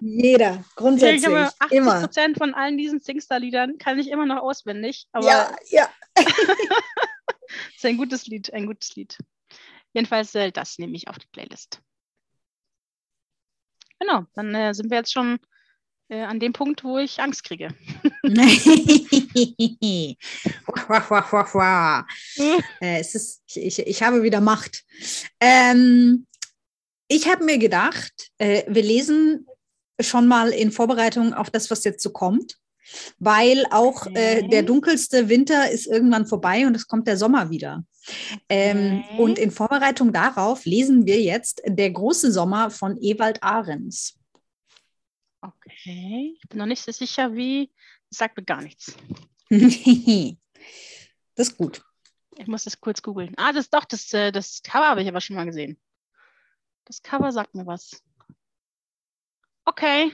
Jeder, 0.00 0.64
grundsätzlich. 0.76 1.22
Ich 1.22 1.26
habe 1.26 1.50
80 1.58 1.78
immer. 1.78 2.00
Prozent 2.00 2.38
von 2.38 2.54
allen 2.54 2.78
diesen 2.78 3.00
Singstar-Liedern 3.00 3.78
kann 3.78 3.98
ich 3.98 4.08
immer 4.08 4.26
noch 4.26 4.42
auswendig. 4.42 5.06
Aber 5.12 5.26
ja, 5.26 5.56
ja. 5.68 5.88
ist 7.74 7.84
ein 7.84 7.96
gutes 7.96 8.26
Lied, 8.26 8.52
ein 8.52 8.66
gutes 8.66 8.94
Lied. 8.96 9.18
Jedenfalls, 9.96 10.34
äh, 10.34 10.52
das 10.52 10.78
nehme 10.78 10.94
ich 10.94 11.08
auf 11.08 11.18
die 11.18 11.26
Playlist. 11.32 11.80
Genau, 13.98 14.26
dann 14.34 14.54
äh, 14.54 14.74
sind 14.74 14.90
wir 14.90 14.98
jetzt 14.98 15.10
schon 15.10 15.38
äh, 16.10 16.20
an 16.20 16.38
dem 16.38 16.52
Punkt, 16.52 16.84
wo 16.84 16.98
ich 16.98 17.18
Angst 17.18 17.44
kriege. 17.44 17.68
äh, 22.82 23.00
es 23.00 23.14
ist, 23.14 23.42
ich, 23.56 23.78
ich 23.78 24.02
habe 24.02 24.22
wieder 24.22 24.42
Macht. 24.42 24.84
Ähm, 25.40 26.26
ich 27.08 27.26
habe 27.26 27.44
mir 27.44 27.56
gedacht, 27.56 28.32
äh, 28.36 28.64
wir 28.68 28.82
lesen 28.82 29.46
schon 29.98 30.28
mal 30.28 30.50
in 30.50 30.72
Vorbereitung 30.72 31.32
auf 31.32 31.48
das, 31.48 31.70
was 31.70 31.84
jetzt 31.84 32.02
so 32.02 32.10
kommt 32.10 32.58
weil 33.18 33.64
auch 33.70 34.06
äh, 34.14 34.46
der 34.48 34.62
dunkelste 34.62 35.28
Winter 35.28 35.70
ist 35.70 35.86
irgendwann 35.86 36.26
vorbei 36.26 36.66
und 36.66 36.76
es 36.76 36.86
kommt 36.86 37.08
der 37.08 37.16
Sommer 37.16 37.50
wieder. 37.50 37.84
Ähm, 38.48 39.04
okay. 39.04 39.22
und 39.22 39.38
in 39.38 39.50
Vorbereitung 39.50 40.12
darauf 40.12 40.64
lesen 40.64 41.06
wir 41.06 41.20
jetzt 41.20 41.62
Der 41.66 41.90
große 41.90 42.32
Sommer 42.32 42.70
von 42.70 42.96
Ewald 43.00 43.42
Ahrens. 43.42 44.18
Okay, 45.40 46.36
ich 46.40 46.48
bin 46.48 46.58
noch 46.58 46.66
nicht 46.66 46.82
so 46.82 46.92
sicher, 46.92 47.34
wie. 47.34 47.70
Das 48.10 48.18
sagt 48.18 48.36
mir 48.36 48.44
gar 48.44 48.62
nichts. 48.62 48.96
das 49.50 51.48
ist 51.48 51.56
gut. 51.56 51.82
Ich 52.36 52.46
muss 52.46 52.64
das 52.64 52.80
kurz 52.80 53.02
googeln. 53.02 53.34
Ah, 53.36 53.52
das 53.52 53.64
ist 53.66 53.74
doch, 53.74 53.84
das, 53.84 54.12
äh, 54.12 54.30
das 54.30 54.62
Cover 54.62 54.88
habe 54.88 55.02
ich 55.02 55.08
aber 55.08 55.20
schon 55.20 55.36
mal 55.36 55.46
gesehen. 55.46 55.78
Das 56.84 57.02
Cover 57.02 57.32
sagt 57.32 57.54
mir 57.54 57.66
was. 57.66 58.02
Okay. 59.64 60.12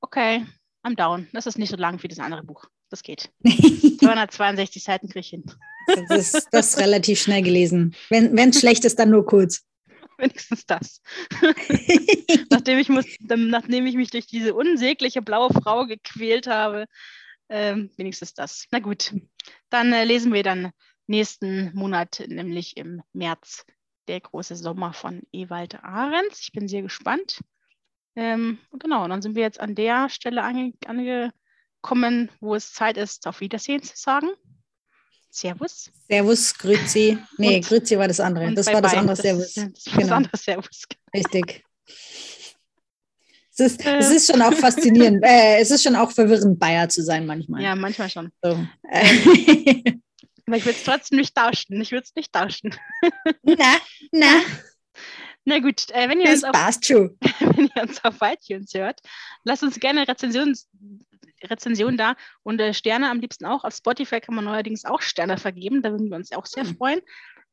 Okay. 0.00 0.46
I'm 0.82 0.96
down. 0.96 1.28
Das 1.32 1.46
ist 1.46 1.58
nicht 1.58 1.70
so 1.70 1.76
lang 1.76 2.02
wie 2.02 2.08
das 2.08 2.18
andere 2.18 2.42
Buch. 2.42 2.66
Das 2.92 3.02
geht. 3.02 3.30
262 3.44 4.84
Seiten 4.84 5.08
kriege 5.08 5.20
ich 5.20 5.30
hin. 5.30 5.44
Das 5.86 6.34
ist, 6.34 6.48
das 6.52 6.68
ist 6.68 6.78
relativ 6.78 7.22
schnell 7.22 7.40
gelesen. 7.40 7.94
Wenn 8.10 8.36
es 8.50 8.60
schlecht 8.60 8.84
ist, 8.84 8.98
dann 8.98 9.08
nur 9.08 9.24
kurz. 9.24 9.64
Wenigstens 10.18 10.66
das. 10.66 11.00
nachdem, 12.50 12.78
ich 12.78 12.90
muss, 12.90 13.06
nachdem 13.20 13.86
ich 13.86 13.94
mich 13.94 14.10
durch 14.10 14.26
diese 14.26 14.52
unsägliche 14.52 15.22
blaue 15.22 15.48
Frau 15.54 15.86
gequält 15.86 16.46
habe, 16.46 16.84
ähm, 17.48 17.90
wenigstens 17.96 18.34
das. 18.34 18.66
Na 18.70 18.78
gut, 18.78 19.14
dann 19.70 19.94
äh, 19.94 20.04
lesen 20.04 20.34
wir 20.34 20.42
dann 20.42 20.70
nächsten 21.06 21.74
Monat, 21.74 22.22
nämlich 22.28 22.76
im 22.76 23.00
März, 23.14 23.64
der 24.06 24.20
große 24.20 24.54
Sommer 24.54 24.92
von 24.92 25.22
Ewald 25.32 25.82
Ahrens. 25.82 26.40
Ich 26.42 26.52
bin 26.52 26.68
sehr 26.68 26.82
gespannt. 26.82 27.40
Ähm, 28.16 28.58
genau, 28.78 29.04
und 29.04 29.10
dann 29.10 29.22
sind 29.22 29.34
wir 29.34 29.42
jetzt 29.44 29.60
an 29.60 29.74
der 29.74 30.10
Stelle 30.10 30.42
ange 30.42 31.32
angekommen, 31.82 32.30
wo 32.40 32.54
es 32.54 32.72
Zeit 32.72 32.96
ist, 32.96 33.26
auf 33.26 33.40
Wiedersehen 33.40 33.82
zu 33.82 33.96
sagen. 33.96 34.28
Servus. 35.30 35.90
Servus, 36.08 36.56
Grüezi. 36.58 37.18
Nee, 37.38 37.56
und, 37.56 37.66
Grüezi 37.66 37.98
war 37.98 38.06
das 38.06 38.20
andere. 38.20 38.52
Das 38.54 38.66
war 38.66 38.82
das 38.82 38.94
andere 38.94 39.16
Servus. 39.16 39.54
Das, 39.54 39.72
das 39.72 39.86
war 39.86 39.92
genau. 39.94 40.00
das 40.00 40.10
andere 40.10 40.36
Servus. 40.36 40.82
Richtig. 41.14 41.64
Es 43.54 43.60
ist, 43.60 43.84
äh. 43.84 43.96
es 43.96 44.10
ist 44.10 44.30
schon 44.30 44.42
auch 44.42 44.52
faszinierend, 44.52 45.22
äh, 45.26 45.58
es 45.58 45.70
ist 45.70 45.82
schon 45.82 45.96
auch 45.96 46.10
verwirrend, 46.10 46.58
Bayer 46.58 46.88
zu 46.88 47.02
sein 47.02 47.26
manchmal. 47.26 47.62
Ja, 47.62 47.74
manchmal 47.74 48.10
schon. 48.10 48.30
So. 48.42 48.50
Aber 50.46 50.56
ich 50.56 50.64
würde 50.64 50.78
es 50.78 50.84
trotzdem 50.84 51.18
nicht 51.18 51.34
tauschen. 51.34 51.80
Ich 51.80 51.92
würde 51.92 52.04
es 52.04 52.14
nicht 52.14 52.32
tauschen. 52.32 52.74
Na, 53.42 53.76
na. 54.10 54.40
Na 55.44 55.58
gut, 55.58 55.90
äh, 55.90 56.08
wenn, 56.08 56.20
ihr 56.20 56.30
auf, 56.30 56.42
wenn 56.42 57.68
ihr 57.74 57.82
uns 57.82 58.04
auf 58.04 58.14
iTunes 58.20 58.74
hört, 58.74 59.00
lasst 59.42 59.64
uns 59.64 59.80
gerne 59.80 60.06
Rezensionen 60.06 60.56
Rezension 61.50 61.96
da 61.96 62.14
und 62.42 62.60
äh, 62.60 62.74
Sterne 62.74 63.10
am 63.10 63.20
liebsten 63.20 63.46
auch. 63.46 63.64
Auf 63.64 63.74
Spotify 63.74 64.20
kann 64.20 64.34
man 64.34 64.44
neuerdings 64.44 64.84
auch 64.84 65.00
Sterne 65.02 65.38
vergeben, 65.38 65.82
da 65.82 65.90
würden 65.90 66.10
wir 66.10 66.16
uns 66.16 66.32
auch 66.32 66.46
sehr 66.46 66.64
Mhm. 66.64 66.76
freuen. 66.76 67.00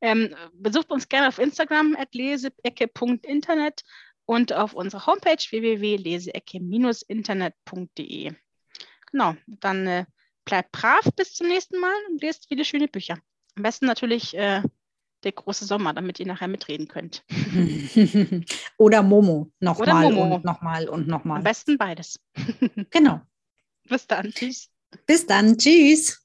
Ähm, 0.02 0.34
besucht 0.54 0.92
uns 0.92 1.10
gerne 1.10 1.28
auf 1.28 1.40
Instagram 1.40 1.96
at 2.00 2.14
leseecke.internet 2.16 3.84
und 4.26 4.54
auf 4.54 4.74
unserer 4.74 5.06
Homepage 5.08 5.36
www.leseecke-internet.de. 5.50 8.32
Genau, 9.12 9.36
dann 9.48 9.88
äh, 9.88 10.06
bleibt 10.46 10.72
brav 10.72 11.02
bis 11.16 11.34
zum 11.34 11.48
nächsten 11.48 11.80
Mal 11.80 11.94
und 12.10 12.22
lest 12.22 12.48
viele 12.48 12.64
schöne 12.64 12.88
Bücher. 12.88 13.18
Am 13.56 13.64
besten 13.64 13.88
natürlich 13.88 14.38
äh, 14.38 14.62
der 15.24 15.32
große 15.34 15.66
Sommer, 15.66 15.94
damit 15.94 16.20
ihr 16.20 16.28
nachher 16.28 16.48
mitreden 16.48 16.88
könnt. 16.88 17.26
Oder 18.78 19.02
Momo. 19.04 19.52
Nochmal 19.60 20.14
und 20.14 20.46
nochmal 20.46 20.88
und 20.88 21.02
Am 21.04 21.08
nochmal. 21.08 21.42
besten 21.42 21.78
beides. 21.78 22.20
Genau. 22.92 23.20
Bis 23.90 24.08
dann. 24.08 24.32
Tschüss. 24.32 24.70
Bis 25.06 25.26
dann. 25.26 25.58
Tschüss. 25.58 26.22